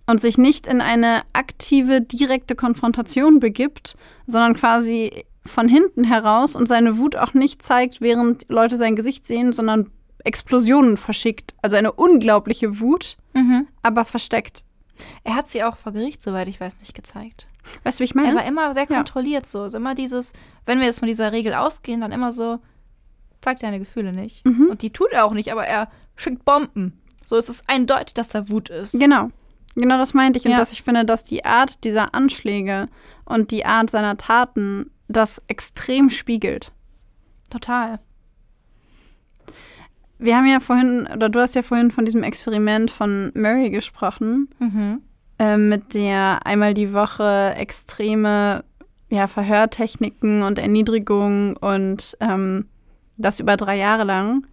und 0.09 0.19
sich 0.21 0.37
nicht 0.37 0.67
in 0.67 0.81
eine 0.81 1.21
aktive, 1.33 2.01
direkte 2.01 2.55
Konfrontation 2.55 3.39
begibt, 3.39 3.95
sondern 4.25 4.55
quasi 4.55 5.25
von 5.45 5.67
hinten 5.67 6.03
heraus 6.03 6.55
und 6.55 6.67
seine 6.67 6.97
Wut 6.97 7.15
auch 7.15 7.33
nicht 7.33 7.61
zeigt, 7.61 8.01
während 8.01 8.45
Leute 8.49 8.75
sein 8.75 8.95
Gesicht 8.95 9.25
sehen, 9.25 9.53
sondern 9.53 9.89
Explosionen 10.23 10.97
verschickt. 10.97 11.55
Also 11.61 11.77
eine 11.77 11.91
unglaubliche 11.91 12.79
Wut, 12.79 13.17
Mhm. 13.33 13.67
aber 13.83 14.05
versteckt. 14.05 14.63
Er 15.23 15.35
hat 15.35 15.47
sie 15.47 15.63
auch 15.63 15.77
vor 15.77 15.93
Gericht, 15.93 16.21
soweit 16.21 16.47
ich 16.49 16.59
weiß, 16.59 16.79
nicht 16.79 16.93
gezeigt. 16.93 17.47
Weißt 17.83 17.99
du, 17.99 18.01
wie 18.01 18.05
ich 18.05 18.15
Er 18.15 18.21
meine? 18.21 18.35
war 18.35 18.45
immer 18.45 18.73
sehr 18.73 18.87
Ja. 18.89 18.95
kontrolliert 18.97 19.45
so. 19.45 19.61
Es 19.63 19.73
ist 19.73 19.77
immer 19.77 19.95
dieses, 19.95 20.33
wenn 20.65 20.79
wir 20.79 20.87
jetzt 20.87 20.99
von 20.99 21.07
dieser 21.07 21.31
Regel 21.31 21.53
ausgehen, 21.53 22.01
dann 22.01 22.11
immer 22.11 22.31
so, 22.33 22.59
zeig 23.41 23.59
deine 23.59 23.79
Gefühle 23.79 24.11
nicht. 24.11 24.45
Mhm. 24.45 24.67
Und 24.71 24.81
die 24.81 24.89
tut 24.91 25.11
er 25.13 25.25
auch 25.25 25.33
nicht, 25.33 25.51
aber 25.53 25.65
er 25.65 25.89
schickt 26.17 26.43
Bomben. 26.43 26.99
So 27.23 27.37
ist 27.37 27.47
es 27.47 27.63
eindeutig, 27.67 28.13
dass 28.13 28.29
da 28.29 28.49
Wut 28.49 28.69
ist. 28.69 28.99
Genau. 28.99 29.29
Genau 29.79 29.97
das 29.97 30.13
meinte 30.13 30.37
ich. 30.39 30.45
Und 30.45 30.51
Ja. 30.51 30.57
dass 30.57 30.71
ich 30.71 30.83
finde, 30.83 31.05
dass 31.05 31.23
die 31.23 31.45
Art 31.45 31.83
dieser 31.83 32.13
Anschläge 32.13 32.87
und 33.25 33.51
die 33.51 33.65
Art 33.65 33.89
seiner 33.89 34.17
Taten 34.17 34.91
das 35.07 35.41
extrem 35.47 36.09
spiegelt. 36.09 36.71
Total. 37.49 37.99
Wir 40.17 40.35
haben 40.35 40.47
ja 40.47 40.59
vorhin, 40.59 41.07
oder 41.13 41.29
du 41.29 41.39
hast 41.39 41.55
ja 41.55 41.61
vorhin 41.61 41.91
von 41.91 42.05
diesem 42.05 42.23
Experiment 42.23 42.91
von 42.91 43.31
Murray 43.35 43.69
gesprochen, 43.69 44.49
Mhm. 44.59 45.01
äh, 45.39 45.55
mit 45.57 45.93
der 45.93 46.45
einmal 46.45 46.73
die 46.73 46.93
Woche 46.93 47.53
extreme 47.55 48.63
ja, 49.09 49.27
Verhörtechniken 49.27 50.43
und 50.43 50.59
Erniedrigung 50.59 51.55
und 51.57 52.15
ähm, 52.19 52.67
das 53.17 53.39
über 53.39 53.57
drei 53.57 53.77
Jahre 53.77 54.03
lang. 54.03 54.45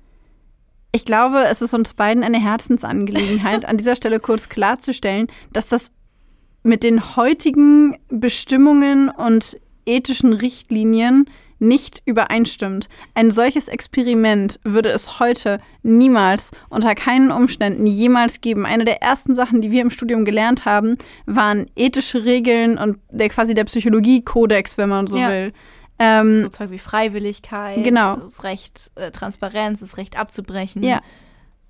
Ich 0.92 1.04
glaube, 1.04 1.44
es 1.44 1.62
ist 1.62 1.74
uns 1.74 1.94
beiden 1.94 2.22
eine 2.24 2.40
Herzensangelegenheit, 2.40 3.64
an 3.66 3.76
dieser 3.76 3.96
Stelle 3.96 4.20
kurz 4.20 4.48
klarzustellen, 4.48 5.26
dass 5.52 5.68
das 5.68 5.92
mit 6.62 6.82
den 6.82 7.16
heutigen 7.16 7.96
Bestimmungen 8.08 9.08
und 9.10 9.58
ethischen 9.84 10.32
Richtlinien 10.32 11.26
nicht 11.58 12.02
übereinstimmt. 12.04 12.88
Ein 13.14 13.30
solches 13.30 13.68
Experiment 13.68 14.60
würde 14.62 14.90
es 14.90 15.20
heute 15.20 15.58
niemals, 15.82 16.50
unter 16.68 16.94
keinen 16.94 17.30
Umständen 17.30 17.86
jemals 17.86 18.40
geben. 18.42 18.66
Eine 18.66 18.84
der 18.84 19.02
ersten 19.02 19.34
Sachen, 19.34 19.62
die 19.62 19.70
wir 19.70 19.80
im 19.80 19.90
Studium 19.90 20.24
gelernt 20.26 20.64
haben, 20.66 20.98
waren 21.24 21.66
ethische 21.76 22.24
Regeln 22.24 22.76
und 22.76 22.98
der 23.10 23.30
quasi 23.30 23.54
der 23.54 23.64
Psychologie-Kodex, 23.64 24.76
wenn 24.76 24.90
man 24.90 25.06
so 25.06 25.16
Ja. 25.16 25.30
will. 25.30 25.52
Ähm, 25.98 26.42
So 26.44 26.48
Zeug 26.50 26.70
wie 26.70 26.78
Freiwilligkeit, 26.78 27.82
Genau. 27.84 28.16
das 28.16 28.44
Recht, 28.44 28.90
äh, 28.96 29.10
Transparenz, 29.10 29.80
das 29.80 29.96
Recht 29.96 30.18
abzubrechen. 30.18 30.82
Ja. 30.82 31.00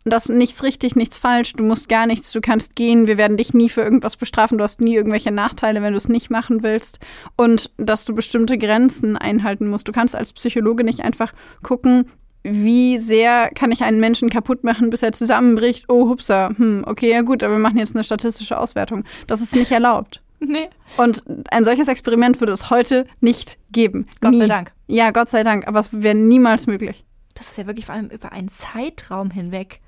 Das 0.05 0.29
nichts 0.29 0.63
richtig, 0.63 0.95
nichts 0.95 1.17
falsch, 1.17 1.55
du 1.55 1.65
musst 1.65 1.89
gar 1.89 2.07
nichts, 2.07 2.31
du 2.31 2.41
kannst 2.41 2.77
gehen, 2.77 3.09
wir 3.09 3.17
werden 3.17 3.37
dich 3.37 3.55
nie 3.55 3.69
für 3.69 3.83
irgendwas 3.83 4.17
bestrafen, 4.17 4.57
du 4.57 4.63
hast 4.63 4.81
nie 4.81 4.95
irgendwelche 4.95 5.33
Nachteile, 5.33 5.83
wenn 5.83 5.93
du 5.93 5.97
es 5.97 6.09
nicht 6.09 6.31
machen 6.31 6.63
willst 6.63 7.01
und 7.37 7.73
dass 7.77 8.05
du 8.05 8.15
bestimmte 8.15 8.57
Grenzen 8.57 9.17
einhalten 9.17 9.67
musst. 9.67 9.89
Du 9.89 9.93
kannst 9.93 10.15
als 10.15 10.33
Psychologe 10.33 10.85
nicht 10.85 11.01
einfach 11.01 11.33
gucken, 11.65 12.09
wie 12.45 12.99
sehr 12.99 13.51
kann 13.57 13.73
ich 13.73 13.83
einen 13.83 13.99
Menschen 13.99 14.31
kaputt 14.31 14.63
machen, 14.63 14.91
bis 14.91 15.03
er 15.03 15.11
zusammenbricht. 15.11 15.87
Oh, 15.89 16.09
hupsa, 16.09 16.51
hm, 16.57 16.85
okay, 16.87 17.11
ja 17.11 17.23
gut, 17.23 17.43
aber 17.43 17.55
wir 17.55 17.59
machen 17.59 17.79
jetzt 17.79 17.97
eine 17.97 18.05
statistische 18.05 18.61
Auswertung. 18.61 19.03
Das 19.27 19.41
ist 19.41 19.57
nicht 19.57 19.73
erlaubt. 19.73 20.23
Nee. 20.47 20.69
Und 20.97 21.25
ein 21.51 21.65
solches 21.65 21.89
Experiment 21.89 22.41
würde 22.41 22.53
es 22.53 22.71
heute 22.71 23.07
nicht 23.21 23.59
geben. 23.71 24.07
Gott 24.21 24.33
nie. 24.33 24.39
sei 24.39 24.47
Dank. 24.49 24.73
Ja, 24.87 25.11
Gott 25.11 25.31
sei 25.31 25.43
Dank, 25.43 25.67
aber 25.67 25.81
es 25.81 25.91
wäre 25.93 26.15
niemals 26.15 26.67
möglich. 26.67 27.05
Das 27.35 27.49
ist 27.49 27.59
ja 27.59 27.67
wirklich 27.67 27.87
vor 27.87 27.95
allem 27.95 28.09
über 28.09 28.33
einen 28.33 28.49
Zeitraum 28.49 29.31
hinweg. 29.31 29.81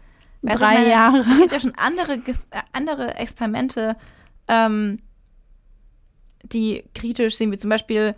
Weißt 0.42 0.60
Drei 0.60 0.74
meine, 0.74 0.90
Jahre. 0.90 1.18
Es 1.18 1.38
gibt 1.38 1.52
ja 1.52 1.60
schon 1.60 1.74
andere, 1.76 2.14
äh, 2.14 2.60
andere 2.72 3.14
Experimente, 3.16 3.96
ähm, 4.46 5.00
die 6.42 6.84
kritisch 6.94 7.36
sind, 7.36 7.50
wie 7.52 7.58
zum 7.58 7.70
Beispiel 7.70 8.14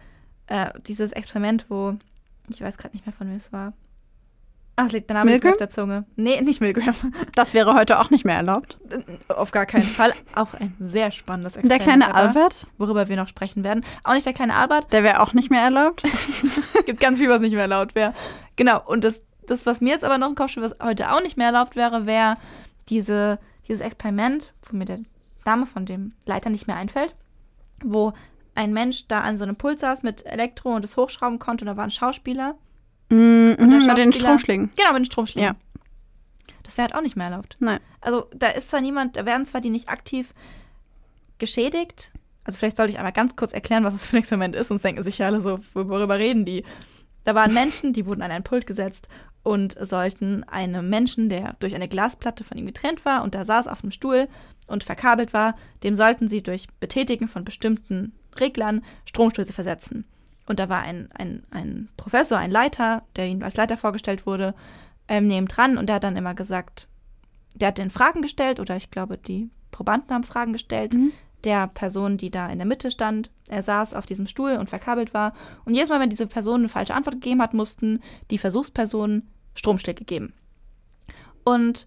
äh, 0.47 0.71
dieses 0.87 1.13
Experiment, 1.13 1.67
wo, 1.69 1.97
ich 2.49 2.61
weiß 2.61 2.79
gerade 2.79 2.95
nicht 2.95 3.07
mehr, 3.07 3.15
von 3.15 3.29
wem 3.29 3.37
es 3.37 3.53
war. 3.53 3.73
Ach, 4.77 4.87
es 4.87 4.93
liegt 4.93 5.11
der 5.11 5.15
Name 5.19 5.31
Milgram? 5.33 5.53
auf 5.53 5.57
der 5.59 5.69
Zunge. 5.71 6.05
Nee, 6.17 6.41
nicht 6.41 6.61
Milgram. 6.61 6.95
Das 7.35 7.53
wäre 7.55 7.75
heute 7.75 7.99
auch 8.01 8.09
nicht 8.11 8.25
mehr 8.25 8.37
erlaubt. 8.37 8.79
auf 9.29 9.51
gar 9.51 9.67
keinen 9.67 9.83
Fall. 9.85 10.13
Auch 10.35 10.55
ein 10.55 10.75
sehr 10.81 11.11
spannendes 11.11 11.53
Der 11.55 11.65
Experiment. 11.65 12.03
kleine 12.05 12.15
aber, 12.15 12.29
Albert, 12.39 12.67
Worüber 12.79 13.09
wir 13.09 13.17
noch 13.17 13.29
sprechen 13.29 13.63
werden. 13.63 13.85
Auch 14.05 14.15
nicht 14.15 14.25
der 14.27 14.33
kleine 14.33 14.55
Albert. 14.55 14.93
der 14.93 15.03
wäre 15.03 15.21
auch 15.21 15.35
nicht 15.35 15.51
mehr 15.51 15.63
erlaubt. 15.63 16.03
gibt 16.87 17.01
ganz 17.01 17.19
viel, 17.19 17.29
was 17.29 17.41
nicht 17.41 17.53
mehr 17.53 17.63
erlaubt 17.63 17.95
wäre. 17.95 18.15
Genau, 18.57 18.83
und 18.87 19.05
das, 19.05 19.23
das, 19.47 19.67
was 19.67 19.81
mir 19.81 19.91
jetzt 19.91 20.05
aber 20.05 20.17
noch 20.19 20.29
im 20.29 20.35
Kopf 20.35 20.53
steht, 20.53 20.63
was 20.65 20.75
heute 20.83 21.13
auch 21.13 21.23
nicht 21.23 21.37
mehr 21.37 21.47
erlaubt 21.49 21.77
wäre, 21.77 22.07
wäre 22.07 22.37
diese, 22.89 23.39
dieses 23.69 23.81
Experiment, 23.83 24.53
wo 24.63 24.77
mir 24.77 24.87
der 24.87 25.01
Name 25.45 25.67
von 25.67 25.85
dem 25.85 26.13
Leiter 26.27 26.49
nicht 26.51 26.67
mehr 26.67 26.77
einfällt, 26.77 27.15
wo 27.85 28.13
ein 28.55 28.73
Mensch 28.73 29.07
da 29.09 29.21
an 29.21 29.37
so 29.37 29.45
einem 29.45 29.57
Pult 29.57 29.79
saß 29.79 30.03
mit 30.03 30.25
Elektro 30.27 30.75
und 30.75 30.85
es 30.85 30.97
hochschrauben 30.97 31.39
konnte 31.39 31.65
und 31.65 31.67
da 31.67 31.77
war 31.77 31.85
ein 31.85 31.91
Schauspieler. 31.91 32.57
Mhm, 33.11 33.57
mit 33.59 33.99
den 33.99 34.13
Stromschlägen. 34.13 34.71
Genau, 34.77 34.93
mit 34.93 35.01
den 35.01 35.07
Stromschlägen. 35.07 35.53
Ja. 35.53 35.57
Das 36.63 36.77
wäre 36.77 36.87
halt 36.87 36.95
auch 36.95 37.03
nicht 37.03 37.17
mehr 37.17 37.27
erlaubt. 37.27 37.57
Nein. 37.59 37.81
Also 38.01 38.27
da 38.35 38.49
ist 38.49 38.69
zwar 38.69 38.81
niemand, 38.81 39.17
da 39.17 39.27
werden 39.27 39.45
zwar 39.45 39.61
die 39.61 39.71
nicht 39.71 39.89
aktiv 39.89 40.33
geschädigt. 41.39 42.13
Also 42.45 42.59
vielleicht 42.59 42.77
sollte 42.77 42.93
ich 42.93 42.99
einmal 42.99 43.13
ganz 43.13 43.35
kurz 43.37 43.53
erklären, 43.53 43.85
was 43.85 43.95
es 43.95 44.05
für 44.05 44.17
ein 44.17 44.21
Experiment 44.21 44.55
ist, 44.55 44.69
sonst 44.69 44.85
denken 44.85 45.03
sich 45.03 45.19
ja 45.19 45.27
alle 45.27 45.41
so, 45.41 45.59
worüber 45.75 46.19
reden 46.19 46.45
die. 46.45 46.65
Da 47.25 47.35
waren 47.35 47.53
Menschen, 47.53 47.93
die 47.93 48.07
wurden 48.07 48.23
an 48.23 48.31
ein 48.31 48.45
Pult 48.45 48.67
gesetzt 48.67 49.09
und 49.43 49.77
sollten 49.79 50.45
einem 50.45 50.89
Menschen, 50.89 51.29
der 51.29 51.57
durch 51.61 51.75
eine 51.75 51.89
Glasplatte 51.89 52.45
von 52.45 52.57
ihm 52.57 52.67
getrennt 52.67 53.05
war 53.05 53.23
und 53.23 53.35
da 53.35 53.45
saß 53.45 53.67
auf 53.69 53.83
einem 53.83 53.91
Stuhl 53.91 54.29
und 54.69 54.85
verkabelt 54.85 55.33
war, 55.33 55.57
dem 55.83 55.95
sollten 55.95 56.29
sie 56.29 56.43
durch 56.43 56.69
Betätigen 56.79 57.29
von 57.29 57.45
bestimmten 57.45 58.13
Reglern 58.39 58.85
Stromstöße 59.07 59.53
versetzen. 59.53 60.05
Und 60.51 60.59
da 60.59 60.69
war 60.69 60.83
ein, 60.83 61.09
ein, 61.17 61.45
ein 61.53 61.89
Professor, 61.97 62.37
ein 62.37 62.51
Leiter, 62.51 63.05
der 63.15 63.29
ihm 63.29 63.45
als 63.45 63.55
Leiter 63.55 63.77
vorgestellt 63.77 64.27
wurde, 64.27 64.53
ähm, 65.07 65.29
neben 65.29 65.47
dran 65.47 65.79
und 65.79 65.87
der 65.87 65.95
hat 65.95 66.03
dann 66.03 66.17
immer 66.17 66.35
gesagt, 66.35 66.89
der 67.55 67.69
hat 67.69 67.79
den 67.79 67.91
Fragen 67.91 68.21
gestellt 68.21 68.59
oder 68.59 68.77
ich 68.77 68.91
glaube, 68.91 69.17
die 69.17 69.49
Probanden 69.71 70.13
haben 70.13 70.25
Fragen 70.25 70.53
gestellt 70.53 70.95
Mhm. 70.95 71.13
der 71.45 71.69
Person, 71.69 72.17
die 72.17 72.33
da 72.33 72.49
in 72.49 72.59
der 72.59 72.67
Mitte 72.67 72.91
stand. 72.91 73.31
Er 73.49 73.63
saß 73.63 73.95
auf 73.95 74.07
diesem 74.07 74.27
Stuhl 74.27 74.57
und 74.57 74.69
verkabelt 74.69 75.15
war. 75.15 75.35
Und 75.65 75.75
jedes 75.75 75.89
Mal, 75.89 76.01
wenn 76.01 76.11
diese 76.11 76.27
Person 76.27 76.63
eine 76.63 76.69
falsche 76.69 76.95
Antwort 76.95 77.21
gegeben 77.21 77.41
hat, 77.41 77.55
mussten 77.55 78.01
die 78.33 78.39
Versuchspersonen 78.39 79.29
Stromschläge 79.55 80.05
geben. 80.05 80.33
Und 81.45 81.87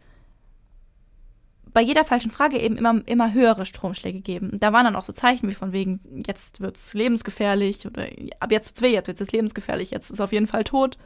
bei 1.73 1.81
jeder 1.81 2.05
falschen 2.05 2.31
Frage 2.31 2.59
eben 2.59 2.77
immer, 2.77 3.01
immer 3.07 3.33
höhere 3.33 3.65
Stromschläge 3.65 4.21
geben. 4.21 4.59
Da 4.59 4.71
waren 4.73 4.85
dann 4.85 4.95
auch 4.95 5.03
so 5.03 5.13
Zeichen 5.13 5.49
wie 5.49 5.55
von 5.55 5.71
wegen, 5.73 6.23
jetzt 6.27 6.61
wird 6.61 6.77
es 6.77 6.93
lebensgefährlich 6.93 7.85
oder 7.87 8.05
ab 8.39 8.51
jetzt 8.51 8.69
wird's 8.69 8.81
weh, 8.81 8.93
jetzt 8.93 9.07
wird 9.07 9.19
es 9.19 9.31
lebensgefährlich, 9.31 9.91
jetzt 9.91 10.11
ist 10.11 10.21
auf 10.21 10.31
jeden 10.31 10.47
Fall 10.47 10.63
tot. 10.63 10.97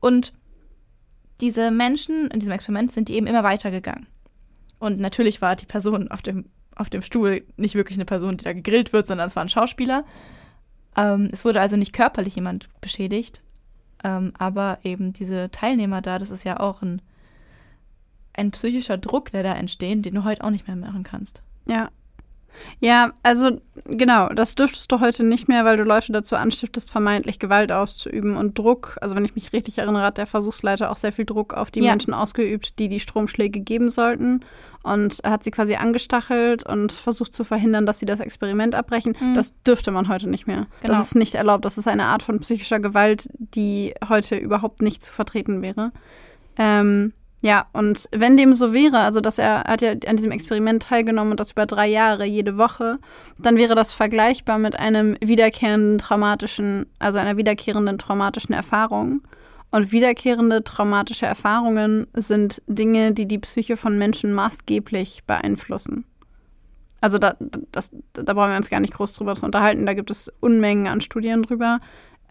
Und 0.00 0.32
diese 1.40 1.70
Menschen 1.70 2.28
in 2.28 2.40
diesem 2.40 2.54
Experiment 2.54 2.90
sind 2.92 3.08
die 3.08 3.14
eben 3.14 3.26
immer 3.26 3.42
weitergegangen. 3.42 4.06
Und 4.78 5.00
natürlich 5.00 5.42
war 5.42 5.56
die 5.56 5.66
Person 5.66 6.08
auf 6.10 6.22
dem, 6.22 6.46
auf 6.76 6.90
dem 6.90 7.02
Stuhl 7.02 7.44
nicht 7.56 7.74
wirklich 7.74 7.98
eine 7.98 8.04
Person, 8.04 8.36
die 8.36 8.44
da 8.44 8.52
gegrillt 8.52 8.92
wird, 8.92 9.06
sondern 9.06 9.26
es 9.26 9.36
war 9.36 9.44
ein 9.44 9.48
Schauspieler. 9.48 10.04
Ähm, 10.96 11.28
es 11.32 11.44
wurde 11.44 11.60
also 11.60 11.76
nicht 11.76 11.92
körperlich 11.92 12.36
jemand 12.36 12.68
beschädigt, 12.80 13.42
ähm, 14.04 14.32
aber 14.38 14.78
eben 14.84 15.12
diese 15.12 15.50
Teilnehmer 15.50 16.00
da, 16.02 16.18
das 16.18 16.30
ist 16.30 16.44
ja 16.44 16.60
auch 16.60 16.82
ein, 16.82 17.02
ein 18.38 18.50
psychischer 18.50 18.96
Druck, 18.96 19.30
der 19.32 19.42
da 19.42 19.52
entsteht, 19.54 20.04
den 20.04 20.14
du 20.14 20.24
heute 20.24 20.44
auch 20.44 20.50
nicht 20.50 20.66
mehr 20.66 20.76
machen 20.76 21.02
kannst. 21.02 21.42
Ja. 21.66 21.90
Ja, 22.80 23.12
also 23.22 23.60
genau, 23.84 24.28
das 24.30 24.54
dürftest 24.54 24.90
du 24.90 25.00
heute 25.00 25.22
nicht 25.22 25.48
mehr, 25.48 25.64
weil 25.64 25.76
du 25.76 25.84
Leute 25.84 26.12
dazu 26.12 26.36
anstiftest, 26.36 26.90
vermeintlich 26.90 27.38
Gewalt 27.38 27.70
auszuüben 27.70 28.36
und 28.36 28.58
Druck. 28.58 28.98
Also 29.00 29.14
wenn 29.14 29.24
ich 29.24 29.34
mich 29.36 29.52
richtig 29.52 29.78
erinnere, 29.78 30.02
hat 30.02 30.18
der 30.18 30.26
Versuchsleiter 30.26 30.90
auch 30.90 30.96
sehr 30.96 31.12
viel 31.12 31.24
Druck 31.24 31.54
auf 31.54 31.70
die 31.70 31.80
Ja. 31.80 31.90
Menschen 31.90 32.14
ausgeübt, 32.14 32.78
die 32.78 32.88
die 32.88 33.00
Stromschläge 33.00 33.60
geben 33.60 33.88
sollten. 33.88 34.40
Und 34.84 35.18
hat 35.24 35.42
sie 35.42 35.50
quasi 35.50 35.74
angestachelt 35.74 36.64
und 36.64 36.92
versucht 36.92 37.34
zu 37.34 37.42
verhindern, 37.42 37.84
dass 37.84 37.98
sie 37.98 38.06
das 38.06 38.20
Experiment 38.20 38.76
abbrechen. 38.76 39.16
Mhm. 39.20 39.34
Das 39.34 39.52
dürfte 39.64 39.90
man 39.90 40.08
heute 40.08 40.30
nicht 40.30 40.46
mehr. 40.46 40.66
Genau. 40.80 40.94
Das 40.94 41.00
ist 41.00 41.14
nicht 41.16 41.34
erlaubt. 41.34 41.64
Das 41.64 41.78
ist 41.78 41.88
eine 41.88 42.04
Art 42.04 42.22
von 42.22 42.38
psychischer 42.40 42.78
Gewalt, 42.78 43.28
die 43.38 43.92
heute 44.08 44.36
überhaupt 44.36 44.80
nicht 44.80 45.02
zu 45.02 45.12
vertreten 45.12 45.62
wäre. 45.62 45.90
Ähm, 46.56 47.12
Ja, 47.40 47.66
und 47.72 48.08
wenn 48.10 48.36
dem 48.36 48.52
so 48.52 48.74
wäre, 48.74 48.98
also 48.98 49.20
dass 49.20 49.38
er 49.38 49.62
hat 49.64 49.80
ja 49.80 49.92
an 50.06 50.16
diesem 50.16 50.32
Experiment 50.32 50.82
teilgenommen 50.82 51.30
und 51.30 51.40
das 51.40 51.52
über 51.52 51.66
drei 51.66 51.86
Jahre, 51.86 52.24
jede 52.24 52.58
Woche, 52.58 52.98
dann 53.38 53.56
wäre 53.56 53.76
das 53.76 53.92
vergleichbar 53.92 54.58
mit 54.58 54.76
einem 54.78 55.16
wiederkehrenden 55.20 55.98
traumatischen, 55.98 56.86
also 56.98 57.18
einer 57.18 57.36
wiederkehrenden 57.36 57.98
traumatischen 57.98 58.54
Erfahrung. 58.54 59.22
Und 59.70 59.92
wiederkehrende 59.92 60.64
traumatische 60.64 61.26
Erfahrungen 61.26 62.06
sind 62.14 62.62
Dinge, 62.66 63.12
die 63.12 63.26
die 63.26 63.38
Psyche 63.38 63.76
von 63.76 63.98
Menschen 63.98 64.32
maßgeblich 64.32 65.24
beeinflussen. 65.26 66.06
Also 67.00 67.18
da, 67.18 67.36
das, 67.70 67.92
da 68.14 68.32
brauchen 68.32 68.50
wir 68.50 68.56
uns 68.56 68.70
gar 68.70 68.80
nicht 68.80 68.94
groß 68.94 69.12
drüber 69.12 69.34
zu 69.34 69.44
unterhalten. 69.44 69.86
Da 69.86 69.94
gibt 69.94 70.10
es 70.10 70.32
Unmengen 70.40 70.88
an 70.88 71.00
Studien 71.00 71.42
drüber, 71.42 71.80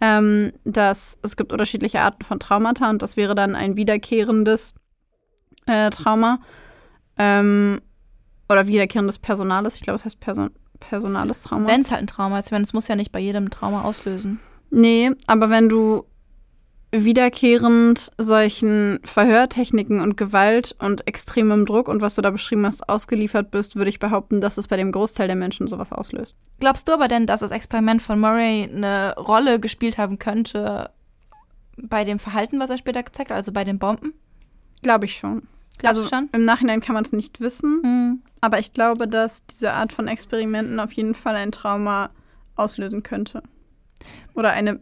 ähm, 0.01 0.51
dass 0.65 1.17
es 1.21 1.37
gibt 1.37 1.53
unterschiedliche 1.53 2.01
Arten 2.01 2.25
von 2.25 2.39
Traumata 2.39 2.89
und 2.89 3.01
das 3.01 3.15
wäre 3.15 3.35
dann 3.35 3.55
ein 3.55 3.77
wiederkehrendes 3.77 4.73
äh, 5.67 5.89
Trauma 5.89 6.39
ähm, 7.17 7.81
oder 8.49 8.67
wiederkehrendes 8.67 9.19
Personales. 9.19 9.75
Ich 9.75 9.81
glaube, 9.81 9.95
es 9.95 10.05
heißt 10.05 10.19
Person 10.19 10.51
personales 10.79 11.43
Trauma. 11.43 11.67
Wenn 11.67 11.81
es 11.81 11.91
halt 11.91 12.01
ein 12.01 12.07
Trauma 12.07 12.39
ist, 12.39 12.51
wenn 12.51 12.61
es 12.61 12.73
muss 12.73 12.87
ja 12.87 12.95
nicht 12.95 13.11
bei 13.11 13.19
jedem 13.19 13.49
Trauma 13.49 13.83
auslösen. 13.83 14.39
Nee, 14.69 15.11
aber 15.27 15.49
wenn 15.49 15.69
du 15.69 16.05
wiederkehrend 16.91 18.11
solchen 18.17 18.99
Verhörtechniken 19.03 19.99
und 19.99 20.15
Gewalt 20.15 20.75
und 20.79 21.05
extremem 21.05 21.65
Druck 21.65 21.89
und 21.89 22.01
was 22.01 22.15
du 22.15 22.21
da 22.21 22.29
beschrieben 22.29 22.65
hast, 22.65 22.87
ausgeliefert 22.87 23.51
bist, 23.51 23.75
würde 23.75 23.89
ich 23.89 23.99
behaupten, 23.99 24.39
dass 24.39 24.57
es 24.57 24.67
bei 24.67 24.77
dem 24.77 24.91
Großteil 24.91 25.27
der 25.27 25.35
Menschen 25.35 25.67
sowas 25.67 25.91
auslöst. 25.91 26.35
Glaubst 26.59 26.87
du 26.87 26.93
aber 26.93 27.07
denn, 27.07 27.25
dass 27.25 27.41
das 27.41 27.51
Experiment 27.51 28.01
von 28.01 28.19
Murray 28.19 28.69
eine 28.73 29.15
Rolle 29.17 29.59
gespielt 29.59 29.97
haben 29.97 30.17
könnte 30.17 30.89
bei 31.77 32.03
dem 32.05 32.19
Verhalten, 32.19 32.59
was 32.59 32.69
er 32.69 32.77
später 32.77 33.03
gezeigt 33.03 33.31
hat, 33.31 33.37
also 33.37 33.51
bei 33.51 33.65
den 33.65 33.79
Bomben? 33.79 34.13
Glaube 34.81 35.05
ich 35.05 35.17
schon. 35.17 35.43
Glaubst 35.77 35.99
also 35.99 36.09
schon? 36.09 36.29
im 36.33 36.45
Nachhinein 36.45 36.81
kann 36.81 36.93
man 36.95 37.03
es 37.05 37.11
nicht 37.11 37.39
wissen, 37.41 37.81
Hm. 37.83 38.21
aber 38.41 38.59
ich 38.59 38.73
glaube, 38.73 39.07
dass 39.07 39.45
diese 39.45 39.73
Art 39.73 39.93
von 39.93 40.07
Experimenten 40.07 40.79
auf 40.79 40.91
jeden 40.93 41.13
Fall 41.13 41.35
ein 41.35 41.51
Trauma 41.51 42.09
auslösen 42.55 43.03
könnte. 43.03 43.43
Oder 44.35 44.51
eine, 44.51 44.79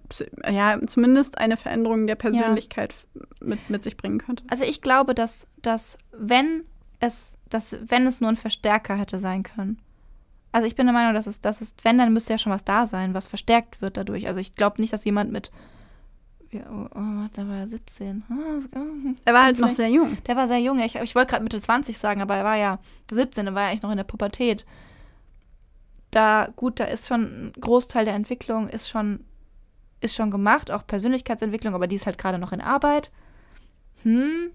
ja, 0.49 0.77
zumindest 0.87 1.37
eine 1.37 1.55
Veränderung 1.57 2.05
der 2.07 2.15
Persönlichkeit 2.15 2.91
f- 2.93 3.07
mit, 3.41 3.69
mit 3.69 3.81
sich 3.83 3.95
bringen 3.95 4.17
könnte. 4.19 4.43
Also 4.49 4.65
ich 4.65 4.81
glaube, 4.81 5.15
dass, 5.15 5.47
dass 5.61 5.97
wenn 6.11 6.63
es, 6.99 7.35
dass 7.49 7.77
wenn 7.87 8.07
es 8.07 8.19
nur 8.19 8.29
ein 8.29 8.35
Verstärker 8.35 8.95
hätte 8.95 9.17
sein 9.19 9.43
können. 9.43 9.79
Also 10.51 10.67
ich 10.67 10.75
bin 10.75 10.85
der 10.85 10.93
Meinung, 10.93 11.13
dass 11.13 11.27
es, 11.27 11.39
dass 11.41 11.59
es, 11.61 11.75
wenn, 11.83 11.97
dann 11.97 12.13
müsste 12.13 12.33
ja 12.33 12.37
schon 12.37 12.51
was 12.51 12.63
da 12.65 12.87
sein, 12.87 13.13
was 13.13 13.27
verstärkt 13.27 13.81
wird 13.81 13.97
dadurch. 13.97 14.27
Also 14.27 14.39
ich 14.39 14.55
glaube 14.55 14.81
nicht, 14.81 14.91
dass 14.93 15.03
jemand 15.05 15.31
mit 15.31 15.47
ja, 15.47 15.55
oh, 16.53 16.87
oh, 16.93 17.27
da 17.33 17.47
war 17.47 17.57
er 17.57 17.67
17. 17.67 18.23
Ah, 18.29 18.33
oh, 18.75 18.79
Er 19.25 19.33
war 19.33 19.43
halt 19.43 19.59
noch 19.59 19.71
sehr 19.71 19.89
jung. 19.89 20.17
Der 20.27 20.35
war 20.35 20.47
sehr 20.47 20.59
jung. 20.59 20.79
Ich, 20.79 20.95
ich 20.95 21.15
wollte 21.15 21.31
gerade 21.31 21.43
Mitte 21.43 21.59
20 21.61 21.97
sagen, 21.97 22.21
aber 22.21 22.35
er 22.35 22.43
war 22.43 22.57
ja 22.57 22.79
17, 23.11 23.47
er 23.47 23.55
war 23.55 23.63
ja 23.63 23.69
eigentlich 23.69 23.81
noch 23.83 23.91
in 23.91 23.97
der 23.97 24.03
Pubertät. 24.03 24.65
Da, 26.11 26.49
gut, 26.55 26.79
da 26.79 26.85
ist 26.85 27.07
schon 27.07 27.21
ein 27.23 27.53
Großteil 27.59 28.05
der 28.05 28.13
Entwicklung 28.15 28.69
ist 28.69 28.87
schon, 28.89 29.25
ist 29.99 30.15
schon 30.15 30.31
gemacht, 30.31 30.71
auch 30.71 30.87
Persönlichkeitsentwicklung, 30.87 31.73
aber 31.75 31.87
die 31.87 31.95
ist 31.95 32.05
halt 32.05 32.17
gerade 32.17 32.37
noch 32.39 32.53
in 32.53 32.61
Arbeit. 32.61 33.11
Hm, 34.03 34.51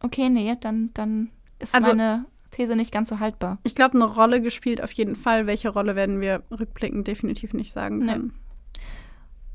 okay, 0.00 0.28
nee, 0.28 0.54
dann, 0.60 0.90
dann 0.94 1.30
ist 1.58 1.74
Also- 1.74 1.90
meine 1.90 2.26
These 2.50 2.76
nicht 2.76 2.92
ganz 2.92 3.08
so 3.08 3.18
haltbar. 3.18 3.56
Ich 3.62 3.74
glaube, 3.74 3.94
eine 3.94 4.04
Rolle 4.04 4.42
gespielt 4.42 4.82
auf 4.82 4.92
jeden 4.92 5.16
Fall. 5.16 5.46
Welche 5.46 5.70
Rolle 5.70 5.96
werden 5.96 6.20
wir 6.20 6.42
rückblickend 6.50 7.06
definitiv 7.08 7.54
nicht 7.54 7.72
sagen 7.72 7.98
Nee. 8.00 8.16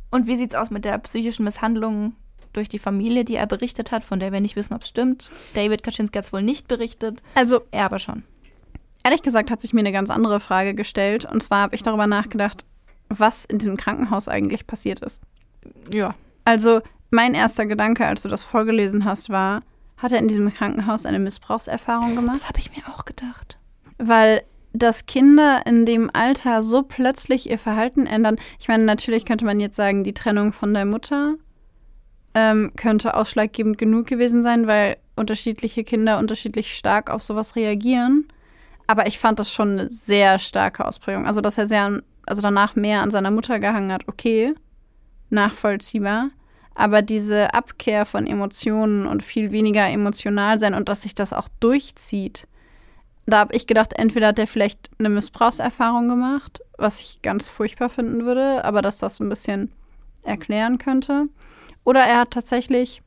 Und 0.09 0.27
wie 0.27 0.35
sieht's 0.37 0.55
aus 0.55 0.69
mit 0.69 0.85
der 0.85 0.97
psychischen 0.99 1.43
Misshandlung 1.43 2.15
durch 2.53 2.69
die 2.69 2.79
Familie, 2.79 3.25
die 3.25 3.35
er 3.35 3.45
berichtet 3.45 3.91
hat, 3.91 4.03
von 4.03 4.19
der 4.19 4.31
wir 4.31 4.39
nicht 4.39 4.55
wissen, 4.55 4.73
ob 4.73 4.81
es 4.81 4.87
stimmt? 4.87 5.29
David 5.53 5.83
Kaczynski 5.83 6.17
hat 6.17 6.25
es 6.25 6.33
wohl 6.33 6.41
nicht 6.41 6.67
berichtet, 6.67 7.21
Also, 7.35 7.61
er 7.71 7.85
aber 7.85 7.99
schon. 7.99 8.23
ehrlich 9.03 9.21
gesagt 9.21 9.51
hat 9.51 9.61
sich 9.61 9.73
mir 9.73 9.81
eine 9.81 9.91
ganz 9.91 10.09
andere 10.09 10.39
Frage 10.39 10.73
gestellt. 10.73 11.25
Und 11.25 11.43
zwar 11.43 11.61
habe 11.63 11.75
ich 11.75 11.83
darüber 11.83 12.07
nachgedacht, 12.07 12.65
was 13.09 13.45
in 13.45 13.57
diesem 13.59 13.77
Krankenhaus 13.77 14.27
eigentlich 14.27 14.65
passiert 14.67 14.99
ist. 15.01 15.21
Ja. 15.93 16.15
Also, 16.45 16.81
mein 17.09 17.33
erster 17.33 17.65
Gedanke, 17.65 18.05
als 18.05 18.21
du 18.23 18.29
das 18.29 18.43
vorgelesen 18.43 19.05
hast, 19.05 19.29
war, 19.29 19.61
hat 19.97 20.11
er 20.11 20.19
in 20.19 20.27
diesem 20.27 20.53
Krankenhaus 20.53 21.05
eine 21.05 21.19
Missbrauchserfahrung 21.19 22.15
gemacht? 22.15 22.35
Das 22.37 22.47
habe 22.47 22.59
ich 22.59 22.71
mir 22.71 22.83
auch 22.93 23.05
gedacht. 23.05 23.57
Weil 23.97 24.43
dass 24.77 25.05
Kinder 25.05 25.61
in 25.65 25.85
dem 25.85 26.09
Alter 26.13 26.63
so 26.63 26.83
plötzlich 26.83 27.49
ihr 27.49 27.59
Verhalten 27.59 28.05
ändern. 28.05 28.37
Ich 28.59 28.67
meine, 28.67 28.83
natürlich 28.83 29.25
könnte 29.25 29.45
man 29.45 29.59
jetzt 29.59 29.75
sagen, 29.75 30.03
die 30.03 30.13
Trennung 30.13 30.53
von 30.53 30.73
der 30.73 30.85
Mutter 30.85 31.35
ähm, 32.33 32.71
könnte 32.75 33.15
ausschlaggebend 33.15 33.77
genug 33.77 34.07
gewesen 34.07 34.43
sein, 34.43 34.67
weil 34.67 34.97
unterschiedliche 35.15 35.83
Kinder 35.83 36.19
unterschiedlich 36.19 36.75
stark 36.75 37.09
auf 37.09 37.23
sowas 37.23 37.55
reagieren. 37.55 38.27
Aber 38.85 39.07
ich 39.07 39.19
fand 39.19 39.39
das 39.39 39.51
schon 39.51 39.79
eine 39.79 39.89
sehr 39.89 40.39
starke 40.39 40.85
Ausprägung. 40.85 41.25
Also, 41.25 41.41
dass 41.41 41.57
er 41.57 41.67
sehr, 41.67 42.01
also 42.25 42.41
danach 42.41 42.75
mehr 42.75 43.01
an 43.01 43.11
seiner 43.11 43.31
Mutter 43.31 43.59
gehangen 43.59 43.91
hat, 43.91 44.07
okay, 44.07 44.53
nachvollziehbar. 45.29 46.29
Aber 46.75 47.01
diese 47.01 47.53
Abkehr 47.53 48.05
von 48.05 48.27
Emotionen 48.27 49.07
und 49.07 49.23
viel 49.23 49.51
weniger 49.51 49.89
emotional 49.89 50.59
sein 50.59 50.75
und 50.75 50.89
dass 50.89 51.01
sich 51.01 51.15
das 51.15 51.33
auch 51.33 51.49
durchzieht, 51.59 52.47
da 53.27 53.39
habe 53.39 53.55
ich 53.55 53.67
gedacht, 53.67 53.93
entweder 53.93 54.27
hat 54.27 54.39
er 54.39 54.47
vielleicht 54.47 54.89
eine 54.99 55.09
Missbrauchserfahrung 55.09 56.07
gemacht, 56.07 56.61
was 56.77 56.99
ich 56.99 57.21
ganz 57.21 57.49
furchtbar 57.49 57.89
finden 57.89 58.25
würde, 58.25 58.63
aber 58.65 58.81
dass 58.81 58.99
das 58.99 59.19
ein 59.19 59.29
bisschen 59.29 59.71
erklären 60.23 60.77
könnte. 60.77 61.27
Oder 61.83 62.01
er 62.01 62.19
hat 62.21 62.31
tatsächlich 62.31 63.01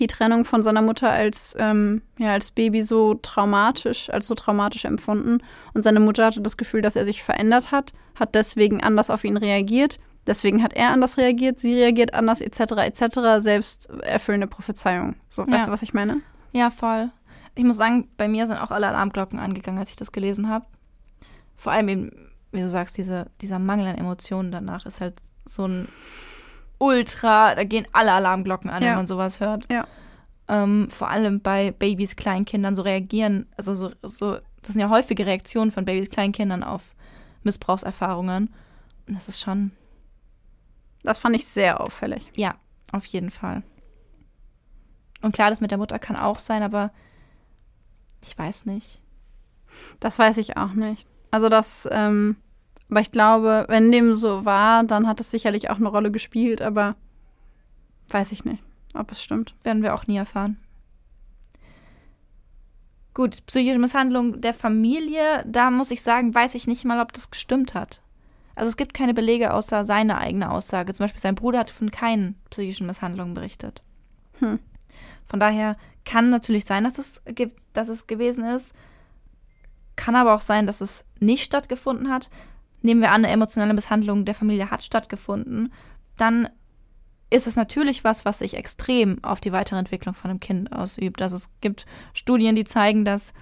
die 0.00 0.06
Trennung 0.06 0.44
von 0.44 0.62
seiner 0.62 0.82
Mutter 0.82 1.10
als, 1.10 1.54
ähm, 1.58 2.02
ja, 2.18 2.32
als 2.32 2.50
Baby 2.50 2.82
so 2.82 3.14
traumatisch, 3.14 4.10
als 4.10 4.26
so 4.26 4.34
traumatisch 4.34 4.84
empfunden. 4.84 5.38
Und 5.74 5.82
seine 5.82 6.00
Mutter 6.00 6.26
hatte 6.26 6.40
das 6.40 6.56
Gefühl, 6.56 6.80
dass 6.80 6.96
er 6.96 7.04
sich 7.04 7.22
verändert 7.22 7.70
hat, 7.70 7.92
hat 8.18 8.34
deswegen 8.34 8.82
anders 8.82 9.10
auf 9.10 9.24
ihn 9.24 9.36
reagiert. 9.36 9.98
Deswegen 10.26 10.62
hat 10.62 10.72
er 10.72 10.90
anders 10.90 11.18
reagiert, 11.18 11.58
sie 11.58 11.74
reagiert 11.74 12.14
anders, 12.14 12.40
etc., 12.40 12.60
etc., 12.78 13.18
selbst 13.40 13.90
erfüllende 14.02 14.46
Prophezeiung. 14.46 15.16
So, 15.28 15.42
Ja. 15.42 15.52
weißt 15.52 15.68
du, 15.68 15.72
was 15.72 15.82
ich 15.82 15.92
meine? 15.92 16.22
Ja, 16.52 16.70
voll. 16.70 17.10
Ich 17.54 17.64
muss 17.64 17.76
sagen, 17.76 18.08
bei 18.16 18.26
mir 18.28 18.46
sind 18.46 18.56
auch 18.58 18.70
alle 18.70 18.88
Alarmglocken 18.88 19.38
angegangen, 19.38 19.78
als 19.78 19.90
ich 19.90 19.96
das 19.96 20.12
gelesen 20.12 20.48
habe. 20.48 20.66
Vor 21.56 21.72
allem 21.72 21.88
eben, 21.88 22.30
wie 22.52 22.60
du 22.60 22.68
sagst, 22.68 22.98
diese, 22.98 23.30
dieser 23.40 23.58
Mangel 23.58 23.86
an 23.86 23.96
Emotionen 23.98 24.50
danach 24.50 24.86
ist 24.86 25.00
halt 25.00 25.14
so 25.44 25.66
ein 25.66 25.88
Ultra, 26.78 27.54
da 27.54 27.64
gehen 27.64 27.86
alle 27.92 28.12
Alarmglocken 28.12 28.70
an, 28.70 28.82
Ja. 28.82 28.90
wenn 28.90 28.96
man 28.96 29.06
sowas 29.06 29.40
hört. 29.40 29.70
Ja. 29.70 29.86
Ähm, 30.48 30.88
vor 30.90 31.08
allem 31.08 31.40
bei 31.40 31.70
Babys, 31.70 32.16
Kleinkindern 32.16 32.74
so 32.74 32.82
reagieren, 32.82 33.46
also 33.56 33.72
so, 33.74 33.92
so, 34.02 34.38
das 34.62 34.72
sind 34.72 34.80
ja 34.80 34.90
häufige 34.90 35.24
Reaktionen 35.24 35.70
von 35.70 35.84
Babys, 35.84 36.10
Kleinkindern 36.10 36.62
auf 36.62 36.94
Missbrauchserfahrungen. 37.44 38.52
Und 39.06 39.14
Das 39.16 39.28
ist 39.28 39.40
schon, 39.40 39.70
Das 41.02 41.18
fand 41.18 41.36
ich 41.36 41.46
sehr 41.46 41.80
auffällig. 41.80 42.30
ja, 42.34 42.56
auf 42.92 43.06
jeden 43.06 43.30
Fall. 43.30 43.62
Und 45.22 45.32
klar, 45.32 45.48
das 45.50 45.60
mit 45.60 45.70
der 45.70 45.78
Mutter 45.78 45.98
kann 45.98 46.16
auch 46.16 46.38
sein, 46.38 46.62
aber 46.62 46.90
ich 48.26 48.38
weiß 48.38 48.66
nicht. 48.66 49.00
Das 50.00 50.18
weiß 50.18 50.38
ich 50.38 50.56
auch 50.56 50.72
nicht. 50.72 51.06
Also 51.30 51.48
das, 51.48 51.88
ähm, 51.90 52.36
aber 52.90 53.00
ich 53.00 53.12
glaube, 53.12 53.66
wenn 53.68 53.92
dem 53.92 54.14
so 54.14 54.44
war, 54.44 54.84
dann 54.84 55.06
hat 55.06 55.20
es 55.20 55.30
sicherlich 55.30 55.70
auch 55.70 55.76
eine 55.76 55.88
Rolle 55.88 56.10
gespielt, 56.10 56.62
aber 56.62 56.96
weiß 58.08 58.32
ich 58.32 58.44
nicht, 58.44 58.62
ob 58.94 59.10
es 59.12 59.22
stimmt. 59.22 59.54
Werden 59.62 59.82
wir 59.82 59.94
auch 59.94 60.06
nie 60.06 60.16
erfahren. 60.16 60.58
Gut, 63.12 63.44
psychische 63.46 63.78
Misshandlung 63.78 64.40
der 64.40 64.54
Familie, 64.54 65.44
da 65.46 65.70
muss 65.70 65.90
ich 65.90 66.02
sagen, 66.02 66.34
weiß 66.34 66.54
ich 66.54 66.66
nicht 66.66 66.84
mal, 66.84 67.00
ob 67.00 67.12
das 67.12 67.30
gestimmt 67.30 67.74
hat. 67.74 68.00
Also 68.56 68.68
es 68.68 68.76
gibt 68.76 68.94
keine 68.94 69.14
Belege 69.14 69.52
außer 69.52 69.84
seine 69.84 70.18
eigene 70.18 70.50
Aussage. 70.50 70.94
Zum 70.94 71.04
Beispiel 71.04 71.20
sein 71.20 71.34
Bruder 71.34 71.60
hat 71.60 71.70
von 71.70 71.90
keinen 71.90 72.36
psychischen 72.50 72.86
Misshandlungen 72.86 73.34
berichtet. 73.34 73.82
Hm. 74.38 74.58
Von 75.26 75.40
daher 75.40 75.76
kann 76.04 76.28
natürlich 76.28 76.64
sein, 76.64 76.84
dass 76.84 76.98
es, 76.98 77.22
dass 77.72 77.88
es 77.88 78.06
gewesen 78.06 78.44
ist. 78.44 78.74
Kann 79.96 80.16
aber 80.16 80.34
auch 80.34 80.40
sein, 80.40 80.66
dass 80.66 80.80
es 80.80 81.06
nicht 81.20 81.44
stattgefunden 81.44 82.10
hat. 82.10 82.30
Nehmen 82.82 83.00
wir 83.00 83.10
an, 83.10 83.24
eine 83.24 83.32
emotionale 83.32 83.74
Misshandlung 83.74 84.24
der 84.24 84.34
Familie 84.34 84.70
hat 84.70 84.84
stattgefunden. 84.84 85.72
Dann 86.16 86.48
ist 87.30 87.46
es 87.46 87.56
natürlich 87.56 88.04
was, 88.04 88.24
was 88.24 88.40
sich 88.40 88.54
extrem 88.54 89.22
auf 89.24 89.40
die 89.40 89.52
weitere 89.52 89.78
Entwicklung 89.78 90.14
von 90.14 90.30
einem 90.30 90.40
Kind 90.40 90.72
ausübt. 90.72 91.22
Also 91.22 91.36
es 91.36 91.50
gibt 91.60 91.86
Studien, 92.12 92.54
die 92.54 92.64
zeigen, 92.64 93.04
dass, 93.04 93.32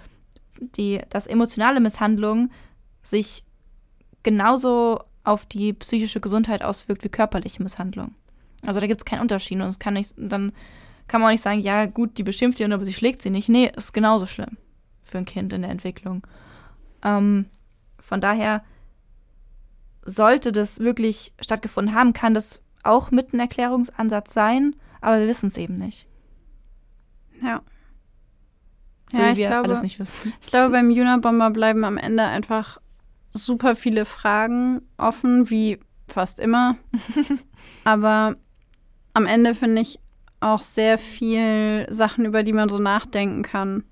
die, 0.60 1.00
dass 1.10 1.26
emotionale 1.26 1.80
Misshandlung 1.80 2.50
sich 3.02 3.44
genauso 4.22 5.02
auf 5.24 5.46
die 5.46 5.72
psychische 5.72 6.20
Gesundheit 6.20 6.62
auswirkt 6.62 7.04
wie 7.04 7.08
körperliche 7.08 7.62
Misshandlung. 7.62 8.14
Also 8.64 8.80
da 8.80 8.86
gibt 8.86 9.00
es 9.00 9.04
keinen 9.04 9.20
Unterschied. 9.22 9.60
Und 9.60 9.66
es 9.66 9.78
kann 9.78 9.94
nicht, 9.94 10.14
dann 10.16 10.52
kann 11.12 11.20
man 11.20 11.28
auch 11.28 11.32
nicht 11.32 11.42
sagen, 11.42 11.60
ja 11.60 11.84
gut, 11.84 12.16
die 12.16 12.22
beschimpft 12.22 12.58
ihn, 12.58 12.72
aber 12.72 12.86
sie 12.86 12.94
schlägt 12.94 13.20
sie 13.20 13.28
nicht. 13.28 13.50
Nee, 13.50 13.70
ist 13.76 13.92
genauso 13.92 14.24
schlimm 14.26 14.56
für 15.02 15.18
ein 15.18 15.26
Kind 15.26 15.52
in 15.52 15.60
der 15.60 15.70
Entwicklung. 15.70 16.26
Ähm, 17.04 17.44
von 18.00 18.22
daher 18.22 18.64
sollte 20.06 20.52
das 20.52 20.80
wirklich 20.80 21.34
stattgefunden 21.38 21.94
haben, 21.94 22.14
kann 22.14 22.32
das 22.32 22.62
auch 22.82 23.10
mit 23.10 23.32
einem 23.34 23.40
Erklärungsansatz 23.40 24.32
sein, 24.32 24.74
aber 25.02 25.20
wir 25.20 25.28
wissen 25.28 25.48
es 25.48 25.58
eben 25.58 25.76
nicht. 25.76 26.06
Ja. 27.42 27.60
so 29.12 29.18
Ja, 29.18 29.32
ich 29.32 29.36
wir 29.38 29.48
glaube- 29.48 29.68
alles 29.68 29.82
nicht 29.82 29.98
wissen. 29.98 30.32
Ich 30.40 30.46
glaube, 30.46 30.70
beim 30.72 30.90
Unabomber 30.90 31.50
bleiben 31.50 31.84
am 31.84 31.98
Ende 31.98 32.24
einfach 32.24 32.78
super 33.32 33.76
viele 33.76 34.06
Fragen 34.06 34.80
offen, 34.96 35.50
wie 35.50 35.78
fast 36.08 36.40
immer. 36.40 36.76
Aber 37.84 38.36
am 39.14 39.26
Ende 39.26 39.54
finde 39.54 39.82
ich 39.82 39.98
auch 40.42 40.62
sehr 40.62 40.98
viel 40.98 41.86
Sachen, 41.90 42.24
über 42.24 42.42
die 42.42 42.52
man 42.52 42.68
so 42.68 42.78
nachdenken 42.78 43.42
kann. 43.42 43.84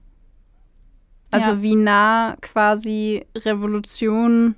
Also 1.31 1.53
Ja. 1.53 1.63
wie 1.63 1.77
nah 1.77 2.37
quasi 2.41 3.25
Revolution 3.37 4.57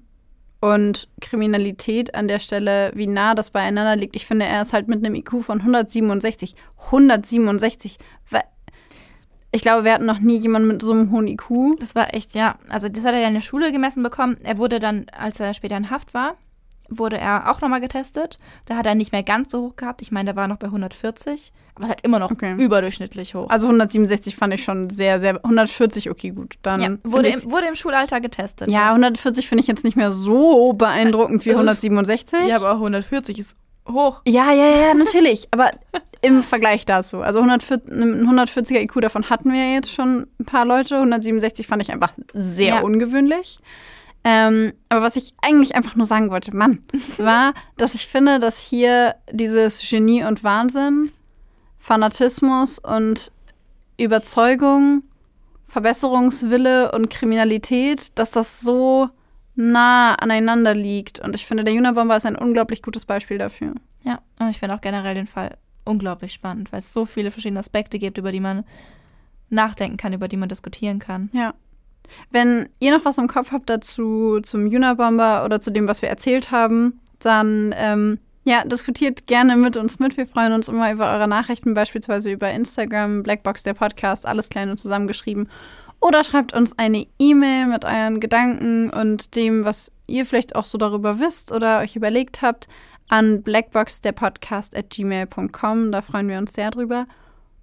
und 0.60 1.08
Kriminalität 1.20 2.14
an 2.14 2.28
der 2.28 2.38
Stelle, 2.38 2.92
wie 2.94 3.06
nah 3.06 3.34
das 3.34 3.50
beieinander 3.50 3.96
liegt. 3.96 4.16
Ich 4.16 4.26
finde, 4.26 4.46
er 4.46 4.62
ist 4.62 4.72
halt 4.72 4.88
mit 4.88 5.04
einem 5.04 5.14
IQ 5.14 5.42
von 5.42 5.62
167. 5.62 6.54
167. 6.90 7.98
Wa- 8.30 8.44
Ich 9.54 9.60
glaube, 9.60 9.84
wir 9.84 9.92
hatten 9.92 10.06
noch 10.06 10.20
nie 10.20 10.36
jemanden 10.38 10.68
mit 10.68 10.80
so 10.80 10.92
einem 10.92 11.10
hohen 11.10 11.26
IQ. 11.28 11.76
Das 11.78 11.94
war 11.94 12.14
echt, 12.14 12.34
ja. 12.34 12.58
Also 12.70 12.88
das 12.88 13.04
hat 13.04 13.12
er 13.12 13.20
ja 13.20 13.28
in 13.28 13.34
der 13.34 13.42
Schule 13.42 13.70
gemessen 13.70 14.02
bekommen. 14.02 14.38
Er 14.42 14.56
wurde 14.56 14.78
dann, 14.78 15.06
als 15.10 15.40
er 15.40 15.52
später 15.52 15.76
in 15.76 15.90
Haft 15.90 16.14
war, 16.14 16.36
wurde 16.98 17.18
er 17.18 17.50
auch 17.50 17.60
nochmal 17.60 17.80
getestet. 17.80 18.38
Da 18.66 18.76
hat 18.76 18.86
er 18.86 18.94
nicht 18.94 19.12
mehr 19.12 19.22
ganz 19.22 19.52
so 19.52 19.62
hoch 19.62 19.76
gehabt. 19.76 20.02
Ich 20.02 20.10
meine, 20.12 20.26
der 20.26 20.36
war 20.36 20.48
noch 20.48 20.56
bei 20.56 20.66
140, 20.66 21.52
aber 21.74 21.88
halt 21.88 22.00
immer 22.02 22.18
noch 22.18 22.30
Okay. 22.30 22.54
überdurchschnittlich 22.58 23.34
hoch. 23.34 23.48
Also 23.50 23.66
167 23.66 24.36
fand 24.36 24.54
ich 24.54 24.62
schon 24.64 24.90
sehr, 24.90 25.20
sehr. 25.20 25.40
140, 25.44 26.10
okay, 26.10 26.30
gut. 26.30 26.54
Dann 26.62 26.80
ja, 26.80 26.90
wurde, 27.04 27.28
im, 27.28 27.50
wurde 27.50 27.66
im 27.66 27.74
Schulalter 27.76 28.20
getestet. 28.20 28.70
ja, 28.70 28.88
140 28.90 29.48
finde 29.48 29.60
ich 29.62 29.66
jetzt 29.68 29.84
nicht 29.84 29.96
mehr 29.96 30.12
so 30.12 30.72
beeindruckend 30.74 31.44
wie 31.44 31.50
Es 31.50 31.54
ist- 31.56 31.60
167. 31.60 32.46
ja, 32.48 32.56
aber 32.56 32.72
140 32.72 33.38
ist 33.38 33.56
hoch. 33.88 34.22
Ja, 34.26 34.52
ja, 34.52 34.66
ja, 34.88 34.94
natürlich. 34.94 35.48
Aber 35.50 35.70
im 36.20 36.44
Vergleich 36.44 36.86
dazu. 36.86 37.20
Also 37.20 37.40
140, 37.40 37.90
ein 37.92 38.28
140er 38.28 38.80
IQ, 38.80 39.00
davon 39.00 39.28
hatten 39.28 39.52
wir 39.52 39.72
jetzt 39.74 39.90
schon 39.92 40.28
ein 40.38 40.44
paar 40.44 40.64
Leute. 40.64 40.96
167 40.98 41.66
fand 41.66 41.82
ich 41.82 41.90
einfach 41.92 42.12
sehr 42.32 42.76
Ja. 42.76 42.80
ungewöhnlich. 42.82 43.58
Ähm, 44.24 44.72
aber 44.88 45.02
was 45.02 45.16
ich 45.16 45.34
eigentlich 45.42 45.74
einfach 45.74 45.96
nur 45.96 46.06
sagen 46.06 46.30
wollte, 46.30 46.54
Mann, 46.56 46.80
war, 47.18 47.54
dass 47.76 47.94
ich 47.94 48.06
finde, 48.06 48.38
dass 48.38 48.60
hier 48.60 49.16
dieses 49.30 49.88
Genie 49.88 50.24
und 50.24 50.44
Wahnsinn, 50.44 51.10
Fanatismus 51.78 52.78
und 52.78 53.32
Überzeugung, 53.98 55.02
Verbesserungswille 55.66 56.92
und 56.92 57.10
Kriminalität, 57.10 58.16
dass 58.16 58.30
das 58.30 58.60
so 58.60 59.08
nah 59.54 60.14
aneinander 60.14 60.74
liegt. 60.74 61.18
Und 61.18 61.34
ich 61.34 61.46
finde, 61.46 61.64
der 61.64 61.74
Unabomber 61.74 62.16
ist 62.16 62.26
ein 62.26 62.36
unglaublich 62.36 62.82
gutes 62.82 63.04
Beispiel 63.04 63.38
dafür. 63.38 63.74
Ja, 64.04 64.20
und 64.38 64.48
ich 64.48 64.58
finde 64.58 64.74
auch 64.74 64.80
generell 64.80 65.14
den 65.14 65.26
Fall 65.26 65.56
unglaublich 65.84 66.32
spannend, 66.32 66.72
weil 66.72 66.80
es 66.80 66.92
so 66.92 67.04
viele 67.04 67.30
verschiedene 67.30 67.60
Aspekte 67.60 67.98
gibt, 67.98 68.18
über 68.18 68.32
die 68.32 68.40
man 68.40 68.64
nachdenken 69.50 69.96
kann, 69.96 70.12
über 70.12 70.28
die 70.28 70.36
man 70.36 70.48
diskutieren 70.48 70.98
kann. 70.98 71.30
Ja. 71.32 71.54
Wenn 72.30 72.68
ihr 72.78 72.96
noch 72.96 73.04
was 73.04 73.18
im 73.18 73.28
Kopf 73.28 73.52
habt 73.52 73.68
dazu, 73.68 74.40
zum 74.42 74.66
Unabomber 74.66 75.44
oder 75.44 75.60
zu 75.60 75.70
dem, 75.70 75.88
was 75.88 76.02
wir 76.02 76.08
erzählt 76.08 76.50
haben, 76.50 77.00
dann 77.18 77.74
ähm, 77.76 78.18
ja, 78.44 78.64
diskutiert 78.64 79.26
gerne 79.26 79.56
mit 79.56 79.76
uns 79.76 79.98
mit. 79.98 80.16
Wir 80.16 80.26
freuen 80.26 80.52
uns 80.52 80.68
immer 80.68 80.92
über 80.92 81.12
eure 81.12 81.28
Nachrichten, 81.28 81.74
beispielsweise 81.74 82.32
über 82.32 82.50
Instagram, 82.50 83.22
Blackbox 83.22 83.62
der 83.62 83.74
Podcast, 83.74 84.26
alles 84.26 84.48
klein 84.48 84.70
und 84.70 84.78
zusammengeschrieben. 84.78 85.48
Oder 86.00 86.24
schreibt 86.24 86.52
uns 86.52 86.76
eine 86.78 87.06
E-Mail 87.20 87.66
mit 87.66 87.84
euren 87.84 88.18
Gedanken 88.18 88.90
und 88.90 89.36
dem, 89.36 89.64
was 89.64 89.92
ihr 90.08 90.26
vielleicht 90.26 90.56
auch 90.56 90.64
so 90.64 90.76
darüber 90.76 91.20
wisst 91.20 91.52
oder 91.52 91.78
euch 91.78 91.94
überlegt 91.94 92.42
habt, 92.42 92.66
an 93.08 93.42
blackboxderpodcast 93.42 94.76
at 94.76 94.90
gmail.com. 94.90 95.92
Da 95.92 96.02
freuen 96.02 96.28
wir 96.28 96.38
uns 96.38 96.54
sehr 96.54 96.72
drüber. 96.72 97.06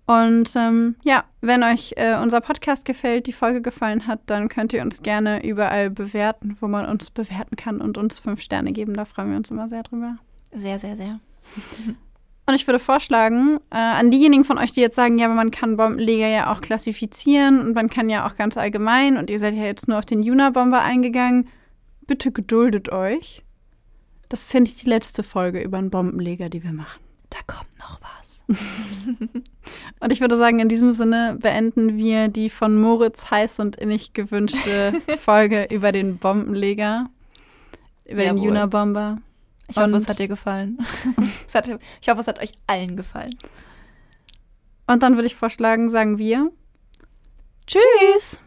Und 0.09 0.55
ähm, 0.55 0.95
ja, 1.03 1.23
wenn 1.39 1.61
euch 1.61 1.93
äh, 1.95 2.17
unser 2.19 2.41
Podcast 2.41 2.83
gefällt, 2.83 3.27
die 3.27 3.31
Folge 3.31 3.61
gefallen 3.61 4.07
hat, 4.07 4.21
dann 4.25 4.49
könnt 4.49 4.73
ihr 4.73 4.81
uns 4.81 5.03
gerne 5.03 5.45
überall 5.45 5.91
bewerten, 5.91 6.57
wo 6.59 6.67
man 6.67 6.87
uns 6.87 7.11
bewerten 7.11 7.55
kann 7.55 7.79
und 7.79 7.95
uns 7.95 8.17
fünf 8.17 8.41
Sterne 8.41 8.71
geben. 8.71 8.95
Da 8.95 9.05
freuen 9.05 9.29
wir 9.29 9.37
uns 9.37 9.51
immer 9.51 9.67
sehr 9.67 9.83
drüber. 9.83 10.17
Sehr, 10.51 10.79
sehr, 10.79 10.97
sehr. 10.97 11.19
Und 12.47 12.55
ich 12.55 12.65
würde 12.65 12.79
vorschlagen, 12.79 13.59
äh, 13.69 13.77
an 13.77 14.09
diejenigen 14.09 14.43
von 14.43 14.57
euch, 14.57 14.71
die 14.71 14.81
jetzt 14.81 14.95
sagen, 14.95 15.19
ja, 15.19 15.27
aber 15.27 15.35
man 15.35 15.51
kann 15.51 15.77
Bombenleger 15.77 16.27
ja 16.27 16.51
auch 16.51 16.61
klassifizieren 16.61 17.59
und 17.59 17.75
man 17.75 17.91
kann 17.91 18.09
ja 18.09 18.25
auch 18.25 18.35
ganz 18.35 18.57
allgemein 18.57 19.17
und 19.17 19.29
ihr 19.29 19.37
seid 19.37 19.53
ja 19.53 19.65
jetzt 19.65 19.87
nur 19.87 19.99
auf 19.99 20.05
den 20.05 20.23
Juna-Bomber 20.23 20.81
eingegangen, 20.81 21.47
bitte 22.07 22.31
geduldet 22.31 22.91
euch. 22.91 23.43
Das 24.29 24.41
ist 24.41 24.53
ja 24.55 24.61
nicht 24.61 24.81
die 24.81 24.89
letzte 24.89 25.21
Folge 25.21 25.61
über 25.61 25.77
einen 25.77 25.91
Bombenleger, 25.91 26.49
die 26.49 26.63
wir 26.63 26.73
machen. 26.73 26.99
Da 27.29 27.37
kommt 27.45 27.69
noch 27.77 27.99
was. 28.01 28.43
Und 29.99 30.11
ich 30.11 30.21
würde 30.21 30.37
sagen, 30.37 30.59
in 30.59 30.69
diesem 30.69 30.93
Sinne 30.93 31.37
beenden 31.39 31.97
wir 31.97 32.27
die 32.29 32.49
von 32.49 32.79
Moritz 32.79 33.29
heiß 33.31 33.59
und 33.59 33.75
innig 33.75 34.13
gewünschte 34.13 34.93
Folge 35.21 35.67
über 35.69 35.91
den 35.91 36.17
Bombenleger, 36.17 37.07
über 38.07 38.21
den 38.21 38.37
Jawohl. 38.37 38.45
Juna-Bomber. 38.47 39.17
Ich 39.67 39.75
hoffe, 39.77 39.87
Und- 39.87 39.95
es 39.95 40.07
hat 40.07 40.19
dir 40.19 40.27
gefallen. 40.27 40.77
hat, 41.53 41.67
ich 42.01 42.09
hoffe, 42.09 42.21
es 42.21 42.27
hat 42.27 42.41
euch 42.41 42.51
allen 42.67 42.95
gefallen. 42.97 43.37
Und 44.87 45.03
dann 45.03 45.15
würde 45.15 45.27
ich 45.27 45.35
vorschlagen, 45.35 45.89
sagen 45.89 46.17
wir 46.17 46.51
Tschüss. 47.67 48.39